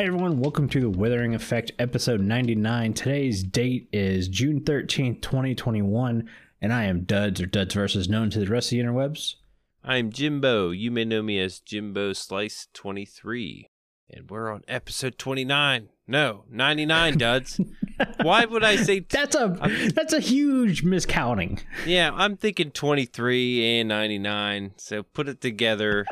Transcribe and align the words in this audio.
Hey 0.00 0.06
everyone, 0.06 0.40
welcome 0.40 0.66
to 0.70 0.80
the 0.80 0.88
Withering 0.88 1.34
Effect 1.34 1.72
episode 1.78 2.22
99. 2.22 2.94
Today's 2.94 3.42
date 3.42 3.86
is 3.92 4.28
June 4.28 4.62
13th, 4.62 5.20
2021, 5.20 6.26
and 6.62 6.72
I 6.72 6.84
am 6.84 7.02
Duds 7.02 7.38
or 7.38 7.44
Duds 7.44 7.74
versus 7.74 8.08
known 8.08 8.30
to 8.30 8.38
the 8.38 8.46
rest 8.46 8.72
of 8.72 8.78
the 8.78 8.82
interwebs. 8.82 9.34
I'm 9.84 10.10
Jimbo. 10.10 10.70
You 10.70 10.90
may 10.90 11.04
know 11.04 11.20
me 11.20 11.38
as 11.38 11.60
Jimbo 11.60 12.14
Slice 12.14 12.68
23. 12.72 13.68
And 14.08 14.30
we're 14.30 14.50
on 14.50 14.62
episode 14.66 15.18
29. 15.18 15.90
No, 16.06 16.44
99, 16.48 17.18
duds. 17.18 17.60
Why 18.22 18.46
would 18.46 18.64
I 18.64 18.76
say 18.76 19.00
t- 19.00 19.06
That's 19.10 19.36
a 19.36 19.90
that's 19.94 20.14
a 20.14 20.20
huge 20.20 20.82
miscounting. 20.82 21.62
Yeah, 21.84 22.10
I'm 22.14 22.38
thinking 22.38 22.70
23 22.70 23.80
and 23.80 23.90
99. 23.90 24.72
So 24.78 25.02
put 25.02 25.28
it 25.28 25.42
together. 25.42 26.06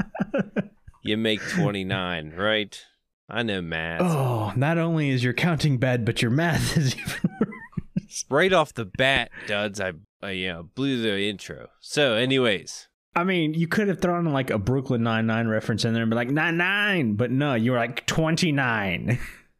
you 1.03 1.17
make 1.17 1.41
29, 1.41 2.35
right? 2.37 2.85
I 3.29 3.43
know 3.43 3.61
math. 3.61 4.01
Oh, 4.03 4.53
not 4.57 4.79
only 4.79 5.11
is 5.11 5.23
your 5.23 5.35
counting 5.35 5.77
bad, 5.79 6.05
but 6.05 6.23
your 6.23 6.31
math 6.31 6.77
is 6.77 6.95
even 6.97 7.31
worse. 7.41 8.25
Right 8.31 8.53
off 8.53 8.73
the 8.75 8.87
bat, 8.87 9.31
duds, 9.47 9.81
I, 9.81 9.93
I 10.23 10.31
you 10.31 10.49
know, 10.49 10.63
blew 10.75 11.03
the 11.03 11.21
intro. 11.29 11.69
So, 11.81 12.15
anyways, 12.15 12.89
I 13.15 13.25
mean, 13.25 13.53
you 13.55 13.69
could 13.69 13.89
have 13.89 14.01
thrown 14.01 14.25
like 14.27 14.49
a 14.51 14.59
Brooklyn 14.59 15.03
Nine 15.03 15.27
Nine 15.27 15.47
reference 15.49 15.85
in 15.85 15.93
there 15.93 16.03
and 16.03 16.11
be 16.11 16.17
like 16.17 16.31
nine 16.31 16.57
nine, 16.57 17.15
but 17.15 17.31
no, 17.31 17.55
you 17.55 17.73
were 17.73 17.79
like 17.79 18.07
twenty 18.07 18.51
nine. 18.51 19.19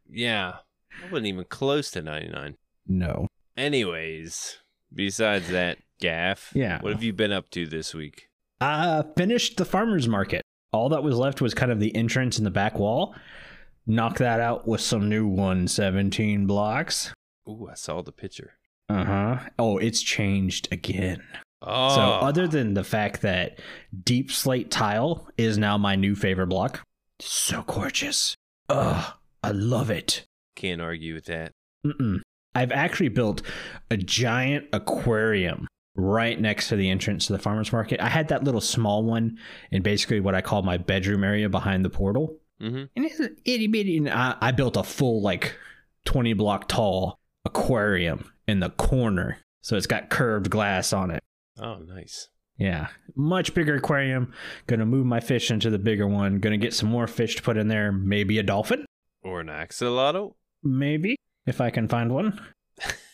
yeah, 0.09 0.53
I 1.01 1.11
wasn't 1.11 1.27
even 1.27 1.45
close 1.45 1.91
to 1.91 2.01
99. 2.01 2.55
No. 2.87 3.27
Anyways, 3.55 4.57
besides 4.93 5.49
that, 5.49 5.77
Gaff, 6.01 6.51
Yeah. 6.55 6.81
what 6.81 6.91
have 6.93 7.03
you 7.03 7.13
been 7.13 7.31
up 7.31 7.49
to 7.51 7.67
this 7.67 7.93
week? 7.93 8.29
Uh 8.59 9.03
finished 9.15 9.57
the 9.57 9.65
farmers 9.65 10.07
market. 10.07 10.41
All 10.73 10.89
that 10.89 11.03
was 11.03 11.15
left 11.15 11.39
was 11.41 11.53
kind 11.53 11.71
of 11.71 11.79
the 11.79 11.95
entrance 11.95 12.37
and 12.37 12.45
the 12.45 12.51
back 12.51 12.77
wall. 12.79 13.15
Knock 13.89 14.19
that 14.19 14.39
out 14.39 14.67
with 14.67 14.81
some 14.81 15.09
new 15.09 15.27
117 15.27 16.45
blocks. 16.45 17.11
Ooh, 17.47 17.67
I 17.71 17.73
saw 17.73 18.03
the 18.03 18.11
picture. 18.11 18.53
Uh-huh. 18.87 19.39
Oh, 19.57 19.77
it's 19.79 20.01
changed 20.03 20.67
again. 20.71 21.23
Oh, 21.63 21.95
So 21.95 22.01
other 22.01 22.47
than 22.47 22.75
the 22.75 22.83
fact 22.83 23.21
that 23.23 23.59
deepslate 24.03 24.69
tile 24.69 25.27
is 25.37 25.57
now 25.57 25.77
my 25.77 25.95
new 25.95 26.15
favorite 26.15 26.47
block. 26.47 26.81
So 27.19 27.63
gorgeous. 27.63 28.35
Ugh, 28.69 29.13
I 29.43 29.51
love 29.51 29.89
it. 29.89 30.23
can't 30.55 30.81
argue 30.81 31.15
with 31.15 31.25
that. 31.25 31.51
Mm-mm. 31.85 32.19
I've 32.53 32.71
actually 32.71 33.09
built 33.09 33.41
a 33.89 33.97
giant 33.97 34.67
aquarium 34.71 35.67
right 35.95 36.39
next 36.39 36.69
to 36.69 36.75
the 36.75 36.89
entrance 36.89 37.27
to 37.27 37.33
the 37.33 37.39
farmers 37.39 37.71
market. 37.73 37.99
I 38.01 38.09
had 38.09 38.27
that 38.29 38.43
little 38.43 38.61
small 38.61 39.03
one 39.03 39.37
in 39.71 39.81
basically 39.81 40.19
what 40.19 40.35
I 40.35 40.41
call 40.41 40.61
my 40.61 40.77
bedroom 40.77 41.23
area 41.23 41.49
behind 41.49 41.83
the 41.83 41.89
portal. 41.89 42.37
Mm-hmm. 42.61 42.83
And 42.95 43.05
it's 43.05 43.19
an 43.19 43.37
itty 43.45 43.67
bitty. 43.67 43.97
And 43.97 44.09
I, 44.09 44.35
I 44.41 44.51
built 44.51 44.77
a 44.77 44.83
full, 44.83 45.21
like, 45.21 45.55
20 46.05 46.33
block 46.33 46.67
tall 46.67 47.19
aquarium 47.45 48.31
in 48.47 48.59
the 48.59 48.69
corner. 48.69 49.37
So 49.61 49.75
it's 49.75 49.87
got 49.87 50.09
curved 50.09 50.49
glass 50.49 50.93
on 50.93 51.11
it. 51.11 51.23
Oh, 51.61 51.77
nice. 51.79 52.29
Yeah, 52.57 52.87
much 53.15 53.53
bigger 53.53 53.75
aquarium. 53.75 54.33
Gonna 54.67 54.85
move 54.85 55.05
my 55.05 55.21
fish 55.21 55.49
into 55.49 55.69
the 55.69 55.79
bigger 55.79 56.07
one. 56.07 56.39
Gonna 56.39 56.57
get 56.57 56.73
some 56.73 56.89
more 56.89 57.07
fish 57.07 57.37
to 57.37 57.41
put 57.41 57.55
in 57.55 57.69
there. 57.69 57.91
Maybe 57.91 58.37
a 58.37 58.43
dolphin. 58.43 58.85
Or 59.23 59.39
an 59.39 59.47
axolotl. 59.47 60.33
Maybe 60.61 61.15
if 61.45 61.61
I 61.61 61.69
can 61.69 61.87
find 61.87 62.13
one. 62.13 62.39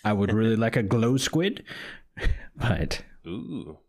I 0.04 0.14
would 0.14 0.34
really 0.34 0.56
like 0.56 0.76
a 0.76 0.84
glow 0.84 1.18
squid. 1.18 1.64
But 2.58 3.04
Ooh. 3.28 3.80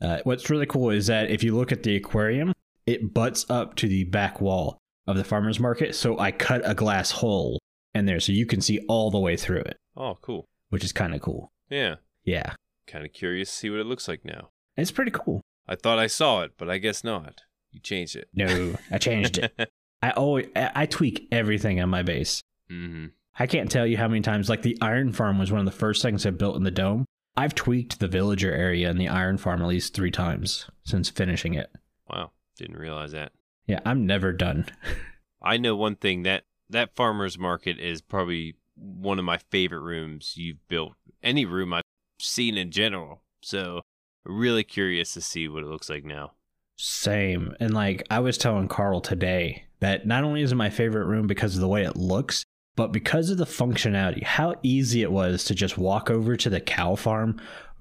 uh, 0.00 0.20
what's 0.22 0.48
really 0.48 0.66
cool 0.66 0.90
is 0.90 1.08
that 1.08 1.28
if 1.28 1.42
you 1.42 1.56
look 1.56 1.72
at 1.72 1.82
the 1.82 1.96
aquarium, 1.96 2.52
it 2.90 3.14
butts 3.14 3.46
up 3.48 3.76
to 3.76 3.88
the 3.88 4.04
back 4.04 4.40
wall 4.40 4.78
of 5.06 5.16
the 5.16 5.24
farmer's 5.24 5.58
market. 5.60 5.94
So 5.94 6.18
I 6.18 6.30
cut 6.32 6.62
a 6.64 6.74
glass 6.74 7.10
hole 7.10 7.58
in 7.94 8.06
there 8.06 8.20
so 8.20 8.32
you 8.32 8.46
can 8.46 8.60
see 8.60 8.80
all 8.88 9.10
the 9.10 9.18
way 9.18 9.36
through 9.36 9.60
it, 9.62 9.76
Oh, 9.96 10.18
cool. 10.22 10.44
which 10.68 10.84
is 10.84 10.92
kind 10.92 11.14
of 11.14 11.20
cool. 11.20 11.50
Yeah. 11.68 11.96
Yeah, 12.24 12.54
Kind 12.86 13.06
of 13.06 13.12
curious 13.12 13.48
to 13.50 13.56
see 13.56 13.70
what 13.70 13.80
it 13.80 13.86
looks 13.86 14.06
like 14.08 14.24
now. 14.24 14.50
it's 14.76 14.90
pretty 14.90 15.10
cool. 15.12 15.40
I 15.66 15.74
thought 15.76 15.98
I 15.98 16.06
saw 16.08 16.42
it, 16.42 16.52
but 16.58 16.68
I 16.68 16.78
guess 16.78 17.02
not. 17.04 17.40
You 17.72 17.80
changed 17.80 18.16
it. 18.16 18.28
No, 18.34 18.74
I 18.90 18.98
changed 18.98 19.38
it. 19.38 19.52
I 20.02 20.10
always 20.10 20.46
I 20.56 20.70
I 20.74 20.86
tweak 20.86 21.28
everything 21.32 21.80
on 21.80 21.88
my 21.88 22.02
base. 22.02 22.42
mm-hmm. 22.70 23.06
I 23.38 23.46
can't 23.46 23.70
tell 23.70 23.86
you 23.86 23.96
how 23.96 24.08
many 24.08 24.20
times, 24.22 24.48
like 24.50 24.62
the 24.62 24.76
Iron 24.82 25.12
Farm 25.12 25.38
was 25.38 25.50
one 25.52 25.60
of 25.60 25.64
the 25.66 25.70
first 25.78 26.02
things 26.02 26.26
I 26.26 26.30
built 26.30 26.56
in 26.56 26.64
the 26.64 26.70
dome. 26.70 27.04
I've 27.36 27.54
tweaked 27.54 28.00
the 28.00 28.08
villager 28.08 28.52
area 28.52 28.90
in 28.90 28.98
the 28.98 29.08
Iron 29.08 29.38
Farm 29.38 29.62
at 29.62 29.68
least 29.68 29.94
three 29.94 30.10
times 30.10 30.68
since 30.84 31.08
finishing 31.08 31.54
it. 31.54 31.70
Wow. 32.08 32.32
Didn't 32.60 32.76
realize 32.76 33.12
that. 33.12 33.32
Yeah, 33.66 33.80
I'm 33.86 34.06
never 34.06 34.32
done. 34.34 34.66
I 35.42 35.56
know 35.56 35.74
one 35.74 35.96
thing 35.96 36.24
that 36.24 36.44
that 36.68 36.94
farmer's 36.94 37.38
market 37.38 37.78
is 37.78 38.02
probably 38.02 38.54
one 38.76 39.18
of 39.18 39.24
my 39.24 39.38
favorite 39.50 39.80
rooms 39.80 40.34
you've 40.36 40.68
built. 40.68 40.92
Any 41.22 41.46
room 41.46 41.72
I've 41.72 41.84
seen 42.20 42.58
in 42.58 42.70
general. 42.70 43.22
So, 43.40 43.80
really 44.26 44.62
curious 44.62 45.14
to 45.14 45.22
see 45.22 45.48
what 45.48 45.62
it 45.62 45.70
looks 45.70 45.88
like 45.88 46.04
now. 46.04 46.32
Same. 46.76 47.54
And 47.60 47.72
like 47.72 48.06
I 48.10 48.20
was 48.20 48.36
telling 48.36 48.68
Carl 48.68 49.00
today 49.00 49.64
that 49.80 50.06
not 50.06 50.22
only 50.22 50.42
is 50.42 50.52
it 50.52 50.56
my 50.56 50.68
favorite 50.68 51.06
room 51.06 51.26
because 51.26 51.54
of 51.54 51.62
the 51.62 51.68
way 51.68 51.84
it 51.84 51.96
looks, 51.96 52.44
but 52.76 52.92
because 52.92 53.30
of 53.30 53.38
the 53.38 53.46
functionality, 53.46 54.22
how 54.22 54.54
easy 54.62 55.00
it 55.00 55.12
was 55.12 55.44
to 55.44 55.54
just 55.54 55.78
walk 55.78 56.10
over 56.10 56.36
to 56.36 56.50
the 56.50 56.60
cow 56.60 56.94
farm, 56.94 57.40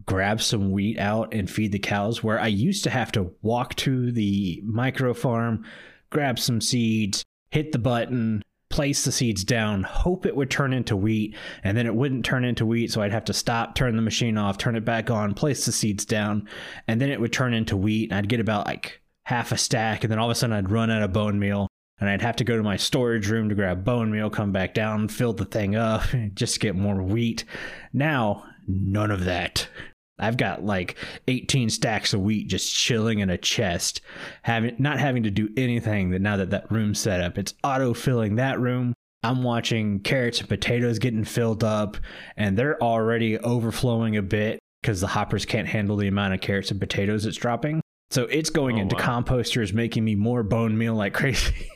grab 0.09 0.41
some 0.41 0.71
wheat 0.71 0.97
out 0.97 1.31
and 1.35 1.47
feed 1.47 1.71
the 1.71 1.77
cows, 1.77 2.23
where 2.23 2.39
I 2.39 2.47
used 2.47 2.83
to 2.85 2.89
have 2.89 3.11
to 3.11 3.31
walk 3.43 3.75
to 3.75 4.11
the 4.11 4.59
micro 4.65 5.13
farm, 5.13 5.63
grab 6.09 6.39
some 6.39 6.61
seeds, 6.61 7.23
hit 7.51 7.71
the 7.71 7.77
button, 7.77 8.41
place 8.71 9.05
the 9.05 9.11
seeds 9.11 9.43
down, 9.43 9.83
hope 9.83 10.25
it 10.25 10.35
would 10.35 10.49
turn 10.49 10.73
into 10.73 10.97
wheat, 10.97 11.35
and 11.63 11.77
then 11.77 11.85
it 11.85 11.93
wouldn't 11.93 12.25
turn 12.25 12.43
into 12.43 12.65
wheat, 12.65 12.91
so 12.91 13.03
I'd 13.03 13.11
have 13.11 13.25
to 13.25 13.33
stop, 13.33 13.75
turn 13.75 13.95
the 13.95 14.01
machine 14.01 14.35
off, 14.35 14.57
turn 14.57 14.75
it 14.75 14.83
back 14.83 15.11
on, 15.11 15.35
place 15.35 15.67
the 15.67 15.71
seeds 15.71 16.05
down, 16.05 16.49
and 16.87 16.99
then 16.99 17.11
it 17.11 17.21
would 17.21 17.31
turn 17.31 17.53
into 17.53 17.77
wheat, 17.77 18.09
and 18.09 18.17
I'd 18.17 18.29
get 18.29 18.39
about 18.39 18.65
like 18.65 19.03
half 19.25 19.51
a 19.51 19.57
stack, 19.57 20.03
and 20.03 20.09
then 20.11 20.17
all 20.17 20.25
of 20.25 20.31
a 20.31 20.35
sudden 20.35 20.55
I'd 20.55 20.71
run 20.71 20.89
out 20.89 21.03
of 21.03 21.13
bone 21.13 21.37
meal, 21.37 21.67
and 21.99 22.09
I'd 22.09 22.23
have 22.23 22.37
to 22.37 22.43
go 22.43 22.57
to 22.57 22.63
my 22.63 22.77
storage 22.77 23.29
room 23.29 23.47
to 23.49 23.55
grab 23.55 23.83
bone 23.83 24.09
meal, 24.09 24.31
come 24.31 24.51
back 24.51 24.73
down, 24.73 25.07
fill 25.07 25.33
the 25.33 25.45
thing 25.45 25.75
up, 25.75 26.01
just 26.33 26.59
get 26.59 26.75
more 26.75 27.03
wheat. 27.03 27.45
Now, 27.93 28.45
none 28.67 29.11
of 29.11 29.25
that. 29.25 29.67
I've 30.19 30.37
got 30.37 30.63
like 30.63 30.95
18 31.27 31.69
stacks 31.69 32.13
of 32.13 32.21
wheat 32.21 32.47
just 32.47 32.73
chilling 32.73 33.19
in 33.19 33.29
a 33.29 33.37
chest, 33.37 34.01
having 34.43 34.75
not 34.79 34.99
having 34.99 35.23
to 35.23 35.31
do 35.31 35.49
anything 35.57 36.09
that 36.11 36.21
now 36.21 36.37
that 36.37 36.49
that 36.51 36.71
room's 36.71 36.99
set 36.99 37.21
up. 37.21 37.37
It's 37.37 37.53
auto 37.63 37.93
filling 37.93 38.35
that 38.35 38.59
room. 38.59 38.93
I'm 39.23 39.43
watching 39.43 39.99
carrots 39.99 40.39
and 40.39 40.47
potatoes 40.47 40.97
getting 40.99 41.25
filled 41.25 41.63
up, 41.63 41.97
and 42.37 42.57
they're 42.57 42.81
already 42.81 43.37
overflowing 43.37 44.15
a 44.15 44.21
bit 44.21 44.59
because 44.81 45.01
the 45.01 45.07
hoppers 45.07 45.45
can't 45.45 45.67
handle 45.67 45.97
the 45.97 46.07
amount 46.07 46.33
of 46.33 46.39
carrots 46.41 46.71
and 46.71 46.79
potatoes 46.79 47.25
it's 47.25 47.35
dropping. 47.37 47.81
So 48.11 48.23
it's 48.25 48.49
going 48.49 48.77
Oh, 48.77 48.81
into 48.83 48.95
wow. 48.95 49.21
composters, 49.21 49.73
making 49.73 50.05
me 50.05 50.15
more 50.15 50.41
bone 50.41 50.77
meal 50.77 50.95
like 50.95 51.13
crazy. 51.15 51.69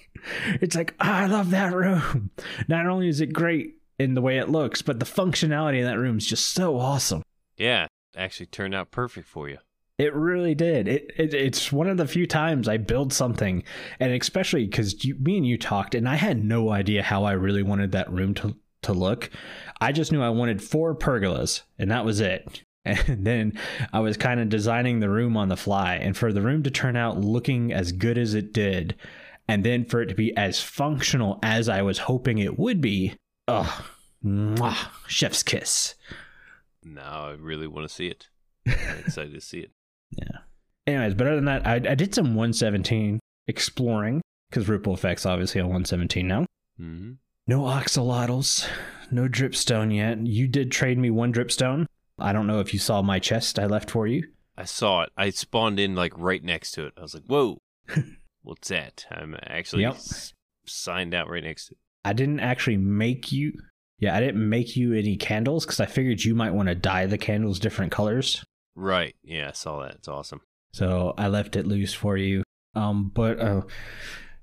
it's 0.62 0.76
like, 0.76 0.94
"Ah, 1.02 1.20
I 1.24 1.26
love 1.26 1.50
that 1.52 1.74
room. 1.74 2.30
Not 2.70 2.86
only 2.88 3.10
is 3.10 3.20
it 3.20 3.34
great 3.34 3.76
in 4.00 4.14
the 4.14 4.22
way 4.22 4.38
it 4.38 4.50
looks, 4.50 4.82
but 4.82 5.00
the 5.00 5.06
functionality 5.06 5.80
in 5.80 5.84
that 5.86 6.00
room 6.00 6.18
is 6.18 6.26
just 6.26 6.54
so 6.54 6.80
awesome. 6.80 7.22
Yeah, 7.58 7.88
actually 8.16 8.48
turned 8.48 8.76
out 8.76 8.92
perfect 8.92 9.28
for 9.28 9.50
you. 9.50 9.58
It 10.00 10.14
really 10.14 10.56
did. 10.56 10.88
It, 10.88 11.12
it 11.16 11.34
it's 11.34 11.72
one 11.72 11.88
of 11.88 11.98
the 11.98 12.08
few 12.08 12.26
times 12.26 12.68
I 12.68 12.78
build 12.78 13.14
something, 13.14 13.64
and 14.00 14.12
especially 14.12 14.66
because 14.66 15.06
me 15.20 15.38
and 15.38 15.46
you 15.46 15.58
talked, 15.58 15.94
and 15.94 16.10
I 16.10 16.16
had 16.16 16.44
no 16.44 16.72
idea 16.72 17.04
how 17.04 17.26
I 17.26 17.34
really 17.34 17.64
wanted 17.64 17.92
that 17.92 18.12
room 18.12 18.34
to 18.36 18.56
to 18.82 18.94
look. 18.94 19.30
I 19.80 19.92
just 19.92 20.12
knew 20.12 20.22
I 20.22 20.30
wanted 20.30 20.64
four 20.64 20.96
pergolas, 20.96 21.62
and 21.78 21.92
that 21.92 22.06
was 22.06 22.20
it. 22.20 22.64
And 22.86 23.26
then 23.26 23.58
I 23.94 24.02
was 24.02 24.18
kind 24.18 24.42
of 24.42 24.50
designing 24.50 25.00
the 25.00 25.10
room 25.10 25.38
on 25.38 25.48
the 25.48 25.56
fly, 25.56 25.96
and 25.96 26.18
for 26.18 26.34
the 26.34 26.42
room 26.42 26.64
to 26.64 26.70
turn 26.70 26.98
out 26.98 27.18
looking 27.18 27.72
as 27.72 27.94
good 27.94 28.18
as 28.18 28.34
it 28.34 28.52
did, 28.52 28.96
and 29.48 29.64
then 29.64 29.86
for 29.86 30.02
it 30.02 30.08
to 30.08 30.16
be 30.16 30.36
as 30.36 30.60
functional 30.60 31.40
as 31.42 31.70
I 31.70 31.82
was 31.82 32.00
hoping 32.00 32.40
it 32.40 32.60
would 32.60 32.82
be, 32.82 33.14
ugh, 33.48 33.86
mwah, 34.22 34.90
chef's 35.08 35.44
kiss. 35.44 35.96
Now 36.86 37.28
I 37.28 37.32
really 37.32 37.68
want 37.68 37.88
to 37.88 37.94
see 37.94 38.08
it. 38.08 38.28
I'm 38.68 39.00
excited 39.00 39.34
to 39.34 39.42
see 39.42 39.60
it. 39.60 39.72
Yeah. 40.12 40.40
Anyways, 40.88 41.14
but 41.14 41.28
other 41.28 41.36
than 41.38 41.46
that, 41.46 41.66
I, 41.66 41.76
I 41.76 41.96
did 41.96 42.14
some 42.14 42.36
117 42.36 43.20
exploring 43.48 44.22
because 44.50 44.68
Ripple 44.68 44.94
Effects 44.94 45.26
obviously 45.26 45.62
on 45.62 45.68
117 45.68 46.28
now. 46.28 46.46
hmm 46.78 47.14
No 47.48 47.62
axolotls, 47.62 48.68
no 49.12 49.28
dripstone 49.28 49.96
yet. 49.96 50.26
You 50.26 50.48
did 50.48 50.72
trade 50.72 50.98
me 50.98 51.10
one 51.10 51.34
dripstone. 51.34 51.86
I 52.20 52.32
don't 52.34 52.48
know 52.48 52.60
if 52.60 52.74
you 52.74 52.80
saw 52.80 53.02
my 53.02 53.20
chest 53.20 53.58
I 53.60 53.66
left 53.66 53.90
for 53.90 54.08
you. 54.08 54.28
I 54.58 54.66
saw 54.66 55.02
it. 55.04 55.10
I 55.18 55.30
spawned 55.32 55.80
in 55.80 55.96
like 55.96 56.14
right 56.18 56.44
next 56.44 56.72
to 56.74 56.86
it. 56.86 56.94
I 56.98 57.02
was 57.02 57.16
like, 57.16 57.24
"Whoa, 57.26 57.58
what's 58.44 58.68
that?" 58.70 59.06
I'm 59.10 59.36
actually 59.42 59.82
Yep. 59.84 59.96
s- 59.96 60.34
signed 60.66 61.14
out 61.16 61.28
right 61.30 61.44
next 61.44 61.68
to 61.68 61.74
it. 61.74 61.78
I 62.06 62.14
didn't 62.14 62.40
actually 62.40 62.78
make 62.78 63.32
you. 63.32 63.54
Yeah, 64.00 64.16
I 64.16 64.20
didn't 64.20 64.48
make 64.48 64.76
you 64.76 64.94
any 64.94 65.16
candles 65.16 65.66
because 65.66 65.80
I 65.80 65.86
figured 65.86 66.24
you 66.24 66.36
might 66.36 66.54
want 66.54 66.68
to 66.70 66.76
dye 66.76 67.06
the 67.06 67.18
candles 67.18 67.60
different 67.60 67.92
colors. 67.92 68.44
Right. 68.76 69.16
Yeah, 69.24 69.50
I 69.50 69.52
saw 69.54 69.82
that. 69.84 69.96
It's 69.96 70.08
awesome. 70.08 70.42
So 70.74 71.14
I 71.18 71.28
left 71.28 71.56
it 71.56 71.68
loose 71.68 71.94
for 71.94 72.18
you. 72.18 72.44
Um, 72.76 73.12
but 73.14 73.40
uh, 73.40 73.62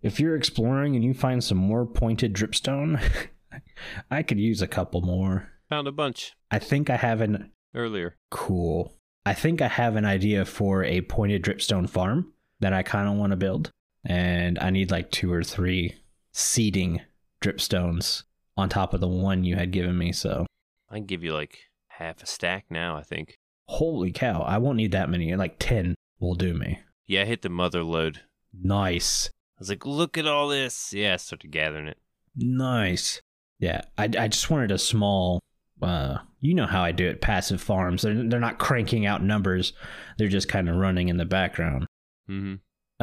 if 0.02 0.20
you're 0.20 0.36
exploring 0.36 0.94
and 0.94 1.04
you 1.04 1.12
find 1.14 1.42
some 1.42 1.58
more 1.58 1.84
pointed 1.84 2.32
dripstone, 2.32 3.02
I 4.10 4.22
could 4.22 4.38
use 4.38 4.62
a 4.62 4.68
couple 4.68 5.00
more. 5.02 5.48
Found 5.68 5.88
a 5.88 5.92
bunch 5.92 6.34
I 6.50 6.58
think 6.58 6.90
I 6.90 6.96
have 6.96 7.20
an 7.20 7.50
earlier. 7.74 8.16
cool. 8.30 8.94
I 9.26 9.34
think 9.34 9.60
I 9.60 9.68
have 9.68 9.96
an 9.96 10.04
idea 10.06 10.44
for 10.44 10.82
a 10.84 11.02
pointed 11.02 11.44
dripstone 11.44 11.88
farm 11.90 12.32
that 12.60 12.72
I 12.72 12.82
kind 12.82 13.08
of 13.08 13.16
want 13.16 13.32
to 13.32 13.36
build, 13.36 13.70
and 14.04 14.58
I 14.58 14.70
need 14.70 14.90
like 14.90 15.10
two 15.10 15.30
or 15.32 15.42
three 15.44 15.94
seeding 16.32 17.00
dripstones 17.42 18.22
on 18.56 18.68
top 18.68 18.94
of 18.94 19.00
the 19.00 19.08
one 19.08 19.44
you 19.44 19.56
had 19.56 19.70
given 19.70 19.96
me. 19.96 20.12
So 20.12 20.46
I 20.90 20.96
can 20.96 21.06
give 21.06 21.22
you 21.24 21.32
like 21.32 21.58
half 21.88 22.22
a 22.22 22.26
stack 22.26 22.66
now, 22.70 22.96
I 22.96 23.02
think. 23.02 23.36
holy 23.68 24.10
cow, 24.12 24.42
I 24.42 24.58
won't 24.58 24.76
need 24.76 24.92
that 24.92 25.10
many. 25.10 25.34
Like 25.36 25.56
ten 25.58 25.94
will 26.18 26.34
do 26.34 26.54
me. 26.54 26.80
Yeah, 27.06 27.22
I 27.22 27.26
hit 27.26 27.42
the 27.42 27.48
mother 27.48 27.82
load. 27.82 28.20
Nice. 28.52 29.28
I 29.28 29.60
was 29.60 29.68
like, 29.68 29.84
look 29.86 30.16
at 30.18 30.26
all 30.26 30.48
this. 30.48 30.92
Yeah, 30.92 31.14
I 31.14 31.16
started 31.16 31.50
gathering 31.50 31.86
it. 31.86 31.98
Nice. 32.36 33.20
Yeah, 33.58 33.82
I, 33.98 34.04
I 34.04 34.28
just 34.28 34.50
wanted 34.50 34.70
a 34.70 34.78
small. 34.78 35.40
Uh, 35.82 36.18
you 36.40 36.54
know 36.54 36.66
how 36.66 36.82
I 36.82 36.92
do 36.92 37.08
it. 37.08 37.20
Passive 37.20 37.60
farms. 37.60 38.02
They're 38.02 38.28
they're 38.28 38.40
not 38.40 38.58
cranking 38.58 39.06
out 39.06 39.22
numbers. 39.22 39.72
They're 40.18 40.28
just 40.28 40.48
kind 40.48 40.68
of 40.68 40.76
running 40.76 41.08
in 41.08 41.16
the 41.16 41.24
background. 41.24 41.86
Mm-hmm. 42.28 42.54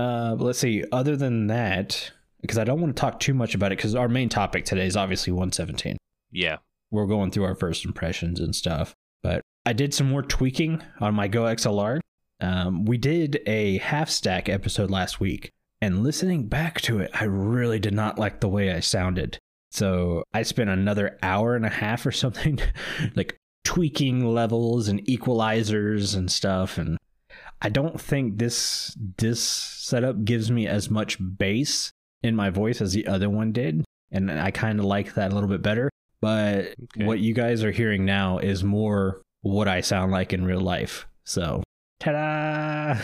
Uh, 0.02 0.36
let's 0.36 0.60
see. 0.60 0.84
Other 0.92 1.16
than 1.16 1.48
that, 1.48 2.12
because 2.48 2.58
I 2.58 2.64
don't 2.64 2.82
want 2.82 2.96
to 2.96 3.00
talk 3.00 3.20
too 3.20 3.34
much 3.34 3.54
about 3.54 3.72
it, 3.72 3.78
because 3.78 3.94
our 3.94 4.08
main 4.08 4.30
topic 4.30 4.66
today 4.66 4.88
is 4.88 4.98
obviously 4.98 5.34
117. 5.34 5.98
Yeah. 6.32 6.58
We're 6.90 7.06
going 7.06 7.32
through 7.32 7.44
our 7.44 7.56
first 7.56 7.86
impressions 7.86 8.40
and 8.40 8.56
stuff. 8.56 8.94
But 9.22 9.42
I 9.66 9.74
did 9.74 9.94
some 9.94 10.10
more 10.10 10.24
tweaking 10.24 10.82
on 11.02 11.14
my 11.14 11.28
GoXLR. 11.28 12.00
Um, 12.40 12.86
we 12.86 12.98
did 12.98 13.42
a 13.46 13.80
half 13.80 14.10
stack 14.10 14.48
episode 14.48 14.90
last 14.90 15.20
week, 15.20 15.52
and 15.82 16.04
listening 16.04 16.48
back 16.48 16.80
to 16.82 17.00
it, 17.00 17.12
I 17.14 17.26
really 17.26 17.80
did 17.80 17.94
not 17.94 18.18
like 18.18 18.40
the 18.40 18.48
way 18.48 18.72
I 18.72 18.80
sounded. 18.80 19.38
So 19.72 20.24
I 20.34 20.44
spent 20.44 20.70
another 20.70 21.18
hour 21.22 21.56
and 21.56 21.66
a 21.66 21.70
half 21.70 22.06
or 22.06 22.12
something, 22.12 22.60
like 23.16 23.36
tweaking 23.64 24.34
levels 24.34 24.88
and 24.88 25.04
equalizers 25.06 26.16
and 26.16 26.32
stuff. 26.32 26.78
And 26.78 26.98
I 27.62 27.70
don't 27.70 28.00
think 28.00 28.38
this 28.38 28.96
this 29.18 29.42
setup 29.42 30.24
gives 30.24 30.50
me 30.50 30.68
as 30.68 30.90
much 30.90 31.18
bass 31.38 31.92
in 32.24 32.36
my 32.36 32.50
voice 32.50 32.82
as 32.82 32.94
the 32.94 33.08
other 33.08 33.30
one 33.30 33.52
did, 33.52 33.84
and 34.12 34.32
I 34.32 34.52
kind 34.52 34.80
of 34.80 34.86
like 34.86 35.14
that 35.16 35.32
a 35.32 35.34
little 35.34 35.50
bit 35.50 35.62
better. 35.62 35.90
But 36.22 36.74
Okay. 36.96 37.06
what 37.06 37.20
you 37.20 37.34
guys 37.34 37.64
are 37.64 37.72
hearing 37.72 38.04
now 38.06 38.40
is 38.40 38.64
more 38.64 39.22
what 39.42 39.68
I 39.68 39.82
sound 39.82 40.12
like 40.12 40.34
in 40.34 40.44
real 40.46 40.62
life. 40.62 41.06
So, 41.24 41.62
ta-da! 42.00 43.00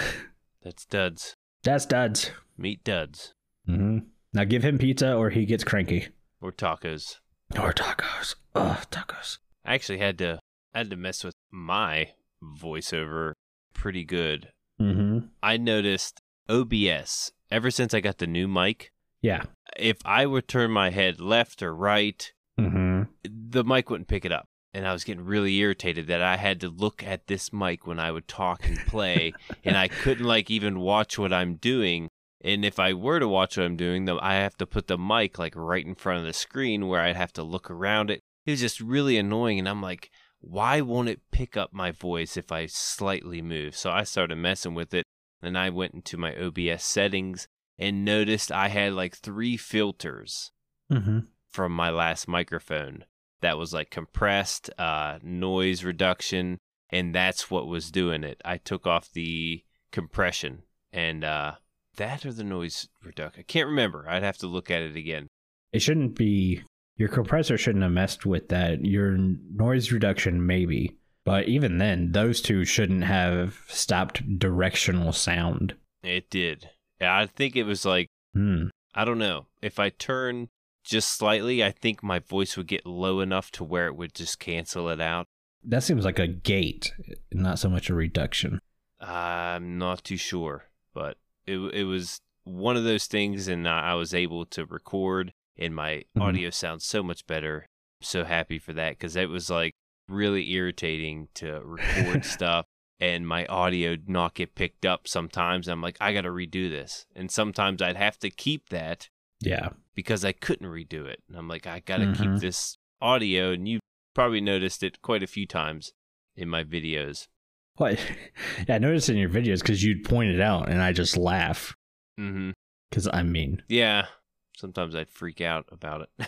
That's 0.64 0.86
duds. 0.86 1.36
That's 1.64 1.86
duds. 1.86 2.32
Meet 2.58 2.84
duds. 2.84 3.34
hmm 3.66 4.00
Now 4.34 4.44
give 4.46 4.64
him 4.64 4.78
pizza, 4.78 5.14
or 5.14 5.30
he 5.30 5.46
gets 5.46 5.64
cranky. 5.64 6.08
Or 6.42 6.52
tacos. 6.52 7.20
Or 7.60 7.72
tacos. 7.74 8.36
Ugh, 8.56 8.86
tacos. 8.90 9.38
I 9.66 9.76
actually 9.76 10.00
had 10.00 10.18
to 10.20 10.40
I 10.74 10.80
had 10.80 10.90
to 10.90 10.96
mess 10.98 11.24
with 11.24 11.36
my 11.52 12.10
voiceover 12.44 13.34
pretty 13.74 14.04
good. 14.04 14.50
Mm-hmm. 14.82 15.28
I 15.44 15.58
noticed 15.58 16.20
OBS 16.50 17.32
ever 17.52 17.70
since 17.72 17.94
I 17.94 18.00
got 18.00 18.18
the 18.18 18.28
new 18.28 18.48
mic. 18.48 18.92
Yeah. 19.24 19.44
If 19.76 19.98
I 20.06 20.28
would 20.28 20.48
turn 20.48 20.70
my 20.70 20.92
head 20.92 21.20
left 21.20 21.64
or 21.64 21.74
right, 21.74 22.32
Mm-hmm. 22.60 23.04
the 23.24 23.64
mic 23.64 23.90
wouldn't 23.90 24.08
pick 24.08 24.26
it 24.26 24.32
up. 24.32 24.46
And 24.76 24.88
I 24.88 24.94
was 24.94 25.04
getting 25.04 25.26
really 25.26 25.56
irritated 25.58 26.06
that 26.08 26.22
I 26.22 26.38
had 26.38 26.62
to 26.62 26.70
look 26.70 27.04
at 27.04 27.26
this 27.26 27.52
mic 27.52 27.88
when 27.88 28.00
I 28.00 28.12
would 28.12 28.28
talk 28.28 28.68
and 28.68 28.78
play, 28.80 29.34
and 29.64 29.76
I 29.76 29.88
couldn't 29.88 30.26
like 30.26 30.52
even 30.52 30.80
watch 30.80 31.18
what 31.18 31.34
I'm 31.34 31.56
doing. 31.56 32.10
And 32.44 32.64
if 32.66 32.78
I 32.80 32.94
were 32.94 33.20
to 33.20 33.28
watch 33.28 33.58
what 33.58 33.66
I'm 33.66 33.78
doing, 33.78 34.06
though, 34.06 34.20
I 34.20 34.36
have 34.36 34.56
to 34.58 34.68
put 34.68 34.88
the 34.88 34.98
mic 34.98 35.40
like 35.40 35.54
right 35.56 35.86
in 35.86 35.96
front 35.96 36.20
of 36.20 36.26
the 36.26 36.34
screen 36.34 36.88
where 36.88 37.02
I'd 37.02 37.16
have 37.16 37.34
to 37.34 37.44
look 37.44 37.72
around 37.72 38.12
it. 38.12 38.20
It 38.46 38.52
was 38.52 38.60
just 38.60 38.82
really 38.82 39.18
annoying, 39.18 39.58
and 39.60 39.70
I'm 39.70 39.82
like, 39.82 40.12
why 40.42 40.82
won't 40.82 41.10
it 41.10 41.22
pick 41.32 41.56
up 41.56 41.72
my 41.72 41.92
voice 41.92 42.36
if 42.36 42.52
I 42.52 42.66
slightly 42.66 43.42
move? 43.42 43.76
So 43.78 43.90
I 43.92 44.04
started 44.04 44.36
messing 44.36 44.74
with 44.76 44.94
it, 44.94 45.06
and 45.42 45.58
I 45.58 45.70
went 45.70 45.94
into 45.94 46.18
my 46.18 46.36
OBS 46.36 46.84
settings 46.84 47.48
and 47.80 48.06
noticed 48.06 48.52
I 48.52 48.68
had 48.70 48.94
like 48.94 49.16
three 49.16 49.58
filters 49.58 50.52
Mm-hmm. 50.92 51.20
from 51.50 51.72
my 51.72 51.90
last 51.90 52.28
microphone 52.28 53.06
that 53.42 53.58
was 53.58 53.74
like 53.74 53.90
compressed 53.90 54.70
uh 54.78 55.18
noise 55.24 55.84
reduction 55.84 56.58
and 56.90 57.16
that's 57.16 57.50
what 57.50 57.68
was 57.68 57.90
doing 57.90 58.24
it 58.24 58.40
i 58.46 58.58
took 58.58 58.86
off 58.86 59.10
the 59.14 59.64
compression 59.92 60.64
and 60.92 61.24
uh 61.24 61.54
that 61.96 62.26
or 62.26 62.34
the 62.34 62.44
noise 62.44 62.90
reduction 63.04 63.40
i 63.40 63.44
can't 63.44 63.68
remember 63.70 64.06
i'd 64.10 64.24
have 64.24 64.38
to 64.38 64.46
look 64.48 64.70
at 64.70 64.82
it 64.82 64.96
again 64.96 65.28
It 65.72 65.82
shouldn't 65.82 66.16
be. 66.16 66.62
Your 66.98 67.10
compressor 67.10 67.58
shouldn't 67.58 67.84
have 67.84 67.92
messed 67.92 68.24
with 68.26 68.50
that. 68.50 68.86
Your 68.86 69.18
noise 69.18 69.92
reduction, 69.92 70.46
maybe. 70.46 70.96
But 71.26 71.48
even 71.48 71.80
then, 71.80 72.12
those 72.12 72.40
two 72.40 72.66
shouldn't 72.66 73.04
have 73.06 73.58
stopped 73.68 74.38
directional 74.38 75.12
sound. 75.12 75.74
it 76.04 76.30
did 76.30 76.70
Yeah, 77.04 77.18
i 77.18 77.26
think 77.26 77.56
it 77.56 77.64
was 77.66 77.86
like 77.86 78.08
Hmm. 78.34 78.68
i 78.96 79.06
don't 79.06 79.20
know 79.20 79.46
if 79.62 79.78
i 79.80 79.90
turn 79.90 80.48
just 80.84 81.10
slightly 81.18 81.64
i 81.64 81.72
think 81.72 82.02
my 82.02 82.20
voice 82.20 82.58
would 82.58 82.68
get 82.68 82.86
low 82.86 83.20
enough 83.20 83.52
to 83.52 83.64
where 83.64 83.88
it 83.88 83.96
would 83.96 84.14
just 84.16 84.40
cancel 84.40 84.90
it 84.90 85.00
out 85.02 85.26
That 85.64 85.84
seems 85.84 86.04
like 86.04 86.20
a 86.20 86.28
gate, 86.28 86.94
not 87.32 87.58
so 87.60 87.70
much 87.70 87.90
a 87.90 87.94
reduction. 87.96 88.60
I'm 89.00 89.78
not 89.78 90.04
too 90.04 90.18
sure, 90.18 90.66
but 90.94 91.18
it 91.46 91.58
it 91.74 91.84
was 91.86 92.20
one 92.44 92.76
of 92.78 92.84
those 92.84 93.06
things, 93.08 93.48
and 93.48 93.68
I 93.68 93.94
was 93.96 94.14
able 94.14 94.46
to 94.48 94.66
record, 94.66 95.32
and 95.58 95.74
my 95.76 96.04
Mhm. 96.18 96.22
audio 96.22 96.50
sounds 96.50 96.84
so 96.86 97.02
much 97.04 97.26
better. 97.28 97.66
I'm 98.02 98.06
so 98.06 98.24
happy 98.26 98.60
for 98.60 98.74
that 98.74 98.92
because 98.98 99.16
it 99.16 99.30
was 99.30 99.50
like 99.50 99.74
really 100.10 100.52
irritating 100.52 101.30
to 101.36 101.62
record 101.64 102.26
stuff 102.38 102.66
and 103.04 103.28
my 103.28 103.46
audio 103.48 103.98
not 104.08 104.34
get 104.36 104.56
picked 104.56 104.86
up 104.86 105.08
sometimes. 105.08 105.68
I'm 105.68 105.82
like, 105.82 105.98
I 106.00 106.14
got 106.14 106.22
to 106.22 106.30
redo 106.30 106.70
this, 106.70 107.06
and 107.16 107.30
sometimes 107.30 107.82
I'd 107.82 107.98
have 107.98 108.18
to 108.20 108.30
keep 108.30 108.70
that 108.70 109.10
Yeah. 109.42 109.70
because 109.96 110.24
I 110.24 110.32
couldn't 110.32 110.68
redo 110.68 111.06
it. 111.06 111.22
And 111.28 111.38
I'm 111.38 111.48
like, 111.48 111.68
I 111.68 111.80
got 111.80 111.98
to 111.98 112.06
Mhm. 112.06 112.18
keep 112.18 112.42
this 112.42 112.78
audio, 113.02 113.52
and 113.52 113.68
you 113.68 113.80
probably 114.14 114.42
noticed 114.42 114.84
it 114.84 115.02
quite 115.02 115.24
a 115.24 115.28
few 115.28 115.46
times 115.46 115.92
in 116.36 116.48
my 116.50 116.64
videos. 116.64 117.28
What? 117.76 118.00
Yeah, 118.68 118.76
I 118.76 118.78
noticed 118.80 119.10
in 119.10 119.18
your 119.18 119.30
videos 119.30 119.60
because 119.60 119.84
you'd 119.84 120.04
point 120.06 120.30
it 120.32 120.40
out, 120.42 120.70
and 120.70 120.82
I 120.82 120.94
just 120.94 121.18
laugh 121.18 121.76
Mm-hmm. 122.20 122.52
because 122.90 123.08
I 123.12 123.24
mean, 123.24 123.64
Yeah. 123.68 124.08
Sometimes 124.56 124.96
I'd 124.96 125.10
freak 125.10 125.42
out 125.42 125.66
about 125.72 126.08
it. 126.20 126.28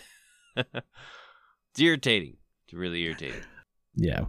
it's 0.74 1.80
irritating. 1.80 2.38
It's 2.66 2.74
really 2.74 3.04
irritating. 3.04 3.42
yeah. 3.96 4.26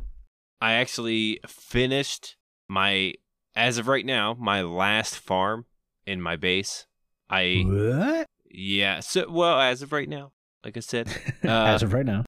I 0.61 0.73
actually 0.73 1.40
finished 1.47 2.36
my, 2.68 3.14
as 3.54 3.78
of 3.78 3.88
right 3.88 4.04
now, 4.06 4.35
my 4.38 4.62
last 4.62 5.18
farm 5.18 5.66
in 6.06 6.20
my 6.20 6.37
base. 6.37 6.87
I, 7.28 7.64
What? 7.66 8.26
yeah. 8.50 9.00
So, 9.00 9.28
well, 9.30 9.61
as 9.61 9.82
of 9.82 9.92
right 9.92 10.08
now, 10.08 10.32
like 10.64 10.76
I 10.76 10.80
said, 10.80 11.08
Uh, 11.44 11.49
As 11.66 11.82
of 11.82 11.92
right 11.92 12.06
now. 12.06 12.25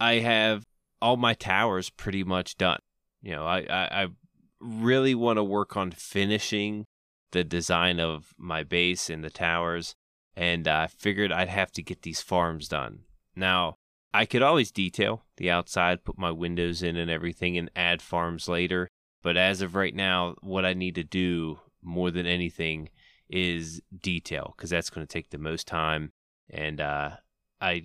I 0.00 0.14
have 0.14 0.64
all 1.00 1.16
my 1.16 1.34
towers 1.34 1.90
pretty 1.90 2.24
much 2.24 2.56
done. 2.56 2.78
You 3.22 3.32
know, 3.36 3.46
I, 3.46 3.60
I, 3.60 4.02
I 4.02 4.06
really 4.60 5.14
want 5.14 5.36
to 5.36 5.44
work 5.44 5.76
on 5.76 5.90
finishing 5.90 6.86
the 7.32 7.44
design 7.44 8.00
of 8.00 8.34
my 8.36 8.62
base 8.62 9.08
and 9.10 9.22
the 9.22 9.30
towers, 9.30 9.94
and 10.36 10.66
I 10.68 10.86
figured 10.86 11.32
I'd 11.32 11.48
have 11.48 11.72
to 11.72 11.82
get 11.82 12.02
these 12.02 12.20
farms 12.20 12.68
done. 12.68 13.00
Now, 13.36 13.76
I 14.14 14.26
could 14.26 14.42
always 14.42 14.70
detail 14.70 15.24
the 15.36 15.50
outside, 15.50 16.04
put 16.04 16.18
my 16.18 16.30
windows 16.30 16.82
in 16.82 16.96
and 16.96 17.10
everything, 17.10 17.56
and 17.56 17.70
add 17.74 18.02
farms 18.02 18.48
later. 18.48 18.88
But 19.22 19.36
as 19.36 19.62
of 19.62 19.74
right 19.74 19.94
now, 19.94 20.34
what 20.40 20.64
I 20.64 20.74
need 20.74 20.96
to 20.96 21.04
do 21.04 21.60
more 21.82 22.10
than 22.10 22.26
anything 22.26 22.88
is 23.28 23.80
detail, 23.96 24.54
because 24.56 24.70
that's 24.70 24.90
going 24.90 25.06
to 25.06 25.12
take 25.12 25.30
the 25.30 25.38
most 25.38 25.66
time. 25.66 26.12
And 26.50 26.80
uh, 26.80 27.10
I 27.60 27.84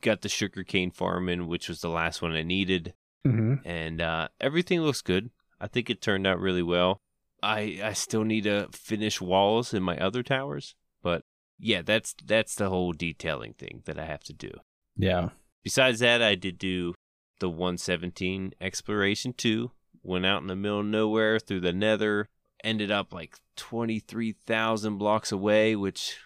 got 0.00 0.22
the 0.22 0.28
sugarcane 0.28 0.90
farm 0.90 1.28
in, 1.28 1.46
which 1.46 1.68
was 1.68 1.80
the 1.80 1.90
last 1.90 2.22
one 2.22 2.32
I 2.32 2.42
needed, 2.42 2.94
Mm-hmm. 3.26 3.68
and 3.68 4.00
uh, 4.00 4.28
everything 4.40 4.80
looks 4.80 5.02
good. 5.02 5.30
I 5.60 5.66
think 5.66 5.90
it 5.90 6.00
turned 6.00 6.26
out 6.26 6.38
really 6.40 6.62
well. 6.62 7.00
I 7.42 7.78
I 7.82 7.92
still 7.92 8.24
need 8.24 8.44
to 8.44 8.68
finish 8.72 9.20
walls 9.20 9.74
in 9.74 9.82
my 9.82 9.98
other 9.98 10.22
towers, 10.22 10.74
but 11.02 11.22
yeah, 11.58 11.82
that's 11.82 12.14
that's 12.24 12.54
the 12.54 12.68
whole 12.70 12.92
detailing 12.92 13.54
thing 13.54 13.82
that 13.86 13.98
I 13.98 14.06
have 14.06 14.22
to 14.24 14.32
do. 14.32 14.50
Yeah. 14.96 15.30
Besides 15.64 15.98
that, 15.98 16.22
I 16.22 16.36
did 16.36 16.58
do 16.58 16.94
the 17.40 17.48
117 17.50 18.52
exploration 18.60 19.32
too. 19.32 19.72
Went 20.02 20.26
out 20.26 20.42
in 20.42 20.48
the 20.48 20.56
middle 20.56 20.80
of 20.80 20.86
nowhere 20.86 21.38
through 21.38 21.60
the 21.60 21.72
Nether, 21.72 22.28
ended 22.62 22.90
up 22.90 23.12
like 23.12 23.38
23,000 23.56 24.98
blocks 24.98 25.32
away, 25.32 25.76
which 25.76 26.18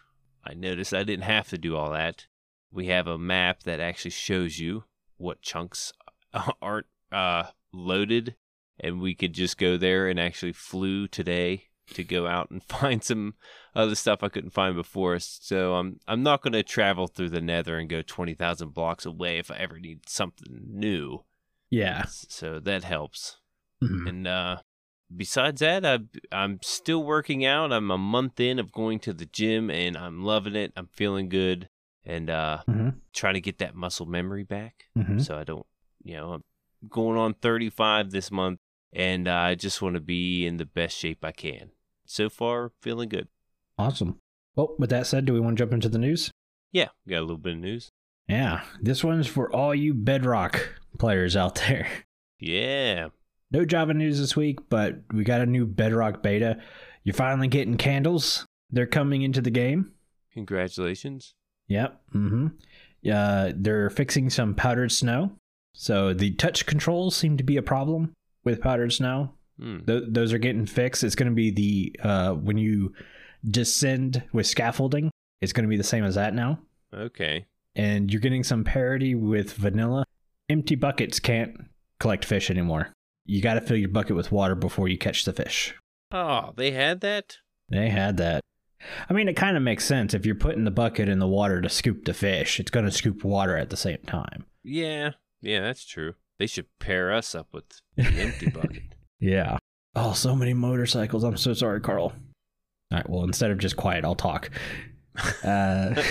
I 0.44 0.54
noticed 0.54 0.94
I 0.94 1.04
didn't 1.04 1.24
have 1.24 1.48
to 1.48 1.58
do 1.58 1.76
all 1.76 1.90
that. 1.92 2.26
We 2.70 2.86
have 2.86 3.06
a 3.06 3.18
map 3.18 3.62
that 3.64 3.80
actually 3.80 4.12
shows 4.12 4.58
you 4.58 4.84
what 5.16 5.42
chunks 5.42 5.92
aren't 6.62 6.86
uh, 7.10 7.44
loaded, 7.72 8.36
and 8.80 9.00
we 9.00 9.14
could 9.14 9.32
just 9.32 9.58
go 9.58 9.76
there 9.76 10.08
and 10.08 10.18
actually 10.18 10.52
flew 10.52 11.06
today 11.06 11.68
to 11.94 12.04
go 12.04 12.26
out 12.26 12.50
and 12.50 12.62
find 12.68 13.02
some 13.02 13.34
other 13.74 13.94
stuff 13.94 14.22
I 14.22 14.28
couldn't 14.28 14.50
find 14.50 14.74
before. 14.74 15.18
So 15.18 15.74
I'm 15.74 16.00
I'm 16.06 16.22
not 16.22 16.42
going 16.42 16.54
to 16.54 16.62
travel 16.62 17.06
through 17.06 17.30
the 17.30 17.40
Nether 17.40 17.78
and 17.78 17.88
go 17.88 18.02
twenty 18.02 18.34
thousand 18.34 18.70
blocks 18.70 19.06
away 19.06 19.38
if 19.38 19.50
I 19.50 19.56
ever 19.56 19.78
need 19.78 20.08
something 20.08 20.62
new. 20.68 21.24
Yeah. 21.70 22.04
So 22.06 22.60
that 22.60 22.84
helps. 22.84 23.38
Mhm. 23.82 24.08
And 24.08 24.26
uh, 24.26 24.56
besides 25.14 25.60
that, 25.60 25.84
I, 25.84 25.98
I'm 26.30 26.58
still 26.62 27.02
working 27.02 27.44
out. 27.44 27.72
I'm 27.72 27.90
a 27.90 27.98
month 27.98 28.38
in 28.40 28.58
of 28.58 28.72
going 28.72 28.98
to 29.00 29.12
the 29.12 29.26
gym, 29.26 29.70
and 29.70 29.96
I'm 29.96 30.22
loving 30.24 30.54
it. 30.56 30.72
I'm 30.76 30.88
feeling 30.92 31.28
good, 31.28 31.68
and 32.04 32.30
uh, 32.30 32.62
Mhm. 32.68 32.96
trying 33.12 33.34
to 33.34 33.40
get 33.40 33.58
that 33.58 33.74
muscle 33.74 34.06
memory 34.06 34.44
back. 34.44 34.84
Mhm. 34.96 35.20
So 35.24 35.38
I 35.38 35.44
don't, 35.44 35.66
you 36.02 36.14
know, 36.14 36.32
I'm 36.34 36.42
going 36.88 37.18
on 37.18 37.34
35 37.34 38.10
this 38.10 38.30
month, 38.30 38.58
and 38.92 39.26
uh, 39.28 39.34
I 39.34 39.54
just 39.54 39.82
want 39.82 39.94
to 39.94 40.00
be 40.00 40.46
in 40.46 40.56
the 40.56 40.66
best 40.66 40.96
shape 40.96 41.24
I 41.24 41.32
can. 41.32 41.70
So 42.06 42.28
far, 42.28 42.72
feeling 42.80 43.08
good. 43.08 43.28
Awesome. 43.78 44.18
Well, 44.54 44.74
with 44.78 44.90
that 44.90 45.06
said, 45.06 45.24
do 45.24 45.32
we 45.32 45.40
want 45.40 45.56
to 45.56 45.62
jump 45.62 45.72
into 45.72 45.88
the 45.88 45.98
news? 45.98 46.30
Yeah, 46.72 46.88
got 47.08 47.18
a 47.18 47.20
little 47.22 47.38
bit 47.38 47.54
of 47.54 47.58
news. 47.60 47.88
Yeah. 48.28 48.64
This 48.80 49.02
one's 49.02 49.26
for 49.26 49.50
all 49.54 49.74
you 49.74 49.94
Bedrock 49.94 50.80
players 50.98 51.36
out 51.36 51.54
there. 51.56 51.86
Yeah, 52.38 53.08
No 53.52 53.64
Java 53.64 53.92
news 53.94 54.18
this 54.18 54.34
week, 54.36 54.58
but 54.68 55.00
we 55.12 55.24
got 55.24 55.40
a 55.42 55.46
new 55.46 55.66
Bedrock 55.66 56.22
beta. 56.22 56.58
You're 57.04 57.14
finally 57.14 57.48
getting 57.48 57.76
candles. 57.76 58.46
They're 58.70 58.86
coming 58.86 59.22
into 59.22 59.40
the 59.42 59.50
game. 59.50 59.92
congratulations. 60.32 61.34
Yep. 61.68 62.00
Mm-hmm. 62.14 62.46
Yeah, 63.02 63.52
they're 63.54 63.90
fixing 63.90 64.30
some 64.30 64.54
powdered 64.54 64.92
snow. 64.92 65.32
So 65.74 66.12
the 66.12 66.32
touch 66.32 66.66
controls 66.66 67.16
seem 67.16 67.36
to 67.38 67.44
be 67.44 67.56
a 67.56 67.62
problem 67.62 68.12
with 68.44 68.60
powdered 68.60 68.92
snow. 68.92 69.32
Hmm. 69.60 69.78
Th- 69.86 70.04
those 70.08 70.32
are 70.32 70.38
getting 70.38 70.66
fixed. 70.66 71.02
It's 71.04 71.14
going 71.14 71.30
to 71.30 71.34
be 71.34 71.50
the 71.50 71.96
uh, 72.02 72.32
when 72.34 72.58
you 72.58 72.92
descend 73.48 74.22
with 74.32 74.46
scaffolding. 74.46 75.10
It's 75.40 75.52
going 75.52 75.64
to 75.64 75.68
be 75.68 75.76
the 75.76 75.82
same 75.84 76.04
as 76.04 76.14
that 76.14 76.34
now, 76.34 76.60
Okay. 76.94 77.46
and 77.74 78.12
you're 78.12 78.20
getting 78.20 78.44
some 78.44 78.62
parity 78.64 79.14
with 79.16 79.52
vanilla. 79.54 80.04
Empty 80.48 80.76
buckets 80.76 81.18
can't 81.18 81.56
collect 81.98 82.24
fish 82.24 82.48
anymore. 82.50 82.92
You 83.24 83.40
got 83.40 83.54
to 83.54 83.60
fill 83.60 83.76
your 83.76 83.88
bucket 83.88 84.16
with 84.16 84.32
water 84.32 84.54
before 84.54 84.88
you 84.88 84.98
catch 84.98 85.24
the 85.24 85.32
fish. 85.32 85.74
Oh, 86.10 86.52
they 86.56 86.72
had 86.72 87.00
that. 87.00 87.38
They 87.68 87.88
had 87.88 88.16
that. 88.18 88.42
I 89.08 89.12
mean, 89.12 89.28
it 89.28 89.36
kind 89.36 89.56
of 89.56 89.62
makes 89.62 89.84
sense 89.84 90.12
if 90.12 90.26
you're 90.26 90.34
putting 90.34 90.64
the 90.64 90.70
bucket 90.70 91.08
in 91.08 91.20
the 91.20 91.28
water 91.28 91.60
to 91.60 91.68
scoop 91.68 92.04
the 92.04 92.14
fish. 92.14 92.58
It's 92.58 92.70
going 92.70 92.84
to 92.84 92.90
scoop 92.90 93.24
water 93.24 93.56
at 93.56 93.70
the 93.70 93.76
same 93.76 93.98
time. 94.06 94.44
Yeah, 94.64 95.12
yeah, 95.40 95.60
that's 95.60 95.84
true. 95.86 96.14
They 96.38 96.46
should 96.46 96.66
pair 96.80 97.12
us 97.12 97.34
up 97.34 97.48
with 97.52 97.64
the 97.96 98.04
empty 98.04 98.50
bucket. 98.50 98.82
Yeah. 99.20 99.58
Oh, 99.94 100.12
so 100.12 100.34
many 100.34 100.52
motorcycles. 100.54 101.22
I'm 101.22 101.36
so 101.36 101.54
sorry, 101.54 101.80
Carl. 101.80 102.04
All 102.06 102.12
right. 102.90 103.08
Well, 103.08 103.24
instead 103.24 103.50
of 103.50 103.58
just 103.58 103.76
quiet, 103.76 104.04
I'll 104.04 104.14
talk. 104.14 104.50
Uh, 105.44 106.02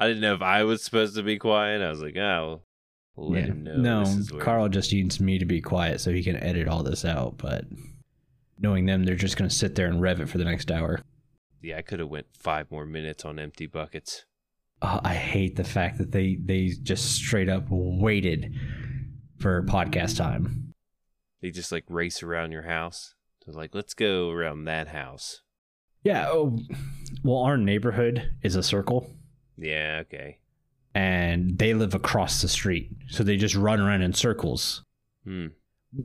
I 0.00 0.08
didn't 0.08 0.20
know 0.20 0.34
if 0.34 0.42
I 0.42 0.64
was 0.64 0.82
supposed 0.82 1.14
to 1.14 1.22
be 1.22 1.38
quiet. 1.38 1.80
I 1.80 1.90
was 1.90 2.02
like, 2.02 2.16
oh, 2.16 2.46
we'll 2.48 2.62
let 3.18 3.40
yeah. 3.40 3.46
him 3.46 3.64
know. 3.64 3.76
No, 3.76 4.04
this 4.04 4.16
is 4.16 4.32
where- 4.32 4.42
Carl 4.42 4.68
just 4.68 4.92
needs 4.92 5.20
me 5.20 5.38
to 5.38 5.44
be 5.44 5.60
quiet 5.60 6.00
so 6.00 6.12
he 6.12 6.22
can 6.22 6.36
edit 6.36 6.68
all 6.68 6.82
this 6.82 7.04
out. 7.04 7.38
But 7.38 7.64
knowing 8.58 8.86
them, 8.86 9.04
they're 9.04 9.14
just 9.14 9.36
going 9.36 9.48
to 9.48 9.54
sit 9.54 9.74
there 9.74 9.86
and 9.86 10.00
rev 10.00 10.20
it 10.20 10.28
for 10.28 10.38
the 10.38 10.44
next 10.44 10.70
hour. 10.70 11.00
Yeah, 11.60 11.78
I 11.78 11.82
could 11.82 11.98
have 11.98 12.08
went 12.08 12.26
five 12.32 12.70
more 12.70 12.86
minutes 12.86 13.24
on 13.24 13.38
empty 13.38 13.66
buckets. 13.66 14.24
Oh, 14.80 15.00
I 15.02 15.14
hate 15.14 15.56
the 15.56 15.64
fact 15.64 15.98
that 15.98 16.12
they 16.12 16.38
they 16.40 16.68
just 16.68 17.16
straight 17.16 17.48
up 17.48 17.64
waited 17.68 18.54
for 19.38 19.62
podcast 19.64 20.16
time. 20.16 20.74
They 21.42 21.50
just 21.50 21.72
like 21.72 21.84
race 21.88 22.22
around 22.22 22.52
your 22.52 22.62
house. 22.62 23.14
They're 23.44 23.54
like, 23.54 23.74
let's 23.74 23.94
go 23.94 24.30
around 24.30 24.64
that 24.64 24.88
house. 24.88 25.42
Yeah. 26.04 26.28
Oh, 26.28 26.58
well, 27.24 27.38
our 27.38 27.56
neighborhood 27.56 28.34
is 28.42 28.54
a 28.54 28.62
circle. 28.62 29.10
Yeah, 29.56 30.02
okay. 30.02 30.38
And 30.98 31.56
they 31.58 31.74
live 31.74 31.94
across 31.94 32.42
the 32.42 32.48
street. 32.48 32.90
So 33.06 33.22
they 33.22 33.36
just 33.36 33.54
run 33.54 33.78
around 33.78 34.02
in 34.02 34.12
circles. 34.14 34.82
Hmm. 35.22 35.46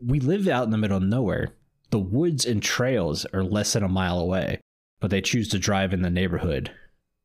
We 0.06 0.20
live 0.20 0.48
out 0.48 0.66
in 0.66 0.70
the 0.70 0.78
middle 0.78 0.98
of 0.98 1.02
nowhere. 1.02 1.56
The 1.90 1.98
woods 1.98 2.46
and 2.46 2.62
trails 2.62 3.26
are 3.34 3.44
less 3.44 3.74
than 3.74 3.82
a 3.82 3.88
mile 3.88 4.20
away, 4.20 4.60
but 5.00 5.10
they 5.10 5.20
choose 5.20 5.50
to 5.50 5.58
drive 5.58 5.94
in 5.94 6.04
the 6.04 6.12
neighborhood 6.12 6.70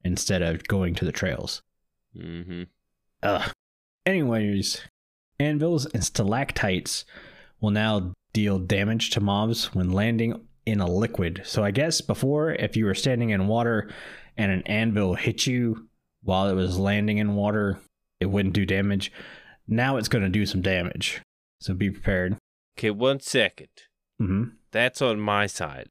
instead 0.03 0.41
of 0.41 0.67
going 0.67 0.95
to 0.95 1.05
the 1.05 1.13
trails. 1.13 1.61
Mm-hmm. 2.17 2.63
Ugh. 3.23 3.53
Anyways, 4.07 4.81
anvils 5.39 5.85
and 5.85 6.03
stalactites 6.03 7.05
will 7.61 7.71
now 7.71 8.15
deal 8.33 8.59
damage 8.59 9.11
to 9.11 9.21
mobs 9.21 9.75
when 9.75 9.93
landing 9.93 10.41
in 10.65 10.81
a 10.81 10.91
liquid. 10.91 11.43
So 11.45 11.63
I 11.63 11.71
guess 11.71 12.01
before, 12.01 12.53
if 12.53 12.79
you 12.79 12.87
were 12.87 12.95
standing 12.95 13.29
in 13.29 13.47
water 13.47 13.91
and 14.39 14.51
an 14.51 14.63
anvil 14.63 15.17
hit 15.17 15.47
you 15.47 15.88
while 16.23 16.49
it 16.49 16.55
was 16.55 16.79
landing 16.79 17.19
in 17.19 17.35
water, 17.35 17.79
it 18.21 18.27
wouldn't 18.27 18.55
do 18.55 18.67
damage. 18.67 19.13
Now 19.67 19.97
it's 19.97 20.09
going 20.09 20.25
to 20.25 20.31
do 20.31 20.47
some 20.47 20.63
damage. 20.63 21.21
So 21.61 21.75
be 21.75 21.91
prepared. 21.91 22.37
Okay, 22.79 22.91
one 22.91 23.21
second. 23.21 23.69
Mm-hmm. 24.21 24.45
That's 24.73 25.03
on 25.03 25.21
my 25.21 25.47
side. 25.47 25.89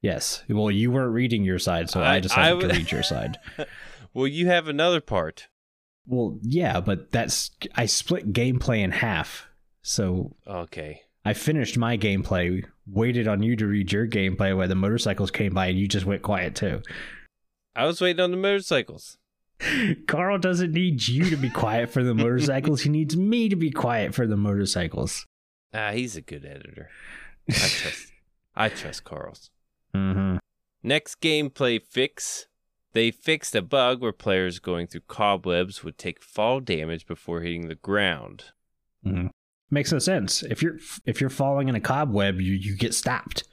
Yes. 0.00 0.44
Well, 0.48 0.70
you 0.70 0.90
weren't 0.92 1.12
reading 1.12 1.42
your 1.44 1.58
side, 1.58 1.90
so 1.90 2.00
I, 2.00 2.14
I- 2.16 2.20
decided 2.20 2.44
I 2.46 2.50
w- 2.50 2.68
to 2.68 2.74
read 2.74 2.92
your 2.92 3.02
side. 3.02 3.38
Well, 4.14 4.26
you 4.26 4.46
have 4.46 4.66
another 4.68 5.00
part. 5.02 5.48
Well, 6.06 6.38
yeah, 6.42 6.80
but 6.80 7.12
that's 7.12 7.50
I 7.76 7.84
split 7.86 8.32
gameplay 8.32 8.82
in 8.82 8.90
half. 8.90 9.46
So 9.82 10.34
Okay. 10.46 11.02
I 11.24 11.34
finished 11.34 11.76
my 11.76 11.98
gameplay, 11.98 12.64
waited 12.86 13.28
on 13.28 13.42
you 13.42 13.54
to 13.56 13.66
read 13.66 13.92
your 13.92 14.08
gameplay 14.08 14.56
while 14.56 14.66
the 14.66 14.74
motorcycles 14.74 15.30
came 15.30 15.52
by, 15.54 15.66
and 15.66 15.78
you 15.78 15.86
just 15.86 16.06
went 16.06 16.22
quiet 16.22 16.54
too. 16.56 16.80
I 17.76 17.84
was 17.84 18.00
waiting 18.00 18.24
on 18.24 18.30
the 18.30 18.38
motorcycles. 18.38 19.18
Carl 20.06 20.38
doesn't 20.38 20.72
need 20.72 21.08
you 21.08 21.28
to 21.30 21.36
be 21.36 21.50
quiet 21.50 21.90
for 21.90 22.04
the 22.04 22.14
motorcycles. 22.14 22.82
He 22.82 22.90
needs 22.90 23.16
me 23.16 23.48
to 23.48 23.56
be 23.56 23.70
quiet 23.70 24.14
for 24.14 24.26
the 24.26 24.36
motorcycles. 24.36 25.26
Ah, 25.74 25.90
he's 25.92 26.16
a 26.16 26.20
good 26.20 26.44
editor. 26.44 26.90
I 27.48 27.52
trust. 27.52 28.12
I 28.56 28.68
trust 28.68 29.04
Carl's. 29.04 29.50
Mm-hmm. 29.94 30.36
Next 30.82 31.20
gameplay 31.20 31.82
fix. 31.82 32.46
They 32.92 33.10
fixed 33.10 33.54
a 33.54 33.62
bug 33.62 34.00
where 34.00 34.12
players 34.12 34.58
going 34.58 34.86
through 34.86 35.02
cobwebs 35.02 35.84
would 35.84 35.98
take 35.98 36.22
fall 36.22 36.60
damage 36.60 37.06
before 37.06 37.42
hitting 37.42 37.68
the 37.68 37.74
ground. 37.74 38.44
Mm-hmm. 39.04 39.28
Makes 39.70 39.92
no 39.92 39.98
sense. 39.98 40.42
If 40.42 40.62
you're 40.62 40.78
if 41.04 41.20
you're 41.20 41.30
falling 41.30 41.68
in 41.68 41.74
a 41.74 41.80
cobweb, 41.80 42.40
you 42.40 42.54
you 42.54 42.76
get 42.76 42.94
stopped. 42.94 43.44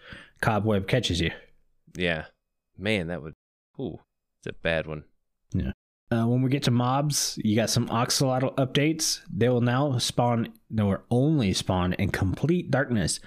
Cobweb 0.41 0.87
catches 0.87 1.19
you. 1.19 1.31
Yeah. 1.95 2.25
Man, 2.77 3.07
that 3.07 3.21
would. 3.21 3.33
Ooh, 3.79 3.99
it's 4.37 4.47
a 4.47 4.53
bad 4.53 4.87
one. 4.87 5.03
Uh, 6.11 6.25
when 6.27 6.41
we 6.41 6.49
get 6.49 6.63
to 6.63 6.71
mobs, 6.71 7.39
you 7.43 7.55
got 7.55 7.69
some 7.69 7.87
axolotl 7.89 8.55
updates. 8.55 9.21
They 9.33 9.49
will 9.49 9.61
now 9.61 9.97
spawn, 9.97 10.53
no, 10.69 10.87
or 10.87 11.03
only 11.09 11.51
spawn 11.53 11.93
in 11.93 12.09
complete 12.09 12.69
darkness. 12.69 13.19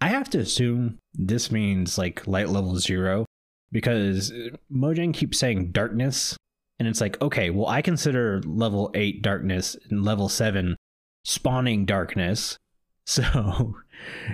I 0.00 0.08
have 0.08 0.28
to 0.30 0.38
assume 0.38 0.98
this 1.14 1.50
means 1.50 1.96
like 1.98 2.26
light 2.26 2.48
level 2.48 2.76
zero 2.78 3.26
because 3.72 4.32
Mojang 4.72 5.14
keeps 5.14 5.38
saying 5.38 5.70
darkness. 5.72 6.36
And 6.78 6.86
it's 6.86 7.00
like, 7.00 7.20
okay, 7.22 7.50
well, 7.50 7.68
I 7.68 7.80
consider 7.80 8.42
level 8.44 8.90
eight 8.94 9.22
darkness 9.22 9.76
and 9.88 10.04
level 10.04 10.28
seven 10.28 10.76
spawning 11.24 11.84
darkness. 11.84 12.58
So 13.08 13.76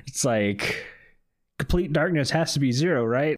it's 0.06 0.24
like 0.24 0.86
complete 1.58 1.92
darkness 1.92 2.30
has 2.30 2.54
to 2.54 2.58
be 2.58 2.72
zero, 2.72 3.04
right? 3.04 3.36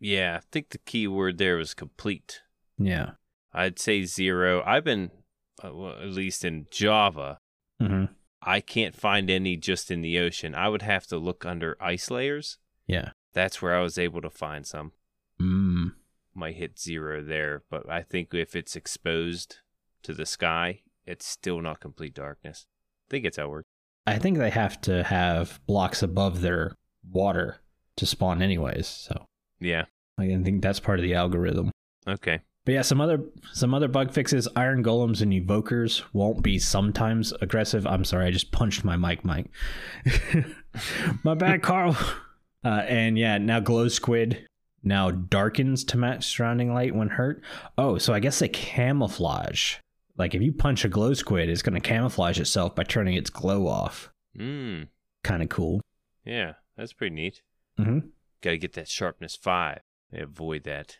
Yeah, 0.00 0.38
I 0.38 0.44
think 0.50 0.70
the 0.70 0.78
key 0.78 1.06
word 1.06 1.38
there 1.38 1.56
was 1.56 1.72
complete. 1.72 2.40
Yeah. 2.78 3.12
I'd 3.54 3.78
say 3.78 4.04
zero. 4.04 4.62
I've 4.64 4.84
been, 4.84 5.10
uh, 5.62 5.72
well, 5.74 5.92
at 6.00 6.08
least 6.08 6.44
in 6.44 6.66
Java, 6.70 7.38
hmm 7.80 8.04
I 8.44 8.60
can't 8.60 8.96
find 8.96 9.30
any 9.30 9.56
just 9.56 9.88
in 9.88 10.02
the 10.02 10.18
ocean. 10.18 10.52
I 10.52 10.68
would 10.68 10.82
have 10.82 11.06
to 11.06 11.16
look 11.16 11.46
under 11.46 11.76
ice 11.80 12.10
layers. 12.10 12.58
Yeah. 12.88 13.10
That's 13.34 13.62
where 13.62 13.76
I 13.76 13.82
was 13.82 13.98
able 13.98 14.20
to 14.20 14.30
find 14.30 14.66
some. 14.66 14.90
Mm. 15.40 15.92
Might 16.34 16.56
hit 16.56 16.76
zero 16.76 17.22
there, 17.22 17.62
but 17.70 17.88
I 17.88 18.02
think 18.02 18.34
if 18.34 18.56
it's 18.56 18.74
exposed 18.74 19.58
to 20.02 20.12
the 20.12 20.26
sky, 20.26 20.80
it's 21.06 21.24
still 21.24 21.60
not 21.60 21.78
complete 21.78 22.14
darkness. 22.14 22.66
I 23.06 23.10
think 23.10 23.24
it's 23.26 23.36
how 23.36 23.44
it 23.44 23.50
works. 23.50 23.68
I 24.08 24.18
think 24.18 24.38
they 24.38 24.50
have 24.50 24.80
to 24.82 25.04
have 25.04 25.60
blocks 25.68 26.02
above 26.02 26.40
their 26.40 26.74
water 27.08 27.58
to 27.96 28.06
spawn, 28.06 28.42
anyways. 28.42 28.88
So 28.88 29.24
Yeah. 29.60 29.84
I 30.18 30.26
think 30.42 30.62
that's 30.62 30.80
part 30.80 30.98
of 30.98 31.04
the 31.04 31.14
algorithm. 31.14 31.70
Okay. 32.08 32.40
But 32.64 32.74
yeah, 32.74 32.82
some 32.82 33.00
other 33.00 33.20
some 33.52 33.74
other 33.74 33.88
bug 33.88 34.12
fixes. 34.12 34.46
Iron 34.54 34.84
golems 34.84 35.20
and 35.20 35.32
evokers 35.32 36.02
won't 36.12 36.42
be 36.42 36.58
sometimes 36.58 37.32
aggressive. 37.40 37.86
I'm 37.86 38.04
sorry, 38.04 38.26
I 38.26 38.30
just 38.30 38.52
punched 38.52 38.84
my 38.84 38.96
mic, 38.96 39.24
Mike. 39.24 39.50
my 41.24 41.34
bad, 41.34 41.62
Carl. 41.62 41.96
Uh, 42.64 42.84
and 42.86 43.18
yeah, 43.18 43.38
now 43.38 43.58
glow 43.58 43.88
squid 43.88 44.46
now 44.82 45.10
darkens 45.10 45.84
to 45.84 45.96
match 45.96 46.24
surrounding 46.26 46.72
light 46.72 46.94
when 46.94 47.08
hurt. 47.08 47.42
Oh, 47.78 47.98
so 47.98 48.12
I 48.12 48.20
guess 48.20 48.38
they 48.38 48.48
camouflage. 48.48 49.76
Like 50.16 50.34
if 50.34 50.42
you 50.42 50.52
punch 50.52 50.84
a 50.84 50.88
glow 50.88 51.14
squid, 51.14 51.48
it's 51.48 51.62
going 51.62 51.74
to 51.74 51.80
camouflage 51.80 52.38
itself 52.38 52.74
by 52.74 52.84
turning 52.84 53.14
its 53.14 53.30
glow 53.30 53.66
off. 53.66 54.10
Hmm. 54.36 54.82
Kind 55.24 55.42
of 55.42 55.48
cool. 55.48 55.80
Yeah, 56.24 56.54
that's 56.76 56.92
pretty 56.92 57.14
neat. 57.14 57.42
hmm 57.76 57.98
Got 58.42 58.50
to 58.50 58.58
get 58.58 58.72
that 58.74 58.88
sharpness 58.88 59.36
five. 59.36 59.80
They 60.10 60.20
avoid 60.20 60.64
that. 60.64 60.98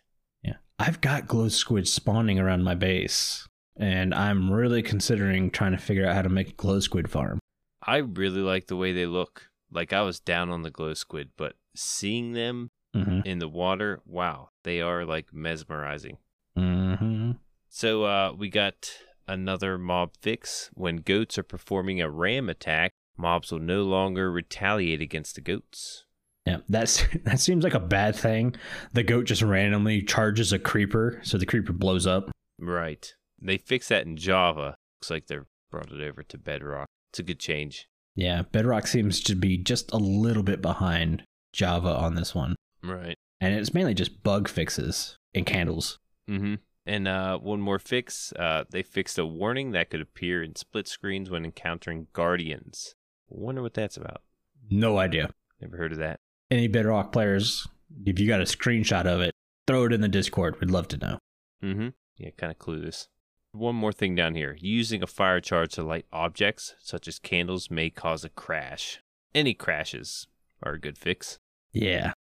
I've 0.78 1.00
got 1.00 1.26
glow 1.28 1.48
squid 1.48 1.86
spawning 1.88 2.38
around 2.38 2.64
my 2.64 2.74
base, 2.74 3.46
and 3.76 4.14
I'm 4.14 4.50
really 4.50 4.82
considering 4.82 5.50
trying 5.50 5.72
to 5.72 5.78
figure 5.78 6.06
out 6.06 6.14
how 6.16 6.22
to 6.22 6.28
make 6.28 6.48
a 6.48 6.54
glow 6.54 6.80
squid 6.80 7.10
farm. 7.10 7.38
I 7.84 7.98
really 7.98 8.40
like 8.40 8.66
the 8.66 8.76
way 8.76 8.92
they 8.92 9.06
look. 9.06 9.48
Like 9.70 9.92
I 9.92 10.02
was 10.02 10.20
down 10.20 10.50
on 10.50 10.62
the 10.62 10.70
glow 10.70 10.94
squid, 10.94 11.30
but 11.36 11.54
seeing 11.76 12.32
them 12.32 12.70
Mm-hmm. 12.94 13.20
in 13.24 13.38
the 13.38 13.48
water, 13.48 14.02
wow, 14.04 14.50
they 14.64 14.82
are 14.82 15.06
like 15.06 15.32
mesmerizing. 15.32 16.18
Mm-hmm. 16.58 17.30
So 17.70 18.04
uh, 18.04 18.32
we 18.36 18.50
got 18.50 18.92
another 19.26 19.78
mob 19.78 20.10
fix. 20.20 20.68
When 20.74 20.96
goats 20.96 21.38
are 21.38 21.42
performing 21.42 22.02
a 22.02 22.10
ram 22.10 22.50
attack, 22.50 22.90
mobs 23.16 23.50
will 23.50 23.60
no 23.60 23.82
longer 23.82 24.30
retaliate 24.30 25.00
against 25.00 25.36
the 25.36 25.40
goats. 25.40 26.04
Yeah, 26.46 26.58
that's 26.68 27.04
that 27.24 27.40
seems 27.40 27.64
like 27.64 27.74
a 27.74 27.80
bad 27.80 28.16
thing. 28.16 28.54
The 28.92 29.02
goat 29.02 29.24
just 29.24 29.42
randomly 29.42 30.02
charges 30.02 30.52
a 30.52 30.58
creeper, 30.58 31.20
so 31.22 31.38
the 31.38 31.46
creeper 31.46 31.72
blows 31.72 32.06
up. 32.06 32.30
Right. 32.58 33.12
They 33.40 33.58
fix 33.58 33.88
that 33.88 34.06
in 34.06 34.16
Java. 34.16 34.76
Looks 35.00 35.10
like 35.10 35.26
they've 35.26 35.44
brought 35.70 35.90
it 35.90 36.00
over 36.00 36.22
to 36.22 36.38
Bedrock. 36.38 36.86
It's 37.10 37.18
a 37.18 37.24
good 37.24 37.40
change. 37.40 37.88
Yeah, 38.14 38.42
Bedrock 38.42 38.86
seems 38.86 39.20
to 39.22 39.34
be 39.34 39.56
just 39.56 39.90
a 39.92 39.96
little 39.96 40.42
bit 40.42 40.60
behind 40.62 41.24
Java 41.52 41.88
on 41.88 42.14
this 42.14 42.34
one. 42.34 42.56
Right. 42.82 43.16
And 43.40 43.54
it's 43.54 43.74
mainly 43.74 43.94
just 43.94 44.22
bug 44.22 44.48
fixes 44.48 45.16
and 45.34 45.46
candles. 45.46 45.98
Mm-hmm. 46.28 46.54
And 46.86 47.08
uh, 47.08 47.38
one 47.38 47.60
more 47.60 47.78
fix. 47.78 48.32
Uh, 48.32 48.64
they 48.70 48.82
fixed 48.82 49.18
a 49.18 49.26
warning 49.26 49.72
that 49.72 49.90
could 49.90 50.00
appear 50.00 50.42
in 50.42 50.56
split 50.56 50.88
screens 50.88 51.30
when 51.30 51.44
encountering 51.44 52.08
guardians. 52.12 52.94
Wonder 53.28 53.62
what 53.62 53.74
that's 53.74 53.96
about. 53.96 54.22
No 54.70 54.98
idea. 54.98 55.30
Never 55.60 55.76
heard 55.76 55.92
of 55.92 55.98
that. 55.98 56.20
Any 56.52 56.68
Bedrock 56.68 57.12
players, 57.12 57.66
if 58.04 58.20
you 58.20 58.28
got 58.28 58.42
a 58.42 58.44
screenshot 58.44 59.06
of 59.06 59.22
it, 59.22 59.32
throw 59.66 59.86
it 59.86 59.92
in 59.94 60.02
the 60.02 60.08
Discord. 60.08 60.60
We'd 60.60 60.70
love 60.70 60.86
to 60.88 60.98
know. 60.98 61.18
Mm-hmm. 61.64 61.88
Yeah, 62.18 62.28
kind 62.36 62.52
of 62.52 62.58
clueless. 62.58 63.06
One 63.52 63.74
more 63.74 63.90
thing 63.90 64.14
down 64.14 64.34
here. 64.34 64.58
Using 64.60 65.02
a 65.02 65.06
fire 65.06 65.40
charge 65.40 65.72
to 65.72 65.82
light 65.82 66.04
objects, 66.12 66.74
such 66.78 67.08
as 67.08 67.18
candles, 67.18 67.70
may 67.70 67.88
cause 67.88 68.22
a 68.22 68.28
crash. 68.28 69.00
Any 69.34 69.54
crashes 69.54 70.26
are 70.62 70.74
a 70.74 70.78
good 70.78 70.98
fix. 70.98 71.38
Yeah. 71.72 72.12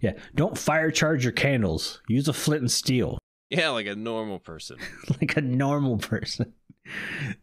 Yeah. 0.00 0.12
Don't 0.36 0.56
fire 0.56 0.92
charge 0.92 1.24
your 1.24 1.32
candles. 1.32 2.00
Use 2.06 2.28
a 2.28 2.32
flint 2.32 2.60
and 2.60 2.70
steel 2.70 3.18
Yeah, 3.50 3.70
like 3.70 3.88
a 3.88 3.96
normal 3.96 4.38
person. 4.38 4.76
like 5.20 5.36
a 5.36 5.40
normal 5.40 5.98
person. 5.98 6.54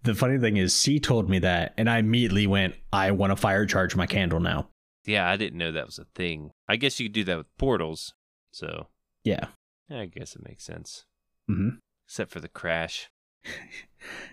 The 0.04 0.16
funny 0.16 0.38
thing 0.38 0.56
is, 0.56 0.74
C 0.74 1.02
told 1.02 1.30
me 1.30 1.40
that, 1.40 1.74
and 1.78 1.90
I 1.90 1.98
immediately 1.98 2.48
went, 2.48 2.76
I 2.94 3.12
want 3.12 3.32
to 3.32 3.36
fire 3.36 3.66
charge 3.66 3.94
my 3.94 4.08
candle 4.08 4.40
now. 4.40 4.70
Yeah, 5.06 5.30
I 5.30 5.36
didn't 5.38 5.58
know 5.58 5.72
that 5.72 5.86
was 5.86 6.00
a 6.00 6.06
thing. 6.16 6.52
I 6.68 6.76
guess 6.78 7.00
you 7.00 7.08
could 7.08 7.14
do 7.14 7.24
that 7.26 7.38
with 7.38 7.58
portals. 7.58 8.14
So, 8.52 8.88
Yeah. 9.24 9.48
yeah, 9.90 10.00
I 10.02 10.06
guess 10.06 10.36
it 10.36 10.44
makes 10.48 10.64
sense. 10.64 11.06
hmm 11.48 11.70
Except 12.08 12.32
for 12.32 12.40
the 12.40 12.48
crash. 12.50 13.10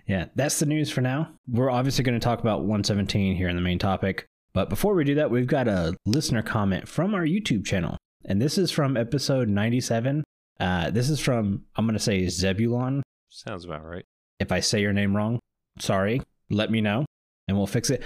Yeah, 0.07 0.27
that's 0.35 0.59
the 0.59 0.67
news 0.67 0.91
for 0.91 1.00
now. 1.00 1.31
We're 1.49 1.71
obviously 1.71 2.03
going 2.03 2.19
to 2.19 2.25
talk 2.25 2.41
about 2.41 2.62
117 2.62 3.37
here 3.37 3.49
in 3.49 3.55
the 3.55 3.62
main 3.62 3.79
topic. 3.79 4.27
But 4.53 4.69
before 4.69 4.95
we 4.95 5.05
do 5.05 5.15
that, 5.15 5.31
we've 5.31 5.47
got 5.47 5.69
a 5.69 5.95
listener 6.07 6.43
comment 6.43 6.89
from 6.89 7.15
our 7.15 7.25
YouTube 7.25 7.65
channel. 7.65 7.97
And 8.25 8.43
this 8.43 8.59
is 8.59 8.73
from 8.73 8.97
episode 8.97 9.49
97. 9.49 10.25
Uh, 10.59 10.91
this 10.91 11.09
is 11.09 11.21
from, 11.21 11.67
I'm 11.77 11.87
going 11.87 11.95
to 11.97 12.03
say 12.03 12.23
Zebulan. 12.25 13.03
Sounds 13.29 13.65
about 13.65 13.85
right. 13.85 14.05
If 14.41 14.50
I 14.50 14.59
say 14.59 14.81
your 14.81 14.93
name 14.93 15.15
wrong, 15.17 15.39
sorry, 15.79 16.21
let 16.50 16.71
me 16.73 16.81
know 16.81 17.05
and 17.47 17.57
we'll 17.57 17.69
fix 17.69 17.91
it. 17.91 18.03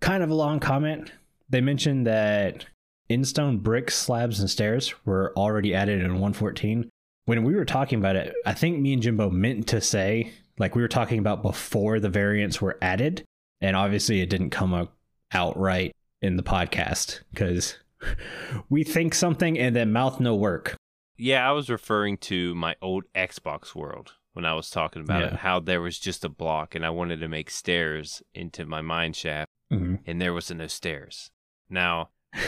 Kind 0.00 0.22
of 0.22 0.30
a 0.30 0.34
long 0.34 0.60
comment. 0.60 1.10
They 1.52 1.60
mentioned 1.60 2.06
that 2.06 2.64
end 3.10 3.28
stone 3.28 3.58
bricks, 3.58 3.94
slabs, 3.94 4.40
and 4.40 4.50
stairs 4.50 4.94
were 5.04 5.34
already 5.36 5.74
added 5.74 6.00
in 6.00 6.12
114. 6.12 6.88
When 7.26 7.44
we 7.44 7.54
were 7.54 7.66
talking 7.66 7.98
about 7.98 8.16
it, 8.16 8.34
I 8.46 8.54
think 8.54 8.80
me 8.80 8.94
and 8.94 9.02
Jimbo 9.02 9.28
meant 9.30 9.68
to 9.68 9.80
say, 9.82 10.32
like 10.58 10.74
we 10.74 10.80
were 10.80 10.88
talking 10.88 11.18
about 11.18 11.42
before 11.42 12.00
the 12.00 12.08
variants 12.08 12.60
were 12.62 12.78
added. 12.80 13.22
And 13.60 13.76
obviously 13.76 14.22
it 14.22 14.30
didn't 14.30 14.50
come 14.50 14.72
out 14.72 14.92
outright 15.30 15.94
in 16.22 16.36
the 16.36 16.42
podcast 16.42 17.20
because 17.30 17.76
we 18.70 18.82
think 18.82 19.14
something 19.14 19.58
and 19.58 19.76
then 19.76 19.92
mouth 19.92 20.20
no 20.20 20.34
work. 20.34 20.74
Yeah, 21.18 21.46
I 21.46 21.52
was 21.52 21.68
referring 21.68 22.16
to 22.18 22.54
my 22.54 22.76
old 22.80 23.04
Xbox 23.14 23.74
world 23.74 24.14
when 24.32 24.46
I 24.46 24.54
was 24.54 24.70
talking 24.70 25.02
about 25.02 25.22
it, 25.22 25.32
how 25.34 25.60
there 25.60 25.82
was 25.82 25.98
just 25.98 26.24
a 26.24 26.30
block 26.30 26.74
and 26.74 26.84
I 26.84 26.90
wanted 26.90 27.20
to 27.20 27.28
make 27.28 27.50
stairs 27.50 28.22
into 28.34 28.64
my 28.64 28.80
mine 28.80 29.12
shaft 29.12 29.50
mm-hmm. 29.70 29.96
and 30.06 30.20
there 30.20 30.32
was 30.32 30.50
no 30.50 30.66
stairs. 30.66 31.30
Now, 31.72 32.10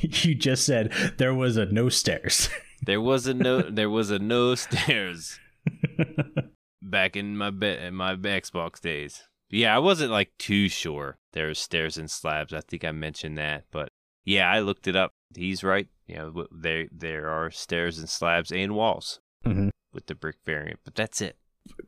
you 0.00 0.34
just 0.34 0.64
said 0.64 0.92
there 1.18 1.34
was 1.34 1.56
a 1.56 1.66
no 1.66 1.88
stairs. 1.88 2.48
there 2.86 3.00
was 3.00 3.26
a 3.26 3.34
no 3.34 3.62
there 3.62 3.90
was 3.90 4.10
a 4.10 4.18
no 4.18 4.54
stairs 4.54 5.38
back 6.82 7.16
in 7.16 7.36
my 7.36 7.50
be- 7.50 7.66
in 7.76 7.94
my 7.94 8.14
Xbox 8.16 8.80
days. 8.80 9.24
Yeah, 9.50 9.74
I 9.74 9.78
wasn't 9.78 10.10
like 10.12 10.30
too 10.38 10.68
sure 10.68 11.18
there 11.32 11.48
was 11.48 11.58
stairs 11.58 11.98
and 11.98 12.10
slabs. 12.10 12.52
I 12.52 12.60
think 12.60 12.84
I 12.84 12.92
mentioned 12.92 13.38
that, 13.38 13.64
but 13.70 13.88
yeah, 14.24 14.50
I 14.50 14.60
looked 14.60 14.88
it 14.88 14.96
up. 14.96 15.10
He's 15.36 15.62
right. 15.64 15.88
Yeah, 16.06 16.22
w- 16.24 16.48
there 16.50 16.86
there 16.92 17.28
are 17.28 17.50
stairs 17.50 17.98
and 17.98 18.08
slabs 18.08 18.50
and 18.52 18.74
walls 18.74 19.20
Mhm. 19.44 19.70
with 19.92 20.06
the 20.06 20.14
brick 20.14 20.36
variant, 20.44 20.80
but 20.84 20.94
that's 20.94 21.20
it. 21.20 21.36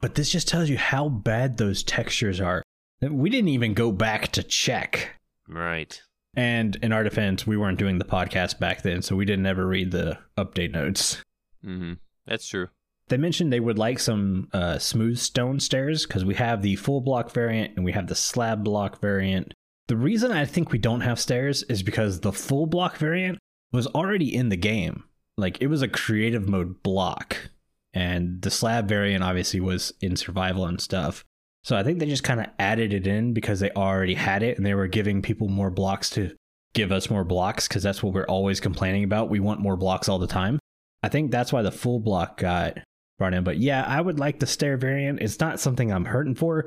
But 0.01 0.15
this 0.17 0.31
just 0.31 0.49
tells 0.49 0.69
you 0.69 0.79
how 0.79 1.09
bad 1.09 1.57
those 1.57 1.83
textures 1.85 2.41
are. 2.41 2.63
We 3.01 3.31
didn't 3.31 3.51
even 3.51 3.75
go 3.75 3.93
back 3.93 4.33
to 4.33 4.43
check. 4.43 5.11
Right. 5.49 6.01
And 6.35 6.77
in 6.77 6.93
our 6.93 7.03
defense, 7.03 7.47
we 7.47 7.57
weren't 7.57 7.79
doing 7.79 7.99
the 7.99 8.05
podcast 8.05 8.59
back 8.59 8.83
then, 8.83 9.03
so 9.03 9.17
we 9.17 9.25
didn't 9.25 9.47
ever 9.47 9.67
read 9.67 9.91
the 9.91 10.19
update 10.37 10.73
notes. 10.73 11.23
Mm-hmm. 11.65 11.95
That's 12.27 12.47
true. 12.47 12.69
They 13.09 13.17
mentioned 13.17 13.53
they 13.53 13.61
would 13.61 13.79
like 13.79 13.99
some 13.99 14.49
uh, 14.53 14.79
smooth 14.79 15.19
stone 15.19 15.61
stairs 15.61 16.07
because 16.07 16.25
we 16.25 16.35
have 16.35 16.63
the 16.63 16.77
full 16.77 17.01
block 17.01 17.33
variant 17.33 17.75
and 17.75 17.85
we 17.85 17.93
have 17.93 18.07
the 18.07 18.15
slab 18.15 18.63
block 18.63 19.01
variant. 19.01 19.55
The 19.89 19.97
reason 19.97 20.31
I 20.31 20.45
think 20.45 20.71
we 20.71 20.79
don't 20.79 21.01
have 21.01 21.19
stairs 21.19 21.63
is 21.65 21.83
because 21.83 22.21
the 22.21 22.33
full 22.33 22.67
block 22.67 22.99
variant 22.99 23.39
was 23.73 23.87
already 23.87 24.35
in 24.35 24.51
the 24.51 24.57
game. 24.57 25.05
Like 25.39 25.61
it 25.63 25.69
was 25.69 25.81
a 25.81 25.89
creative 25.89 26.49
mode 26.49 26.83
block, 26.83 27.51
and 27.95 28.43
the 28.43 28.51
slab 28.51 28.89
variant 28.89 29.25
obviously 29.25 29.61
was 29.61 29.95
in 30.01 30.17
survival 30.17 30.67
and 30.67 30.81
stuff. 30.81 31.25
So 31.69 31.77
I 31.77 31.83
think 31.83 31.99
they 31.99 32.07
just 32.07 32.25
kind 32.25 32.41
of 32.41 32.47
added 32.59 32.95
it 32.95 33.07
in 33.07 33.35
because 33.35 33.61
they 33.61 33.71
already 33.73 34.15
had 34.15 34.43
it 34.43 34.57
and 34.57 34.65
they 34.65 34.73
were 34.73 34.87
giving 34.87 35.21
people 35.21 35.49
more 35.49 35.71
blocks 35.71 36.09
to 36.13 36.35
give 36.73 36.91
us 36.91 37.11
more 37.11 37.25
blocks 37.25 37.69
because 37.69 37.83
that's 37.83 38.03
what 38.03 38.15
we're 38.15 38.25
always 38.25 38.59
complaining 38.59 39.05
about. 39.05 39.29
We 39.29 39.39
want 39.39 39.61
more 39.61 39.77
blocks 39.77 40.09
all 40.09 40.19
the 40.19 40.27
time. 40.27 40.59
I 41.03 41.11
think 41.11 41.31
that's 41.31 41.53
why 41.53 41.61
the 41.61 41.71
full 41.71 42.01
block 42.01 42.39
got 42.39 42.79
brought 43.19 43.35
in. 43.35 43.45
But 43.45 43.59
yeah, 43.59 43.85
I 43.87 44.01
would 44.01 44.19
like 44.19 44.41
the 44.41 44.47
stair 44.47 44.79
variant. 44.79 45.21
It's 45.21 45.41
not 45.41 45.61
something 45.61 45.93
I'm 45.93 46.07
hurting 46.07 46.37
for. 46.37 46.65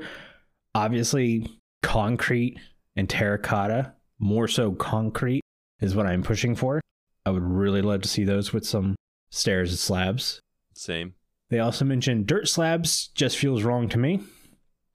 Obviously, 0.75 1.49
concrete 1.81 2.59
and 2.95 3.09
terracotta, 3.09 3.93
more 4.19 4.47
so 4.47 4.71
concrete, 4.71 5.41
is 5.79 5.95
what 5.95 6.05
I'm 6.05 6.21
pushing 6.21 6.53
for. 6.53 6.79
I 7.25 7.31
would 7.31 7.41
really 7.41 7.81
love 7.81 8.03
to 8.03 8.07
see 8.07 8.23
those 8.23 8.53
with 8.53 8.67
some 8.67 8.95
stairs 9.31 9.71
and 9.71 9.79
slabs. 9.79 10.39
Same. 10.75 11.15
They 11.49 11.57
also 11.57 11.85
mentioned 11.85 12.27
dirt 12.27 12.47
slabs 12.47 13.07
just 13.15 13.39
feels 13.39 13.63
wrong 13.63 13.89
to 13.89 13.97
me. 13.97 14.19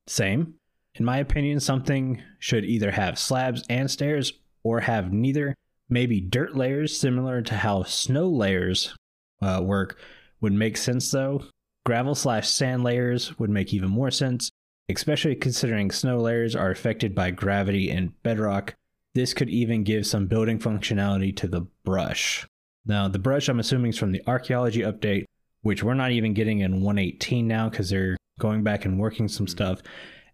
Same. 0.06 0.54
In 0.94 1.04
my 1.04 1.18
opinion, 1.18 1.60
something 1.60 2.22
should 2.38 2.64
either 2.64 2.92
have 2.92 3.18
slabs 3.18 3.62
and 3.68 3.90
stairs 3.90 4.32
or 4.62 4.80
have 4.80 5.12
neither. 5.12 5.54
Maybe 5.88 6.20
dirt 6.20 6.56
layers, 6.56 6.98
similar 6.98 7.42
to 7.42 7.54
how 7.54 7.84
snow 7.84 8.28
layers 8.28 8.94
uh, 9.42 9.60
work, 9.62 9.98
would 10.40 10.52
make 10.52 10.76
sense 10.76 11.10
though. 11.10 11.44
Gravel 11.84 12.14
slash 12.14 12.48
sand 12.48 12.82
layers 12.82 13.38
would 13.38 13.50
make 13.50 13.72
even 13.72 13.90
more 13.90 14.10
sense, 14.10 14.50
especially 14.88 15.36
considering 15.36 15.90
snow 15.90 16.18
layers 16.18 16.56
are 16.56 16.70
affected 16.70 17.14
by 17.14 17.30
gravity 17.30 17.90
and 17.90 18.20
bedrock. 18.22 18.74
This 19.14 19.32
could 19.32 19.48
even 19.48 19.84
give 19.84 20.06
some 20.06 20.26
building 20.26 20.58
functionality 20.58 21.34
to 21.36 21.46
the 21.46 21.62
brush. 21.84 22.46
Now, 22.84 23.08
the 23.08 23.18
brush 23.18 23.48
I'm 23.48 23.60
assuming 23.60 23.90
is 23.90 23.98
from 23.98 24.12
the 24.12 24.22
archaeology 24.26 24.80
update, 24.80 25.26
which 25.62 25.82
we're 25.82 25.94
not 25.94 26.10
even 26.10 26.34
getting 26.34 26.60
in 26.60 26.82
118 26.82 27.46
now 27.46 27.68
because 27.68 27.90
they're 27.90 28.16
going 28.38 28.62
back 28.62 28.84
and 28.84 28.98
working 28.98 29.28
some 29.28 29.46
stuff. 29.46 29.80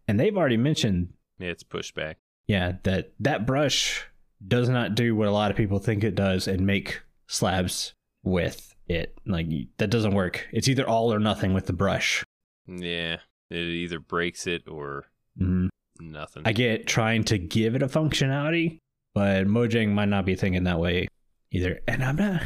And 0.08 0.18
they've 0.18 0.36
already 0.36 0.56
mentioned, 0.56 1.12
Yeah, 1.38 1.48
it's 1.50 1.62
pushback. 1.64 2.16
yeah, 2.46 2.72
that 2.82 3.12
that 3.20 3.46
brush 3.46 4.04
does 4.46 4.68
not 4.68 4.94
do 4.94 5.14
what 5.14 5.28
a 5.28 5.32
lot 5.32 5.50
of 5.50 5.56
people 5.56 5.78
think 5.78 6.02
it 6.02 6.14
does 6.14 6.48
and 6.48 6.66
make 6.66 7.00
slabs 7.28 7.94
with 8.24 8.74
it. 8.88 9.16
Like 9.26 9.46
that 9.78 9.90
doesn't 9.90 10.14
work. 10.14 10.48
It's 10.52 10.68
either 10.68 10.88
all 10.88 11.12
or 11.14 11.20
nothing 11.20 11.54
with 11.54 11.66
the 11.66 11.72
brush. 11.72 12.24
Yeah. 12.66 13.18
It 13.50 13.56
either 13.58 14.00
breaks 14.00 14.46
it 14.46 14.66
or 14.68 15.04
Mhm. 15.40 15.68
nothing. 16.00 16.42
I 16.44 16.52
get 16.52 16.86
trying 16.86 17.22
to 17.24 17.38
give 17.38 17.74
it 17.76 17.82
a 17.82 17.86
functionality, 17.88 18.78
but 19.14 19.46
Mojang 19.46 19.90
might 19.90 20.08
not 20.08 20.24
be 20.26 20.34
thinking 20.34 20.64
that 20.64 20.80
way 20.80 21.06
either. 21.52 21.80
And 21.86 22.02
I'm 22.02 22.16
not. 22.16 22.42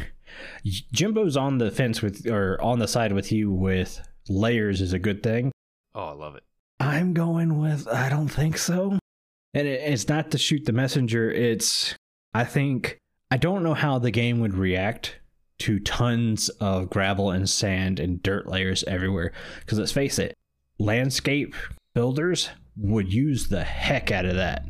Jimbo's 0.65 1.37
on 1.37 1.57
the 1.57 1.71
fence 1.71 2.01
with, 2.01 2.27
or 2.27 2.61
on 2.61 2.79
the 2.79 2.87
side 2.87 3.13
with 3.13 3.31
you 3.31 3.51
with 3.51 4.01
layers 4.29 4.81
is 4.81 4.93
a 4.93 4.99
good 4.99 5.23
thing. 5.23 5.51
oh, 5.95 6.05
I 6.05 6.11
love 6.11 6.35
it. 6.35 6.43
I'm 6.79 7.13
going 7.13 7.59
with 7.59 7.87
I 7.87 8.09
don't 8.09 8.27
think 8.27 8.57
so. 8.57 8.99
And 9.53 9.67
it, 9.67 9.81
it's 9.81 10.07
not 10.07 10.31
to 10.31 10.37
shoot 10.37 10.65
the 10.65 10.71
messenger. 10.73 11.31
It's 11.31 11.95
I 12.33 12.43
think 12.43 12.97
I 13.31 13.37
don't 13.37 13.63
know 13.63 13.73
how 13.73 13.99
the 13.99 14.11
game 14.11 14.39
would 14.41 14.53
react 14.53 15.19
to 15.59 15.79
tons 15.79 16.49
of 16.49 16.89
gravel 16.89 17.31
and 17.31 17.49
sand 17.49 17.99
and 17.99 18.21
dirt 18.21 18.47
layers 18.47 18.83
everywhere. 18.83 19.31
Because 19.59 19.79
let's 19.79 19.91
face 19.91 20.19
it, 20.19 20.35
landscape 20.77 21.55
builders 21.95 22.49
would 22.75 23.11
use 23.11 23.47
the 23.47 23.63
heck 23.63 24.11
out 24.11 24.25
of 24.25 24.35
that. 24.35 24.65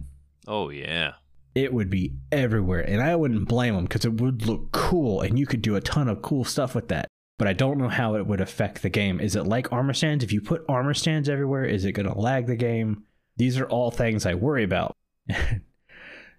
Oh 0.48 0.70
yeah. 0.70 1.14
It 1.56 1.74
would 1.74 1.90
be 1.90 2.14
everywhere, 2.32 2.88
and 2.88 3.02
I 3.02 3.16
wouldn't 3.16 3.48
blame 3.50 3.74
them 3.74 3.86
because 3.86 4.06
it 4.06 4.22
would 4.22 4.46
look 4.46 4.72
cool, 4.72 5.22
and 5.22 5.40
you 5.40 5.48
could 5.48 5.64
do 5.64 5.76
a 5.76 5.82
ton 5.82 6.08
of 6.08 6.22
cool 6.22 6.44
stuff 6.46 6.76
with 6.76 6.88
that. 6.90 7.08
But 7.40 7.48
I 7.48 7.54
don't 7.54 7.78
know 7.78 7.90
how 7.90 8.16
it 8.16 8.26
would 8.26 8.42
affect 8.42 8.82
the 8.82 8.90
game. 8.90 9.20
Is 9.20 9.36
it 9.36 9.44
like 9.44 9.72
armor 9.72 9.94
stands? 9.94 10.24
If 10.24 10.32
you 10.32 10.42
put 10.42 10.66
armor 10.68 10.94
stands 10.96 11.30
everywhere, 11.30 11.66
is 11.66 11.86
it 11.86 11.92
going 11.92 12.08
to 12.12 12.18
lag 12.20 12.48
the 12.48 12.56
game? 12.56 13.04
These 13.38 13.60
are 13.60 13.68
all 13.70 13.92
things 13.92 14.26
I 14.26 14.34
worry 14.34 14.64
about. 14.64 14.96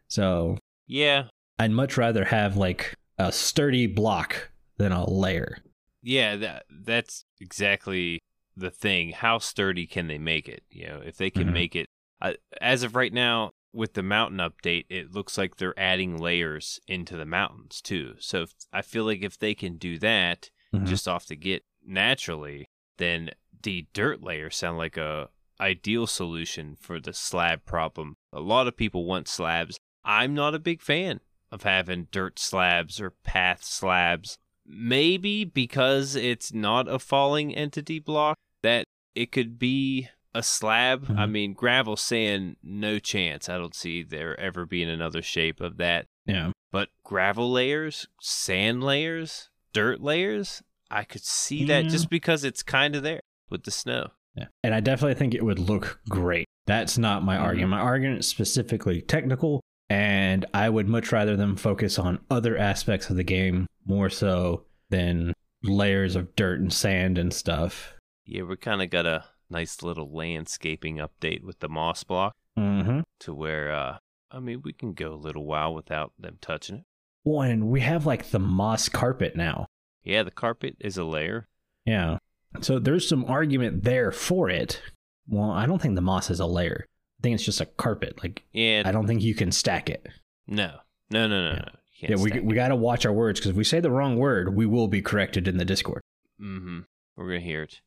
so 0.09 0.59
Yeah. 0.87 1.25
I'd 1.59 1.71
much 1.71 1.97
rather 1.97 2.25
have 2.25 2.57
like 2.57 2.95
a 3.19 3.33
sturdy 3.33 3.87
block 3.87 4.51
than 4.77 4.93
a 4.93 5.09
layer. 5.09 5.59
Yeah, 6.03 6.37
that 6.37 6.65
that's 6.71 7.25
exactly 7.41 8.21
the 8.57 8.71
thing. 8.71 9.11
How 9.13 9.39
sturdy 9.39 9.87
can 9.87 10.07
they 10.07 10.19
make 10.19 10.49
it? 10.49 10.63
You 10.71 10.87
know, 10.87 11.03
if 11.05 11.17
they 11.17 11.31
can 11.31 11.49
Mhm. 11.49 11.53
make 11.53 11.77
it 11.77 11.87
uh, 12.21 12.33
as 12.61 12.83
of 12.83 12.97
right 12.97 13.13
now 13.13 13.51
with 13.73 13.95
the 13.95 14.03
mountain 14.03 14.39
update, 14.39 14.87
it 14.89 15.13
looks 15.13 15.37
like 15.39 15.57
they're 15.57 15.79
adding 15.79 16.17
layers 16.17 16.81
into 16.89 17.17
the 17.17 17.27
mountains 17.27 17.81
too. 17.81 18.15
So 18.19 18.43
if, 18.43 18.51
I 18.73 18.83
feel 18.83 19.05
like 19.05 19.23
if 19.23 19.39
they 19.39 19.55
can 19.55 19.77
do 19.79 19.99
that 20.01 20.51
Mhm. 20.75 20.87
just 20.87 21.09
off 21.09 21.27
the 21.27 21.37
get 21.37 21.65
naturally, 21.85 22.67
then 22.99 23.31
the 23.63 23.87
dirt 23.93 24.23
layer 24.23 24.51
sound 24.51 24.79
like 24.79 24.97
a 24.97 25.31
ideal 25.61 26.07
solution 26.07 26.77
for 26.77 27.01
the 27.01 27.13
slab 27.13 27.65
problem. 27.65 28.15
A 28.33 28.41
lot 28.41 28.69
of 28.69 28.77
people 28.77 29.05
want 29.05 29.27
slabs. 29.29 29.77
I'm 30.05 30.35
not 30.35 30.55
a 30.55 30.59
big 30.61 30.81
fan 30.81 31.21
of 31.51 31.63
having 31.65 32.09
dirt 32.13 32.39
slabs 32.39 33.01
or 33.01 33.11
path 33.11 33.65
slabs. 33.65 34.37
Maybe 34.65 35.45
because 35.45 36.15
it's 36.15 36.53
not 36.53 36.87
a 36.89 36.99
falling 36.99 37.55
entity 37.55 37.99
block 37.99 38.37
that 38.63 38.85
it 39.15 39.33
could 39.33 39.59
be 39.59 40.09
a 40.35 40.43
slab. 40.43 41.07
I 41.09 41.25
Mhm. 41.25 41.31
mean, 41.31 41.53
gravel 41.55 41.97
sand, 41.97 42.57
no 42.63 42.99
chance. 42.99 43.49
I 43.49 43.57
don't 43.57 43.75
see 43.75 44.03
there 44.03 44.39
ever 44.39 44.67
being 44.67 44.91
another 44.91 45.23
shape 45.23 45.61
of 45.61 45.79
that. 45.79 46.07
Yeah. 46.27 46.53
But 46.71 46.91
gravel 47.03 47.51
layers, 47.51 48.07
sand 48.21 48.85
layers, 48.85 49.49
dirt 49.73 50.01
layers, 50.01 50.63
I 50.91 51.05
could 51.05 51.25
see 51.25 51.65
that 51.67 51.87
just 51.87 52.09
because 52.11 52.45
it's 52.45 52.63
kind 52.63 52.97
of 52.97 53.03
there 53.03 53.21
with 53.51 53.65
the 53.65 53.71
snow. 53.71 54.11
Yeah. 54.37 54.47
And 54.63 54.75
I 54.75 54.81
definitely 54.81 55.15
think 55.15 55.35
it 55.35 55.45
would 55.45 55.59
look 55.59 56.01
great. 56.09 56.47
That's 56.67 56.97
not 56.99 57.25
my 57.25 57.37
Mhm. 57.37 57.41
argument. 57.43 57.71
My 57.71 57.81
argument 57.81 58.21
is 58.21 58.27
specifically 58.29 59.01
technical, 59.03 59.61
and 59.91 60.47
I 60.55 60.69
would 60.71 60.87
much 60.89 61.13
rather 61.13 61.37
them 61.37 61.57
focus 61.57 61.99
on 61.99 62.21
other 62.31 62.57
aspects 62.57 63.11
of 63.11 63.17
the 63.17 63.25
game 63.25 63.67
more 63.85 64.11
so 64.11 64.65
than 64.91 65.33
layers 65.63 66.15
of 66.15 66.37
dirt 66.37 66.61
and 66.61 66.73
sand 66.73 67.19
and 67.19 67.33
stuff. 67.35 67.95
Yeah, 68.25 68.43
we 68.43 68.57
kind 68.57 68.83
of 68.83 68.91
got 68.91 69.07
a 69.07 69.25
nice 69.51 69.83
little 69.83 70.11
landscaping 70.15 70.97
update 70.99 71.43
with 71.43 71.59
the 71.61 71.69
moss 71.69 72.05
block 72.05 72.35
Mm-hmm. 72.57 73.01
to 73.21 73.35
where, 73.35 73.73
uh, 73.73 73.99
I 74.31 74.41
mean, 74.41 74.63
we 74.63 74.73
can 74.73 74.93
go 74.93 75.15
a 75.15 75.17
little 75.17 75.47
while 75.47 75.75
without 75.75 76.13
them 76.19 76.39
touching 76.41 76.77
it. 76.77 76.85
Well, 77.29 77.43
and 77.43 77.69
we 77.69 77.81
have 77.81 78.07
like 78.07 78.31
the 78.31 78.39
moss 78.39 78.89
carpet 78.89 79.37
now. 79.37 79.67
Yeah, 80.03 80.23
the 80.23 80.31
carpet 80.31 80.77
is 80.81 80.97
a 80.97 81.05
layer. 81.05 81.47
Yeah. 81.85 82.19
So 82.63 82.79
there's 82.79 83.07
some 83.09 83.25
argument 83.27 83.83
there 83.85 84.11
for 84.13 84.49
it. 84.49 84.81
Well, 85.29 85.51
I 85.51 85.67
don't 85.67 85.81
think 85.83 85.95
the 85.95 86.01
moss 86.01 86.31
is 86.31 86.41
a 86.41 86.47
layer. 86.47 86.87
I 86.89 87.23
think 87.23 87.35
it's 87.35 87.45
just 87.45 87.61
a 87.61 87.67
carpet. 87.67 88.19
Like 88.23 88.45
Yeah, 88.53 88.83
I 88.87 88.93
don't 88.93 89.07
think 89.07 89.23
you 89.23 89.35
can 89.35 89.53
stack 89.53 89.91
it. 89.91 90.07
no, 90.47 90.77
no, 91.11 91.27
no, 91.27 91.43
no, 91.43 91.51
Yeah. 91.51 91.63
no. 91.65 91.71
Yeah, 92.01 92.17
we 92.17 92.41
we 92.41 92.55
got 92.55 92.69
to 92.69 92.77
watch 92.77 93.05
our 93.05 93.13
words 93.13 93.41
because 93.41 93.51
if 93.51 93.57
we 93.57 93.65
say 93.65 93.81
the 93.81 93.91
wrong 93.91 94.17
word, 94.17 94.55
we 94.55 94.67
will 94.67 94.87
be 94.89 95.03
corrected 95.03 95.49
in 95.49 95.57
the 95.59 95.65
Discord. 95.65 96.01
Mm-hmm. 96.41 96.81
We're 97.17 97.27
gonna 97.27 97.41
hear 97.41 97.63
it. 97.65 97.81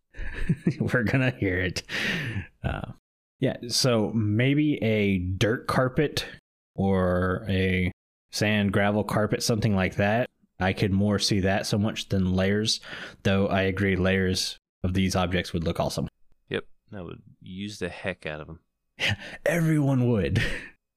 We're 0.93 1.03
gonna 1.03 1.31
hear 1.31 1.59
it. 1.61 1.81
Uh, 2.63 2.91
yeah, 3.39 3.55
so 3.69 4.11
maybe 4.13 4.75
a 4.83 5.17
dirt 5.19 5.65
carpet 5.67 6.25
or 6.75 7.45
a 7.49 7.91
sand 8.31 8.71
gravel 8.73 9.03
carpet, 9.03 9.43
something 9.43 9.75
like 9.75 9.95
that. 9.95 10.29
I 10.59 10.73
could 10.73 10.91
more 10.91 11.19
see 11.19 11.39
that 11.41 11.65
so 11.65 11.77
much 11.77 12.09
than 12.09 12.33
layers, 12.33 12.79
though 13.23 13.47
I 13.47 13.61
agree 13.63 13.95
layers 13.95 14.57
of 14.83 14.93
these 14.93 15.15
objects 15.15 15.53
would 15.53 15.63
look 15.63 15.79
awesome. 15.79 16.07
Yep, 16.49 16.65
that 16.91 17.03
would 17.03 17.21
use 17.41 17.79
the 17.79 17.89
heck 17.89 18.25
out 18.25 18.41
of 18.41 18.47
them. 18.47 18.59
Everyone 19.45 20.07
would. 20.09 20.35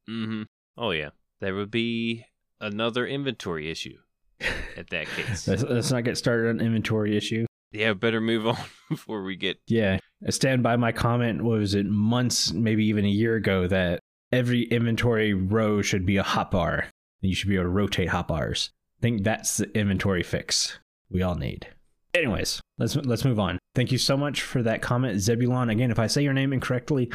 Mm-hmm. 0.08 0.42
Oh 0.76 0.90
yeah, 0.90 1.10
there 1.40 1.54
would 1.54 1.70
be 1.70 2.26
another 2.60 3.06
inventory 3.06 3.70
issue 3.70 3.96
at 4.76 4.90
that 4.90 5.06
case. 5.06 5.48
Let's, 5.48 5.62
let's 5.62 5.90
not 5.90 6.04
get 6.04 6.18
started 6.18 6.50
on 6.50 6.60
inventory 6.60 7.16
issue. 7.16 7.46
yeah, 7.72 7.94
better 7.94 8.20
move 8.20 8.46
on 8.46 8.58
before 8.90 9.22
we 9.22 9.36
get. 9.36 9.58
Yeah, 9.66 9.98
I 10.26 10.30
stand 10.30 10.62
by 10.62 10.76
my 10.76 10.92
comment. 10.92 11.42
What 11.42 11.58
was 11.58 11.74
it 11.74 11.86
months, 11.86 12.52
maybe 12.52 12.84
even 12.86 13.04
a 13.06 13.08
year 13.08 13.36
ago, 13.36 13.66
that 13.68 14.00
every 14.32 14.64
inventory 14.64 15.32
row 15.32 15.80
should 15.80 16.04
be 16.04 16.18
a 16.18 16.24
hotbar, 16.24 16.86
and 17.24 17.30
you 17.30 17.34
should 17.34 17.48
be 17.48 17.54
able 17.54 17.64
to 17.64 17.70
rotate 17.70 18.10
hotbars. 18.10 18.68
I 18.98 19.00
think 19.00 19.24
that's 19.24 19.56
the 19.56 19.76
inventory 19.76 20.22
fix 20.22 20.78
we 21.10 21.22
all 21.22 21.34
need. 21.34 21.66
Anyways, 22.12 22.60
let's 22.76 22.96
let's 22.96 23.24
move 23.24 23.40
on. 23.40 23.58
Thank 23.74 23.90
you 23.90 23.96
so 23.96 24.14
much 24.14 24.42
for 24.42 24.62
that 24.62 24.82
comment, 24.82 25.16
Zebulan. 25.16 25.72
Again, 25.72 25.90
if 25.90 25.98
I 25.98 26.06
say 26.06 26.22
your 26.22 26.34
name 26.34 26.52
incorrectly, 26.52 27.10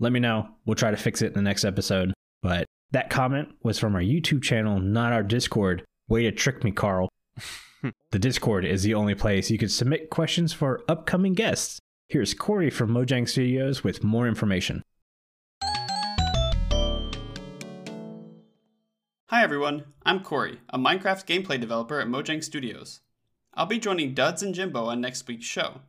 let 0.00 0.10
me 0.10 0.18
know. 0.18 0.48
We'll 0.66 0.74
try 0.74 0.90
to 0.90 0.96
fix 0.96 1.22
it 1.22 1.28
in 1.28 1.32
the 1.34 1.42
next 1.42 1.64
episode. 1.64 2.12
But 2.42 2.66
that 2.90 3.08
comment 3.08 3.50
was 3.62 3.78
from 3.78 3.94
our 3.94 4.02
YouTube 4.02 4.42
channel, 4.42 4.80
not 4.80 5.12
our 5.12 5.22
Discord. 5.22 5.84
Way 6.08 6.24
to 6.24 6.32
trick 6.32 6.64
me, 6.64 6.72
Carl. 6.72 7.08
the 8.10 8.18
Discord 8.18 8.64
is 8.64 8.82
the 8.82 8.94
only 8.94 9.14
place 9.14 9.48
you 9.48 9.58
can 9.58 9.68
submit 9.68 10.10
questions 10.10 10.52
for 10.52 10.82
upcoming 10.88 11.34
guests. 11.34 11.78
Here's 12.08 12.34
Corey 12.34 12.68
from 12.68 12.90
Mojang 12.90 13.28
Studios 13.28 13.84
with 13.84 14.02
more 14.02 14.26
information. 14.26 14.82
Hi 19.32 19.42
everyone, 19.42 19.84
I'm 20.04 20.22
Corey, 20.22 20.60
a 20.68 20.78
Minecraft 20.78 21.24
gameplay 21.24 21.58
developer 21.58 21.98
at 21.98 22.06
Mojang 22.06 22.44
Studios. 22.44 23.00
I'll 23.54 23.64
be 23.64 23.78
joining 23.78 24.12
Duds 24.12 24.42
and 24.42 24.54
Jimbo 24.54 24.84
on 24.84 25.00
next 25.00 25.26
week's 25.26 25.46
show. 25.46 25.80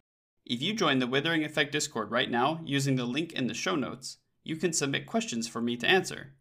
If 0.46 0.62
you 0.62 0.74
join 0.74 1.00
the 1.00 1.08
Withering 1.08 1.44
Effect 1.44 1.74
Discord 1.74 2.10
right 2.10 2.32
now 2.32 2.62
using 2.64 2.96
the 2.96 3.04
link 3.04 3.34
in 3.34 3.48
the 3.48 3.54
show 3.54 3.76
notes, 3.76 4.20
you 4.46 4.56
can 4.56 4.72
submit 4.72 5.06
questions 5.08 5.50
for 5.50 5.60
me 5.60 5.76
to 5.76 5.86
answer. 5.86 6.36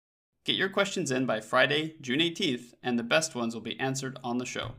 Get 0.44 0.54
your 0.54 0.68
questions 0.68 1.10
in 1.10 1.26
by 1.26 1.40
Friday, 1.40 1.96
June 2.00 2.20
18th, 2.20 2.74
and 2.84 2.96
the 2.96 3.02
best 3.02 3.34
ones 3.34 3.52
will 3.52 3.62
be 3.62 3.80
answered 3.80 4.16
on 4.22 4.38
the 4.38 4.46
show. 4.46 4.76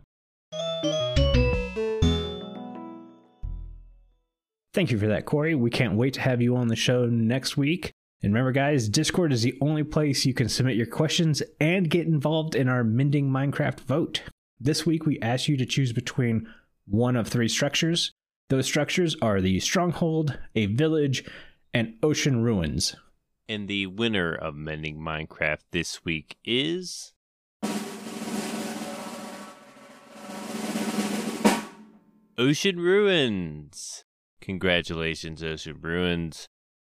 Thank 4.73 4.91
you 4.91 4.97
for 4.97 5.07
that, 5.07 5.25
Corey. 5.25 5.55
We 5.55 5.69
can't 5.69 5.95
wait 5.95 6.13
to 6.13 6.21
have 6.21 6.41
you 6.41 6.55
on 6.55 6.69
the 6.69 6.77
show 6.77 7.05
next 7.05 7.57
week. 7.57 7.91
And 8.23 8.33
remember, 8.33 8.53
guys, 8.53 8.88
Discord 8.88 9.33
is 9.33 9.41
the 9.41 9.57
only 9.59 9.83
place 9.83 10.25
you 10.25 10.33
can 10.33 10.47
submit 10.47 10.77
your 10.77 10.86
questions 10.86 11.43
and 11.59 11.89
get 11.89 12.07
involved 12.07 12.55
in 12.55 12.69
our 12.69 12.81
Mending 12.81 13.29
Minecraft 13.29 13.81
vote. 13.81 14.21
This 14.62 14.86
week, 14.86 15.05
we 15.05 15.19
asked 15.19 15.49
you 15.49 15.57
to 15.57 15.65
choose 15.65 15.91
between 15.91 16.47
one 16.86 17.17
of 17.17 17.27
three 17.27 17.49
structures. 17.49 18.13
Those 18.49 18.65
structures 18.65 19.17
are 19.21 19.41
the 19.41 19.59
Stronghold, 19.59 20.39
a 20.55 20.67
village, 20.67 21.25
and 21.73 21.95
Ocean 22.01 22.41
Ruins. 22.41 22.95
And 23.49 23.67
the 23.67 23.88
winner 23.88 24.33
of 24.33 24.55
Mending 24.55 24.99
Minecraft 24.99 25.63
this 25.71 26.05
week 26.05 26.38
is. 26.45 27.12
Ocean 32.38 32.79
Ruins. 32.79 34.05
Congratulations, 34.39 35.43
Ocean 35.43 35.77
Ruins. 35.81 36.47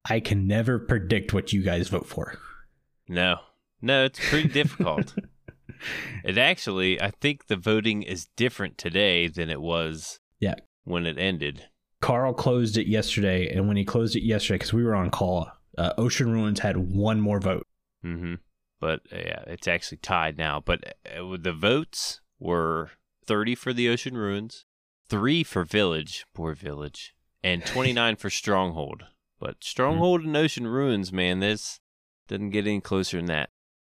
I 0.08 0.20
can 0.20 0.46
never 0.46 0.78
predict 0.78 1.32
what 1.32 1.52
you 1.52 1.62
guys 1.62 1.88
vote 1.88 2.06
for. 2.06 2.38
No, 3.08 3.36
no, 3.80 4.04
it's 4.04 4.18
pretty 4.28 4.48
difficult. 4.48 5.14
It 6.24 6.38
actually, 6.38 7.00
I 7.02 7.10
think 7.10 7.46
the 7.48 7.56
voting 7.56 8.02
is 8.04 8.28
different 8.36 8.78
today 8.78 9.26
than 9.26 9.50
it 9.50 9.60
was 9.60 10.20
Yeah. 10.38 10.54
when 10.84 11.06
it 11.06 11.18
ended. 11.18 11.66
Carl 12.00 12.34
closed 12.34 12.76
it 12.76 12.86
yesterday, 12.86 13.48
and 13.52 13.66
when 13.66 13.76
he 13.76 13.84
closed 13.84 14.14
it 14.14 14.22
yesterday, 14.22 14.58
because 14.58 14.72
we 14.72 14.84
were 14.84 14.94
on 14.94 15.10
call, 15.10 15.50
uh, 15.76 15.92
Ocean 15.98 16.30
Ruins 16.30 16.60
had 16.60 16.76
one 16.76 17.20
more 17.20 17.40
vote. 17.40 17.66
Mm-hmm. 18.04 18.34
But 18.80 19.00
uh, 19.12 19.16
yeah, 19.16 19.42
it's 19.48 19.66
actually 19.66 19.98
tied 19.98 20.38
now. 20.38 20.60
But 20.64 20.94
uh, 21.04 21.36
the 21.36 21.52
votes 21.52 22.20
were 22.38 22.90
30 23.26 23.56
for 23.56 23.72
the 23.72 23.88
Ocean 23.88 24.16
Ruins, 24.16 24.64
3 25.08 25.42
for 25.42 25.64
Village, 25.64 26.26
poor 26.32 26.54
Village, 26.54 27.14
and 27.42 27.66
29 27.66 28.14
for 28.16 28.30
Stronghold. 28.42 29.04
But 29.42 29.64
Stronghold 29.64 30.22
and 30.22 30.36
Ocean 30.36 30.68
Ruins, 30.68 31.12
man, 31.12 31.40
this 31.40 31.80
doesn't 32.28 32.50
get 32.50 32.64
any 32.64 32.80
closer 32.80 33.16
than 33.16 33.26
that. 33.26 33.50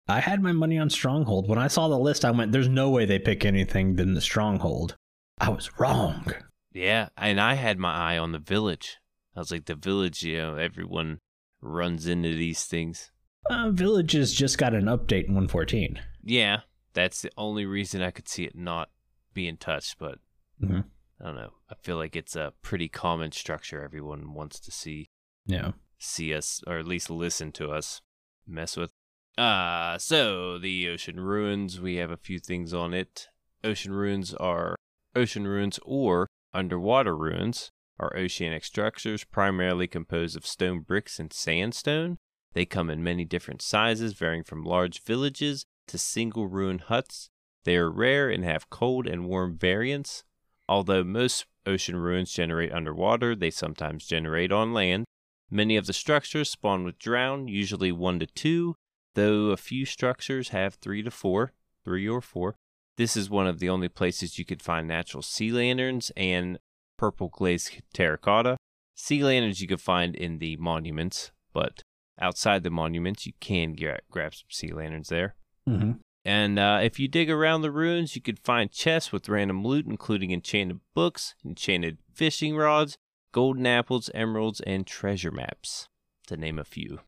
I 0.08 0.18
had 0.18 0.42
my 0.42 0.50
money 0.50 0.76
on 0.76 0.90
Stronghold. 0.90 1.48
When 1.48 1.56
I 1.56 1.68
saw 1.68 1.86
the 1.86 1.96
list, 2.00 2.24
I 2.24 2.32
went, 2.32 2.50
there's 2.50 2.68
no 2.68 2.90
way 2.90 3.04
they 3.04 3.20
pick 3.20 3.44
anything 3.44 3.94
than 3.94 4.14
the 4.14 4.20
Stronghold. 4.20 4.96
I 5.38 5.50
was 5.50 5.78
wrong. 5.78 6.32
Yeah, 6.72 7.10
and 7.16 7.40
I 7.40 7.54
had 7.54 7.78
my 7.78 7.94
eye 7.94 8.18
on 8.18 8.32
the 8.32 8.40
Village. 8.40 8.96
I 9.36 9.38
was 9.38 9.52
like, 9.52 9.66
the 9.66 9.76
Village, 9.76 10.24
you 10.24 10.36
know, 10.38 10.56
everyone 10.56 11.20
runs 11.60 12.08
into 12.08 12.34
these 12.34 12.64
things. 12.64 13.12
Uh, 13.48 13.70
Villages 13.70 14.34
just 14.34 14.58
got 14.58 14.74
an 14.74 14.86
update 14.86 15.26
in 15.28 15.34
114. 15.34 16.00
Yeah, 16.24 16.62
that's 16.92 17.22
the 17.22 17.30
only 17.36 17.66
reason 17.66 18.02
I 18.02 18.10
could 18.10 18.28
see 18.28 18.42
it 18.46 18.56
not 18.56 18.90
being 19.32 19.58
touched, 19.58 19.98
but 20.00 20.18
Mhm. 20.60 20.86
I 21.20 21.24
don't 21.24 21.36
know. 21.36 21.52
I 21.70 21.74
feel 21.76 21.98
like 21.98 22.16
it's 22.16 22.34
a 22.34 22.52
pretty 22.62 22.88
common 22.88 23.30
structure 23.30 23.80
everyone 23.84 24.34
wants 24.34 24.58
to 24.58 24.72
see 24.72 25.06
Yeah. 25.46 25.72
see 25.98 26.34
us 26.34 26.62
or 26.66 26.78
at 26.78 26.86
least 26.86 27.10
listen 27.10 27.52
to 27.52 27.70
us 27.70 28.00
mess 28.46 28.76
with. 28.76 28.90
Uh 29.38 29.98
so 29.98 30.58
the 30.58 30.88
ocean 30.88 31.20
ruins, 31.20 31.80
we 31.80 31.96
have 31.96 32.10
a 32.10 32.16
few 32.16 32.38
things 32.38 32.72
on 32.74 32.94
it. 32.94 33.28
Ocean 33.64 33.92
ruins 33.92 34.34
are 34.34 34.76
ocean 35.14 35.46
ruins 35.46 35.78
or 35.84 36.28
underwater 36.52 37.16
ruins 37.16 37.70
are 37.98 38.16
oceanic 38.16 38.64
structures 38.64 39.24
primarily 39.24 39.86
composed 39.86 40.36
of 40.36 40.46
stone 40.46 40.80
bricks 40.80 41.18
and 41.18 41.32
sandstone. 41.32 42.18
They 42.52 42.64
come 42.66 42.90
in 42.90 43.02
many 43.02 43.24
different 43.24 43.62
sizes, 43.62 44.14
varying 44.14 44.44
from 44.44 44.62
large 44.64 45.02
villages 45.02 45.64
to 45.88 45.98
single 45.98 46.46
ruin 46.46 46.78
huts. 46.78 47.28
They 47.64 47.76
are 47.76 47.90
rare 47.90 48.30
and 48.30 48.44
have 48.44 48.70
cold 48.70 49.06
and 49.06 49.26
warm 49.26 49.58
variants. 49.58 50.24
Although 50.68 51.04
most 51.04 51.46
ocean 51.66 51.96
ruins 51.96 52.32
generate 52.32 52.72
underwater, 52.72 53.34
they 53.34 53.50
sometimes 53.50 54.06
generate 54.06 54.52
on 54.52 54.72
land. 54.72 55.04
Many 55.50 55.76
of 55.76 55.86
the 55.86 55.92
structures 55.92 56.50
spawn 56.50 56.84
with 56.84 56.98
drown, 56.98 57.48
usually 57.48 57.92
one 57.92 58.18
to 58.18 58.26
two, 58.26 58.74
though 59.14 59.50
a 59.50 59.56
few 59.56 59.84
structures 59.84 60.48
have 60.48 60.74
three 60.74 61.02
to 61.02 61.10
four, 61.10 61.52
three 61.84 62.08
or 62.08 62.20
four. 62.20 62.56
This 62.96 63.16
is 63.16 63.30
one 63.30 63.46
of 63.46 63.58
the 63.58 63.68
only 63.68 63.88
places 63.88 64.38
you 64.38 64.44
could 64.44 64.62
find 64.62 64.88
natural 64.88 65.22
sea 65.22 65.52
lanterns 65.52 66.10
and 66.16 66.58
purple 66.96 67.28
glazed 67.28 67.82
terracotta. 67.92 68.56
Sea 68.94 69.22
lanterns 69.22 69.60
you 69.60 69.68
could 69.68 69.80
find 69.80 70.16
in 70.16 70.38
the 70.38 70.56
monuments, 70.56 71.30
but 71.52 71.82
outside 72.18 72.62
the 72.62 72.70
monuments 72.70 73.26
you 73.26 73.34
can 73.40 73.74
gra- 73.74 74.00
grab 74.10 74.34
some 74.34 74.46
sea 74.48 74.72
lanterns 74.72 75.08
there. 75.10 75.36
Mm-hmm. 75.68 75.92
And 76.24 76.58
uh, 76.58 76.80
if 76.82 76.98
you 76.98 77.06
dig 77.06 77.30
around 77.30 77.62
the 77.62 77.70
ruins, 77.70 78.16
you 78.16 78.22
could 78.22 78.40
find 78.40 78.72
chests 78.72 79.12
with 79.12 79.28
random 79.28 79.64
loot, 79.64 79.86
including 79.86 80.32
enchanted 80.32 80.80
books, 80.92 81.36
enchanted 81.44 81.98
fishing 82.12 82.56
rods, 82.56 82.96
golden 83.36 83.66
apples, 83.66 84.08
emeralds, 84.14 84.60
and 84.60 84.86
treasure 84.86 85.30
maps, 85.30 85.90
to 86.26 86.38
name 86.38 86.58
a 86.58 86.64
few. 86.64 87.00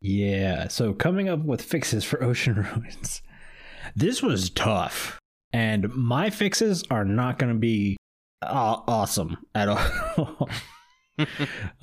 Yeah. 0.00 0.68
So 0.68 0.94
coming 0.94 1.28
up 1.28 1.44
with 1.44 1.60
fixes 1.60 2.04
for 2.04 2.24
ocean 2.24 2.54
ruins. 2.54 3.20
This 3.94 4.22
was 4.22 4.48
tough. 4.48 5.18
And 5.52 5.94
my 5.94 6.30
fixes 6.30 6.84
are 6.90 7.04
not 7.04 7.38
going 7.38 7.52
to 7.52 7.58
be 7.58 7.98
aw- 8.40 8.82
awesome 8.88 9.36
at 9.54 9.68
all. 9.68 10.48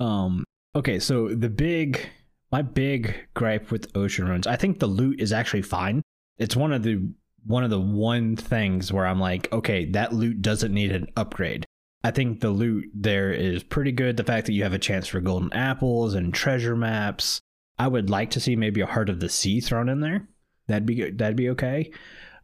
um 0.00 0.42
okay, 0.74 0.98
so 0.98 1.28
the 1.28 1.48
big 1.48 2.10
my 2.50 2.60
big 2.60 3.28
gripe 3.34 3.70
with 3.70 3.96
ocean 3.96 4.26
ruins, 4.26 4.48
I 4.48 4.56
think 4.56 4.80
the 4.80 4.88
loot 4.88 5.20
is 5.20 5.32
actually 5.32 5.62
fine. 5.62 6.02
It's 6.38 6.56
one 6.56 6.72
of 6.72 6.82
the 6.82 7.08
one 7.46 7.62
of 7.62 7.70
the 7.70 7.80
one 7.80 8.34
things 8.34 8.92
where 8.92 9.06
I'm 9.06 9.20
like, 9.20 9.50
okay, 9.52 9.84
that 9.92 10.12
loot 10.12 10.42
doesn't 10.42 10.74
need 10.74 10.90
an 10.90 11.06
upgrade. 11.16 11.64
I 12.04 12.10
think 12.10 12.40
the 12.40 12.50
loot 12.50 12.90
there 12.94 13.30
is 13.30 13.62
pretty 13.62 13.92
good. 13.92 14.16
The 14.16 14.24
fact 14.24 14.46
that 14.46 14.52
you 14.52 14.62
have 14.64 14.72
a 14.72 14.78
chance 14.78 15.06
for 15.06 15.20
golden 15.20 15.52
apples 15.52 16.14
and 16.14 16.34
treasure 16.34 16.76
maps. 16.76 17.40
I 17.78 17.88
would 17.88 18.10
like 18.10 18.30
to 18.30 18.40
see 18.40 18.54
maybe 18.56 18.80
a 18.80 18.86
heart 18.86 19.08
of 19.08 19.20
the 19.20 19.28
sea 19.28 19.60
thrown 19.60 19.88
in 19.88 20.00
there. 20.00 20.28
That'd 20.68 20.86
be 20.86 20.94
good. 20.94 21.18
That'd 21.18 21.36
be 21.36 21.50
okay. 21.50 21.90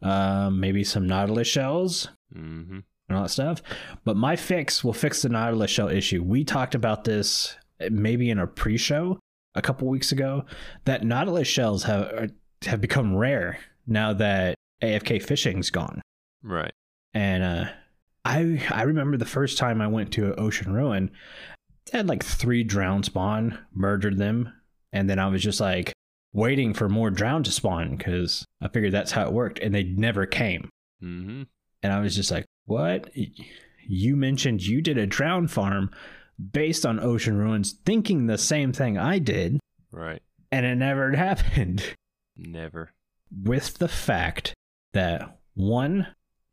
Um, 0.02 0.60
maybe 0.60 0.84
some 0.84 1.06
nautilus 1.06 1.48
shells 1.48 2.08
hmm 2.32 2.78
and 3.08 3.16
all 3.16 3.22
that 3.24 3.30
stuff. 3.30 3.62
But 4.04 4.16
my 4.16 4.36
fix 4.36 4.84
will 4.84 4.92
fix 4.92 5.22
the 5.22 5.28
nautilus 5.30 5.70
shell 5.70 5.88
issue. 5.88 6.22
We 6.22 6.44
talked 6.44 6.74
about 6.74 7.04
this 7.04 7.56
maybe 7.90 8.28
in 8.28 8.38
a 8.38 8.46
pre-show 8.46 9.18
a 9.54 9.62
couple 9.62 9.88
weeks 9.88 10.12
ago. 10.12 10.44
That 10.84 11.04
nautilus 11.04 11.48
shells 11.48 11.84
have 11.84 12.02
are- 12.02 12.28
have 12.66 12.80
become 12.80 13.16
rare 13.16 13.58
now 13.86 14.12
that 14.14 14.56
AFK 14.82 15.22
fishing's 15.22 15.70
gone. 15.70 16.02
Right. 16.42 16.72
And 17.14 17.42
uh, 17.42 17.64
I 18.28 18.62
I 18.70 18.82
remember 18.82 19.16
the 19.16 19.24
first 19.24 19.58
time 19.58 19.80
I 19.80 19.86
went 19.86 20.12
to 20.14 20.34
Ocean 20.34 20.72
Ruin, 20.72 21.10
it 21.86 21.92
had 21.92 22.08
like 22.08 22.22
three 22.22 22.62
drown 22.64 23.02
spawn, 23.02 23.58
murdered 23.72 24.18
them, 24.18 24.52
and 24.92 25.08
then 25.08 25.18
I 25.18 25.28
was 25.28 25.42
just 25.42 25.60
like 25.60 25.92
waiting 26.32 26.74
for 26.74 26.88
more 26.88 27.10
drown 27.10 27.42
to 27.44 27.50
spawn 27.50 27.96
because 27.96 28.44
I 28.60 28.68
figured 28.68 28.92
that's 28.92 29.12
how 29.12 29.26
it 29.26 29.32
worked, 29.32 29.58
and 29.60 29.74
they 29.74 29.84
never 29.84 30.26
came. 30.26 30.68
hmm 31.00 31.42
And 31.82 31.92
I 31.92 32.00
was 32.00 32.14
just 32.14 32.30
like, 32.30 32.44
what? 32.66 33.10
You 33.86 34.16
mentioned 34.16 34.62
you 34.66 34.82
did 34.82 34.98
a 34.98 35.06
drown 35.06 35.48
farm 35.48 35.90
based 36.52 36.84
on 36.84 37.00
Ocean 37.00 37.38
Ruins, 37.38 37.72
thinking 37.86 38.26
the 38.26 38.36
same 38.38 38.72
thing 38.72 38.98
I 38.98 39.18
did, 39.18 39.58
Right. 39.90 40.20
and 40.52 40.66
it 40.66 40.74
never 40.76 41.12
happened. 41.16 41.82
Never. 42.36 42.92
with 43.44 43.78
the 43.78 43.88
fact 43.88 44.54
that 44.92 45.38
one, 45.54 46.08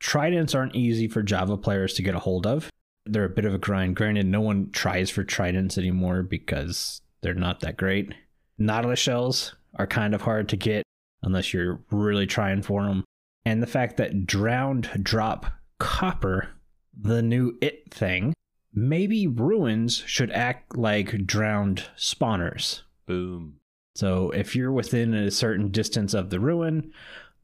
tridents 0.06 0.54
aren't 0.54 0.76
easy 0.76 1.08
for 1.08 1.24
Java 1.24 1.58
players 1.58 1.96
to 1.96 2.04
get 2.04 2.14
a 2.14 2.20
hold 2.20 2.46
of. 2.46 2.70
They're 3.08 3.26
a 3.26 3.30
bit 3.30 3.46
of 3.46 3.56
a 3.56 3.58
grind. 3.58 3.96
Granted, 3.96 4.28
no 4.28 4.40
one 4.40 4.70
tries 4.72 5.10
for 5.10 5.24
tridents 5.24 5.80
anymore 5.80 6.22
because 6.22 7.02
they're 7.22 7.34
not 7.34 7.62
that 7.62 7.76
great. 7.76 8.14
Nautilus 8.60 9.00
shells 9.00 9.56
are 9.74 9.88
kind 9.88 10.14
of 10.14 10.22
hard 10.22 10.48
to 10.50 10.58
get 10.58 10.84
unless 11.24 11.56
you're 11.56 11.82
really 11.90 12.28
trying 12.28 12.62
for 12.62 12.84
them. 12.84 13.04
And 13.48 13.64
the 13.64 13.68
fact 13.68 13.98
that 13.98 14.28
drowned 14.28 14.92
drop 15.02 15.48
copper, 15.80 16.50
the 16.96 17.24
new 17.24 17.58
it 17.60 17.92
thing, 17.92 18.36
maybe 18.72 19.26
ruins 19.26 20.04
should 20.06 20.30
act 20.30 20.78
like 20.78 21.26
drowned 21.26 21.86
spawners. 21.98 22.84
Boom. 23.08 23.56
So 23.96 24.30
if 24.32 24.56
you're 24.56 24.72
within 24.72 25.16
a 25.16 25.32
certain 25.32 25.72
distance 25.72 26.14
of 26.14 26.30
the 26.30 26.40
ruin, 26.40 26.92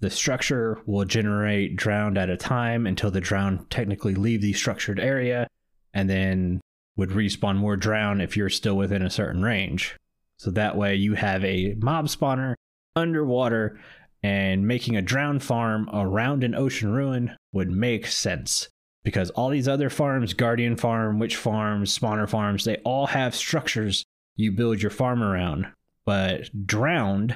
the 0.02 0.10
structure 0.10 0.80
will 0.86 1.06
generate 1.06 1.76
drowned 1.76 2.18
at 2.18 2.30
a 2.30 2.38
time 2.38 2.86
until 2.86 3.12
the 3.12 3.22
drowned 3.22 3.70
technically 3.70 4.16
leave 4.16 4.42
the 4.42 4.54
structured 4.54 5.00
area 5.00 5.48
and 5.94 6.10
then 6.10 6.60
would 6.98 7.10
respawn 7.10 7.56
more 7.56 7.78
drown 7.78 8.20
if 8.20 8.36
you're 8.36 8.50
still 8.50 8.76
within 8.76 9.02
a 9.02 9.10
certain 9.10 9.44
range. 9.44 9.96
So 10.38 10.52
that 10.52 10.76
way 10.76 10.96
you 10.96 11.14
have 11.14 11.44
a 11.46 11.76
mob 11.80 12.08
spawner 12.08 12.56
underwater 12.96 13.80
and 14.24 14.68
making 14.68 14.98
a 14.98 15.02
drowned 15.02 15.44
farm 15.44 15.90
around 15.94 16.44
an 16.44 16.56
ocean 16.56 16.92
ruin 16.92 17.36
would 17.54 17.72
make 17.72 18.08
sense 18.08 18.68
because 19.04 19.30
all 19.32 19.50
these 19.50 19.68
other 19.68 19.90
farms, 19.90 20.34
Guardian 20.34 20.76
Farm, 20.76 21.18
Witch 21.18 21.36
Farms, 21.36 21.98
Spawner 21.98 22.30
Farms, 22.30 22.66
they 22.66 22.78
all 22.78 23.08
have 23.08 23.34
structures 23.34 24.04
you 24.36 24.52
build 24.52 24.82
your 24.82 24.92
farm 24.92 25.24
around 25.24 25.68
but 26.06 26.50
drowned 26.66 27.36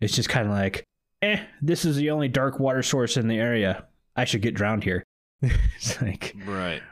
it's 0.00 0.16
just 0.16 0.28
kind 0.28 0.46
of 0.46 0.52
like 0.52 0.84
eh 1.22 1.40
this 1.62 1.84
is 1.84 1.96
the 1.96 2.10
only 2.10 2.28
dark 2.28 2.58
water 2.60 2.82
source 2.82 3.16
in 3.16 3.28
the 3.28 3.38
area 3.38 3.86
i 4.16 4.24
should 4.24 4.42
get 4.42 4.54
drowned 4.54 4.84
here 4.84 5.02
it's 5.42 6.00
like 6.02 6.34
Right. 6.46 6.82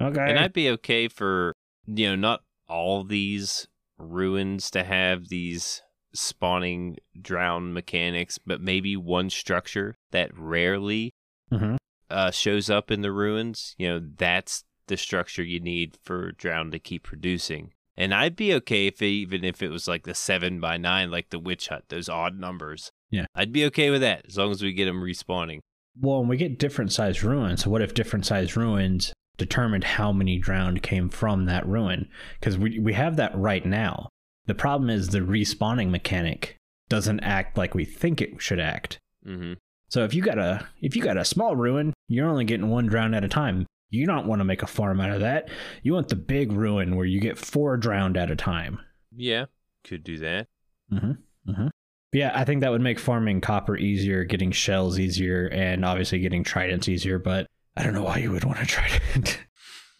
okay 0.00 0.20
And 0.30 0.38
I'd 0.38 0.52
be 0.52 0.68
okay 0.70 1.08
for, 1.08 1.52
you 1.86 2.08
know, 2.08 2.16
not 2.16 2.42
all 2.68 3.04
these 3.04 3.66
ruins 3.98 4.70
to 4.72 4.84
have 4.84 5.28
these 5.28 5.82
spawning 6.12 6.96
drown 7.20 7.72
mechanics, 7.72 8.38
but 8.38 8.60
maybe 8.60 8.96
one 8.96 9.30
structure 9.30 9.94
that 10.10 10.30
rarely 10.36 11.12
Mhm. 11.52 11.76
uh, 12.10 12.30
shows 12.30 12.68
up 12.68 12.90
in 12.90 13.00
the 13.02 13.12
ruins. 13.12 13.74
You 13.78 13.88
know, 13.88 14.00
that's 14.16 14.64
the 14.88 14.96
structure 14.96 15.42
you 15.42 15.60
need 15.60 15.96
for 16.04 16.32
drown 16.32 16.70
to 16.72 16.78
keep 16.78 17.04
producing. 17.04 17.72
And 17.96 18.12
I'd 18.12 18.36
be 18.36 18.52
okay 18.54 18.88
if 18.88 19.00
it, 19.00 19.06
even 19.06 19.44
if 19.44 19.62
it 19.62 19.70
was 19.70 19.88
like 19.88 20.04
the 20.04 20.14
seven 20.14 20.60
by 20.60 20.76
nine, 20.76 21.10
like 21.10 21.30
the 21.30 21.38
witch 21.38 21.68
hut, 21.68 21.84
those 21.88 22.08
odd 22.10 22.38
numbers. 22.38 22.92
Yeah. 23.10 23.26
I'd 23.34 23.52
be 23.52 23.64
okay 23.66 23.90
with 23.90 24.00
that 24.00 24.24
as 24.26 24.36
long 24.36 24.50
as 24.50 24.62
we 24.62 24.72
get 24.72 24.86
them 24.86 25.00
respawning. 25.02 25.60
well 26.00 26.20
and 26.20 26.28
we 26.28 26.36
get 26.36 26.58
different 26.58 26.92
size 26.92 27.22
ruins 27.22 27.62
so 27.64 27.70
what 27.70 27.82
if 27.82 27.94
different 27.94 28.26
size 28.26 28.56
ruins 28.56 29.12
determined 29.38 29.84
how 29.84 30.12
many 30.12 30.38
drowned 30.38 30.82
came 30.82 31.08
from 31.10 31.44
that 31.46 31.66
ruin 31.66 32.08
because 32.40 32.56
we, 32.58 32.78
we 32.78 32.92
have 32.94 33.16
that 33.16 33.36
right 33.36 33.64
now 33.66 34.08
the 34.46 34.54
problem 34.54 34.88
is 34.90 35.08
the 35.08 35.20
respawning 35.20 35.90
mechanic 35.90 36.56
doesn't 36.88 37.20
act 37.20 37.56
like 37.58 37.74
we 37.74 37.84
think 37.84 38.20
it 38.20 38.40
should 38.40 38.60
act 38.60 38.98
hmm 39.24 39.54
So 39.88 40.04
if 40.04 40.12
you 40.14 40.22
got 40.22 40.38
a 40.38 40.66
if 40.80 40.96
you 40.96 41.02
got 41.02 41.16
a 41.16 41.24
small 41.24 41.54
ruin, 41.56 41.92
you're 42.08 42.28
only 42.28 42.44
getting 42.44 42.68
one 42.70 42.86
drown 42.86 43.14
at 43.14 43.24
a 43.24 43.28
time. 43.28 43.66
You 43.90 44.04
don't 44.06 44.26
want 44.26 44.40
to 44.40 44.44
make 44.44 44.62
a 44.64 44.66
farm 44.66 45.00
out 45.00 45.12
of 45.12 45.20
that. 45.20 45.48
You 45.82 45.94
want 45.94 46.08
the 46.08 46.16
big 46.16 46.50
ruin 46.52 46.96
where 46.96 47.06
you 47.06 47.20
get 47.20 47.38
four 47.38 47.76
drowned 47.76 48.16
at 48.16 48.30
a 48.30 48.36
time. 48.36 48.80
Yeah, 49.14 49.44
could 49.84 50.02
do 50.02 50.18
that. 50.18 50.46
Mm-hmm. 50.92 51.12
Mm-hmm. 51.50 51.68
Yeah, 52.12 52.32
I 52.34 52.44
think 52.44 52.60
that 52.60 52.70
would 52.70 52.80
make 52.80 52.98
farming 52.98 53.40
copper 53.40 53.76
easier, 53.76 54.24
getting 54.24 54.52
shells 54.52 54.98
easier, 54.98 55.48
and 55.52 55.84
obviously 55.84 56.18
getting 56.20 56.44
tridents 56.44 56.88
easier. 56.88 57.18
But 57.18 57.46
I 57.76 57.82
don't 57.82 57.92
know 57.94 58.04
why 58.04 58.18
you 58.18 58.30
would 58.30 58.44
want 58.44 58.60
a 58.62 58.66
trident. 58.66 59.40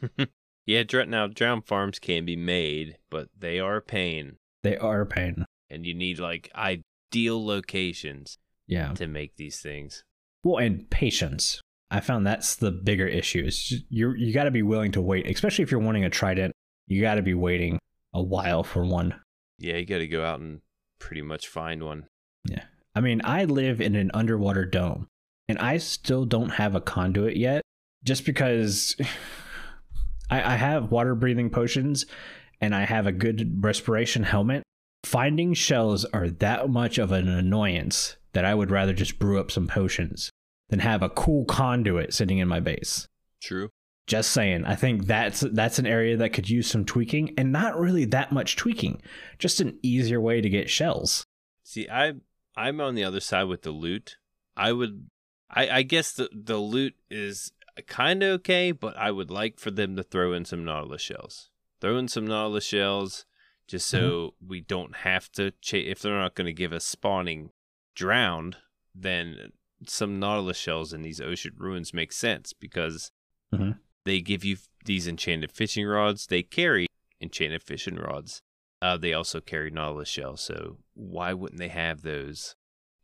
Yeah, 0.66 0.82
now 1.06 1.28
drown 1.28 1.62
farms 1.62 2.00
can 2.00 2.24
be 2.24 2.34
made, 2.34 2.96
but 3.08 3.28
they 3.38 3.60
are 3.60 3.76
a 3.76 3.80
pain, 3.82 4.36
they 4.64 4.76
are 4.76 5.02
a 5.02 5.06
pain. 5.06 5.44
and 5.70 5.86
you 5.86 5.94
need 5.94 6.18
like 6.18 6.50
ideal 6.56 7.44
locations 7.46 8.36
Yeah. 8.66 8.92
to 8.94 9.06
make 9.06 9.36
these 9.36 9.60
things. 9.60 10.02
Well, 10.42 10.58
and 10.58 10.90
patience. 10.90 11.60
I 11.88 12.00
found 12.00 12.26
that's 12.26 12.56
the 12.56 12.72
bigger 12.72 13.06
issue. 13.06 13.44
Is 13.46 13.84
you 13.88 14.12
you 14.14 14.32
got 14.34 14.44
to 14.44 14.50
be 14.50 14.62
willing 14.64 14.90
to 14.92 15.00
wait, 15.00 15.28
especially 15.28 15.62
if 15.62 15.70
you're 15.70 15.78
wanting 15.78 16.04
a 16.04 16.10
trident. 16.10 16.52
You 16.88 17.00
got 17.00 17.14
to 17.14 17.22
be 17.22 17.34
waiting 17.34 17.78
a 18.12 18.22
while 18.22 18.64
for 18.64 18.84
one. 18.84 19.14
Yeah, 19.58 19.76
you 19.76 19.86
got 19.86 19.98
to 19.98 20.08
go 20.08 20.24
out 20.24 20.40
and 20.40 20.62
pretty 20.98 21.22
much 21.22 21.48
find 21.48 21.82
one. 21.82 22.06
Yeah. 22.48 22.64
I 22.94 23.00
mean, 23.00 23.20
I 23.24 23.44
live 23.44 23.80
in 23.80 23.94
an 23.94 24.10
underwater 24.14 24.64
dome, 24.64 25.08
and 25.48 25.58
I 25.58 25.78
still 25.78 26.24
don't 26.24 26.50
have 26.50 26.74
a 26.74 26.80
conduit 26.80 27.36
yet 27.36 27.62
just 28.04 28.24
because 28.24 28.96
I, 30.30 30.54
I 30.54 30.56
have 30.56 30.90
water 30.90 31.14
breathing 31.14 31.50
potions 31.50 32.06
and 32.60 32.74
I 32.74 32.84
have 32.84 33.06
a 33.06 33.12
good 33.12 33.62
respiration 33.62 34.22
helmet. 34.22 34.62
Finding 35.04 35.54
shells 35.54 36.04
are 36.06 36.30
that 36.30 36.68
much 36.70 36.98
of 36.98 37.12
an 37.12 37.28
annoyance 37.28 38.16
that 38.32 38.44
I 38.44 38.54
would 38.54 38.70
rather 38.70 38.92
just 38.92 39.18
brew 39.18 39.38
up 39.38 39.50
some 39.50 39.68
potions 39.68 40.30
than 40.68 40.80
have 40.80 41.02
a 41.02 41.10
cool 41.10 41.44
conduit 41.44 42.12
sitting 42.12 42.38
in 42.38 42.48
my 42.48 42.60
base. 42.60 43.06
True. 43.40 43.68
Just 44.06 44.30
saying. 44.30 44.64
I 44.64 44.76
think 44.76 45.06
that's 45.06 45.40
that's 45.40 45.78
an 45.78 45.86
area 45.86 46.16
that 46.16 46.32
could 46.32 46.48
use 46.48 46.68
some 46.68 46.84
tweaking 46.84 47.34
and 47.36 47.50
not 47.50 47.78
really 47.78 48.04
that 48.06 48.30
much 48.30 48.56
tweaking. 48.56 49.02
Just 49.38 49.60
an 49.60 49.78
easier 49.82 50.20
way 50.20 50.40
to 50.40 50.48
get 50.48 50.70
shells. 50.70 51.26
See, 51.64 51.88
I 51.90 52.14
I'm 52.56 52.80
on 52.80 52.94
the 52.94 53.04
other 53.04 53.20
side 53.20 53.44
with 53.44 53.62
the 53.62 53.72
loot. 53.72 54.16
I 54.56 54.72
would 54.72 55.08
I 55.50 55.68
I 55.68 55.82
guess 55.82 56.12
the 56.12 56.28
the 56.32 56.58
loot 56.58 56.94
is 57.10 57.50
kind 57.88 58.22
of 58.22 58.34
okay, 58.40 58.70
but 58.70 58.96
I 58.96 59.10
would 59.10 59.30
like 59.30 59.58
for 59.58 59.72
them 59.72 59.96
to 59.96 60.02
throw 60.02 60.32
in 60.32 60.44
some 60.44 60.64
nautilus 60.64 61.02
shells. 61.02 61.50
Throw 61.80 61.98
in 61.98 62.08
some 62.08 62.26
nautilus 62.26 62.64
shells 62.64 63.26
just 63.66 63.88
so 63.88 63.98
mm-hmm. 63.98 64.48
we 64.48 64.60
don't 64.60 64.96
have 64.96 65.30
to 65.32 65.50
chase 65.60 65.90
if 65.90 66.00
they're 66.00 66.18
not 66.18 66.34
going 66.34 66.46
to 66.46 66.52
give 66.52 66.72
us 66.72 66.84
spawning 66.84 67.50
drowned, 67.94 68.56
then 68.94 69.52
some 69.86 70.18
nautilus 70.18 70.56
shells 70.56 70.92
in 70.92 71.02
these 71.02 71.20
ocean 71.20 71.54
ruins 71.58 71.92
make 71.92 72.12
sense 72.12 72.52
because 72.52 73.10
mm-hmm. 73.52 73.72
They 74.06 74.20
give 74.20 74.44
you 74.44 74.56
these 74.86 75.06
enchanted 75.06 75.52
fishing 75.52 75.86
rods. 75.86 76.26
They 76.26 76.42
carry 76.42 76.86
enchanted 77.20 77.62
fishing 77.62 77.96
rods. 77.96 78.40
Uh, 78.80 78.96
they 78.96 79.12
also 79.12 79.40
carry 79.40 79.70
nautilus 79.70 80.08
shells, 80.08 80.40
so 80.40 80.78
why 80.94 81.32
wouldn't 81.32 81.58
they 81.58 81.68
have 81.68 82.02
those 82.02 82.54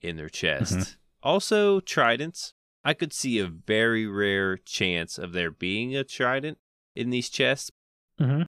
in 0.01 0.17
their 0.17 0.29
chest? 0.29 0.75
Mm-hmm. 0.75 0.93
Also, 1.23 1.81
tridents. 1.81 2.55
I 2.85 2.95
could 2.95 3.13
see 3.13 3.39
a 3.39 3.47
very 3.47 4.07
rare 4.07 4.57
chance 4.57 5.19
of 5.19 5.33
there 5.33 5.51
being 5.51 5.95
a 5.97 6.05
trident 6.05 6.59
in 6.97 7.11
these 7.11 7.29
chests. 7.29 7.71
Mm-hmm. 8.21 8.43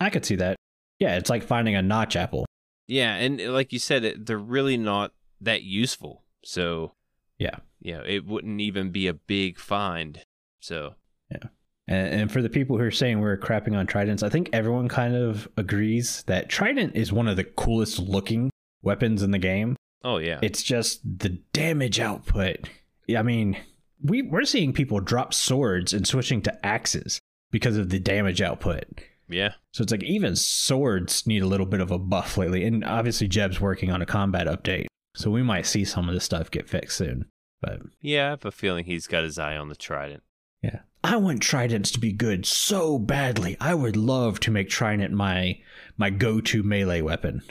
I 0.00 0.10
could 0.10 0.24
see 0.24 0.36
that. 0.36 0.56
Yeah, 0.98 1.16
it's 1.16 1.30
like 1.30 1.42
finding 1.42 1.74
a 1.74 1.82
notch 1.82 2.16
apple. 2.16 2.44
Yeah, 2.86 3.14
and 3.14 3.40
like 3.52 3.72
you 3.72 3.78
said, 3.78 4.26
they're 4.26 4.38
really 4.38 4.76
not 4.76 5.12
that 5.40 5.62
useful. 5.62 6.24
So, 6.44 6.92
yeah, 7.38 7.56
you 7.80 7.94
know, 7.94 8.02
it 8.06 8.24
wouldn't 8.24 8.60
even 8.60 8.90
be 8.90 9.08
a 9.08 9.14
big 9.14 9.58
find. 9.58 10.22
So, 10.60 10.94
yeah. 11.30 11.48
And, 11.88 12.20
and 12.20 12.32
for 12.32 12.42
the 12.42 12.50
people 12.50 12.76
who 12.76 12.84
are 12.84 12.90
saying 12.90 13.20
we're 13.20 13.38
crapping 13.38 13.76
on 13.76 13.86
tridents, 13.86 14.22
I 14.22 14.28
think 14.28 14.50
everyone 14.52 14.88
kind 14.88 15.16
of 15.16 15.48
agrees 15.56 16.22
that 16.26 16.48
trident 16.48 16.94
is 16.94 17.12
one 17.12 17.26
of 17.26 17.36
the 17.36 17.44
coolest 17.44 17.98
looking 17.98 18.50
weapons 18.82 19.22
in 19.22 19.30
the 19.30 19.38
game. 19.38 19.76
Oh 20.04 20.18
yeah. 20.18 20.38
It's 20.42 20.62
just 20.62 21.00
the 21.18 21.40
damage 21.52 21.98
output. 21.98 22.68
I 23.16 23.22
mean, 23.22 23.56
we 24.02 24.22
we're 24.22 24.44
seeing 24.44 24.72
people 24.72 25.00
drop 25.00 25.34
swords 25.34 25.92
and 25.92 26.06
switching 26.06 26.42
to 26.42 26.66
axes 26.66 27.18
because 27.50 27.76
of 27.76 27.88
the 27.88 27.98
damage 27.98 28.40
output. 28.40 28.84
Yeah. 29.28 29.54
So 29.72 29.82
it's 29.82 29.92
like 29.92 30.04
even 30.04 30.36
swords 30.36 31.26
need 31.26 31.42
a 31.42 31.46
little 31.46 31.66
bit 31.66 31.80
of 31.80 31.90
a 31.90 31.98
buff 31.98 32.36
lately. 32.36 32.64
And 32.64 32.84
obviously 32.84 33.28
Jeb's 33.28 33.60
working 33.60 33.90
on 33.90 34.02
a 34.02 34.06
combat 34.06 34.46
update. 34.46 34.86
So 35.16 35.30
we 35.30 35.42
might 35.42 35.66
see 35.66 35.84
some 35.84 36.08
of 36.08 36.14
this 36.14 36.24
stuff 36.24 36.50
get 36.50 36.68
fixed 36.68 36.98
soon. 36.98 37.26
But 37.60 37.80
yeah, 38.00 38.26
I 38.26 38.30
have 38.30 38.44
a 38.44 38.52
feeling 38.52 38.84
he's 38.84 39.06
got 39.06 39.24
his 39.24 39.38
eye 39.38 39.56
on 39.56 39.68
the 39.68 39.74
trident. 39.74 40.22
Yeah. 40.62 40.80
I 41.04 41.16
want 41.16 41.42
tridents 41.42 41.90
to 41.92 42.00
be 42.00 42.12
good 42.12 42.44
so 42.44 42.98
badly. 42.98 43.56
I 43.60 43.74
would 43.74 43.96
love 43.96 44.40
to 44.40 44.50
make 44.50 44.68
trident 44.68 45.12
my 45.12 45.58
my 45.96 46.10
go-to 46.10 46.62
melee 46.62 47.02
weapon. 47.02 47.42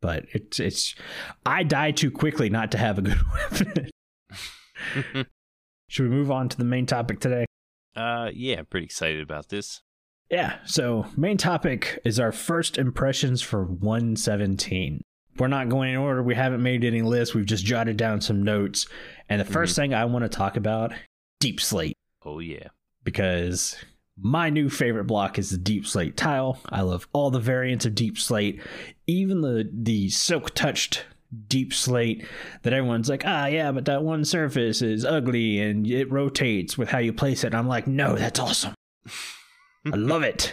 But 0.00 0.26
it's 0.32 0.60
it's 0.60 0.94
I 1.44 1.62
die 1.62 1.92
too 1.92 2.10
quickly 2.10 2.50
not 2.50 2.70
to 2.72 2.78
have 2.78 2.98
a 2.98 3.02
good 3.02 3.20
weapon. 3.50 3.90
Should 5.88 6.08
we 6.08 6.14
move 6.14 6.30
on 6.30 6.48
to 6.48 6.56
the 6.56 6.64
main 6.64 6.86
topic 6.86 7.20
today? 7.20 7.46
Uh 7.96 8.30
yeah, 8.32 8.58
I'm 8.58 8.66
pretty 8.66 8.86
excited 8.86 9.22
about 9.22 9.48
this. 9.48 9.82
Yeah, 10.30 10.58
so 10.64 11.06
main 11.16 11.38
topic 11.38 11.98
is 12.04 12.20
our 12.20 12.30
first 12.30 12.78
impressions 12.78 13.42
for 13.42 13.64
117. 13.64 15.02
We're 15.38 15.48
not 15.48 15.68
going 15.68 15.90
in 15.90 15.96
order. 15.96 16.22
We 16.22 16.34
haven't 16.34 16.62
made 16.62 16.84
any 16.84 17.02
lists. 17.02 17.34
We've 17.34 17.46
just 17.46 17.64
jotted 17.64 17.96
down 17.96 18.20
some 18.20 18.42
notes. 18.42 18.86
And 19.28 19.40
the 19.40 19.44
1st 19.44 19.52
mm-hmm. 19.52 19.80
thing 19.80 19.94
I 19.94 20.04
want 20.04 20.24
to 20.24 20.28
talk 20.28 20.56
about, 20.56 20.92
Deepslate. 21.42 21.94
Oh 22.24 22.38
yeah. 22.38 22.68
Because 23.10 23.76
my 24.16 24.50
new 24.50 24.70
favorite 24.70 25.04
block 25.04 25.38
is 25.38 25.50
the 25.50 25.58
Deepslate 25.58 26.14
tile. 26.14 26.60
I 26.68 26.82
love 26.82 27.08
all 27.12 27.30
the 27.30 27.40
variants 27.40 27.86
of 27.86 27.94
Deepslate, 27.94 28.62
even 29.06 29.40
the 29.40 29.68
the 29.72 30.08
silk 30.10 30.54
touched 30.54 31.04
deepslate 31.48 32.26
that 32.62 32.72
everyone's 32.72 33.08
like, 33.08 33.22
ah, 33.24 33.46
yeah, 33.46 33.72
but 33.72 33.84
that 33.84 34.02
one 34.02 34.24
surface 34.24 34.82
is 34.82 35.04
ugly 35.04 35.60
and 35.60 35.86
it 35.86 36.10
rotates 36.10 36.76
with 36.76 36.88
how 36.88 36.98
you 36.98 37.12
place 37.12 37.44
it. 37.44 37.48
And 37.48 37.56
I'm 37.56 37.68
like, 37.68 37.86
no, 37.86 38.16
that's 38.16 38.40
awesome. 38.40 38.74
I 39.86 39.90
love 39.96 40.22
it. 40.22 40.52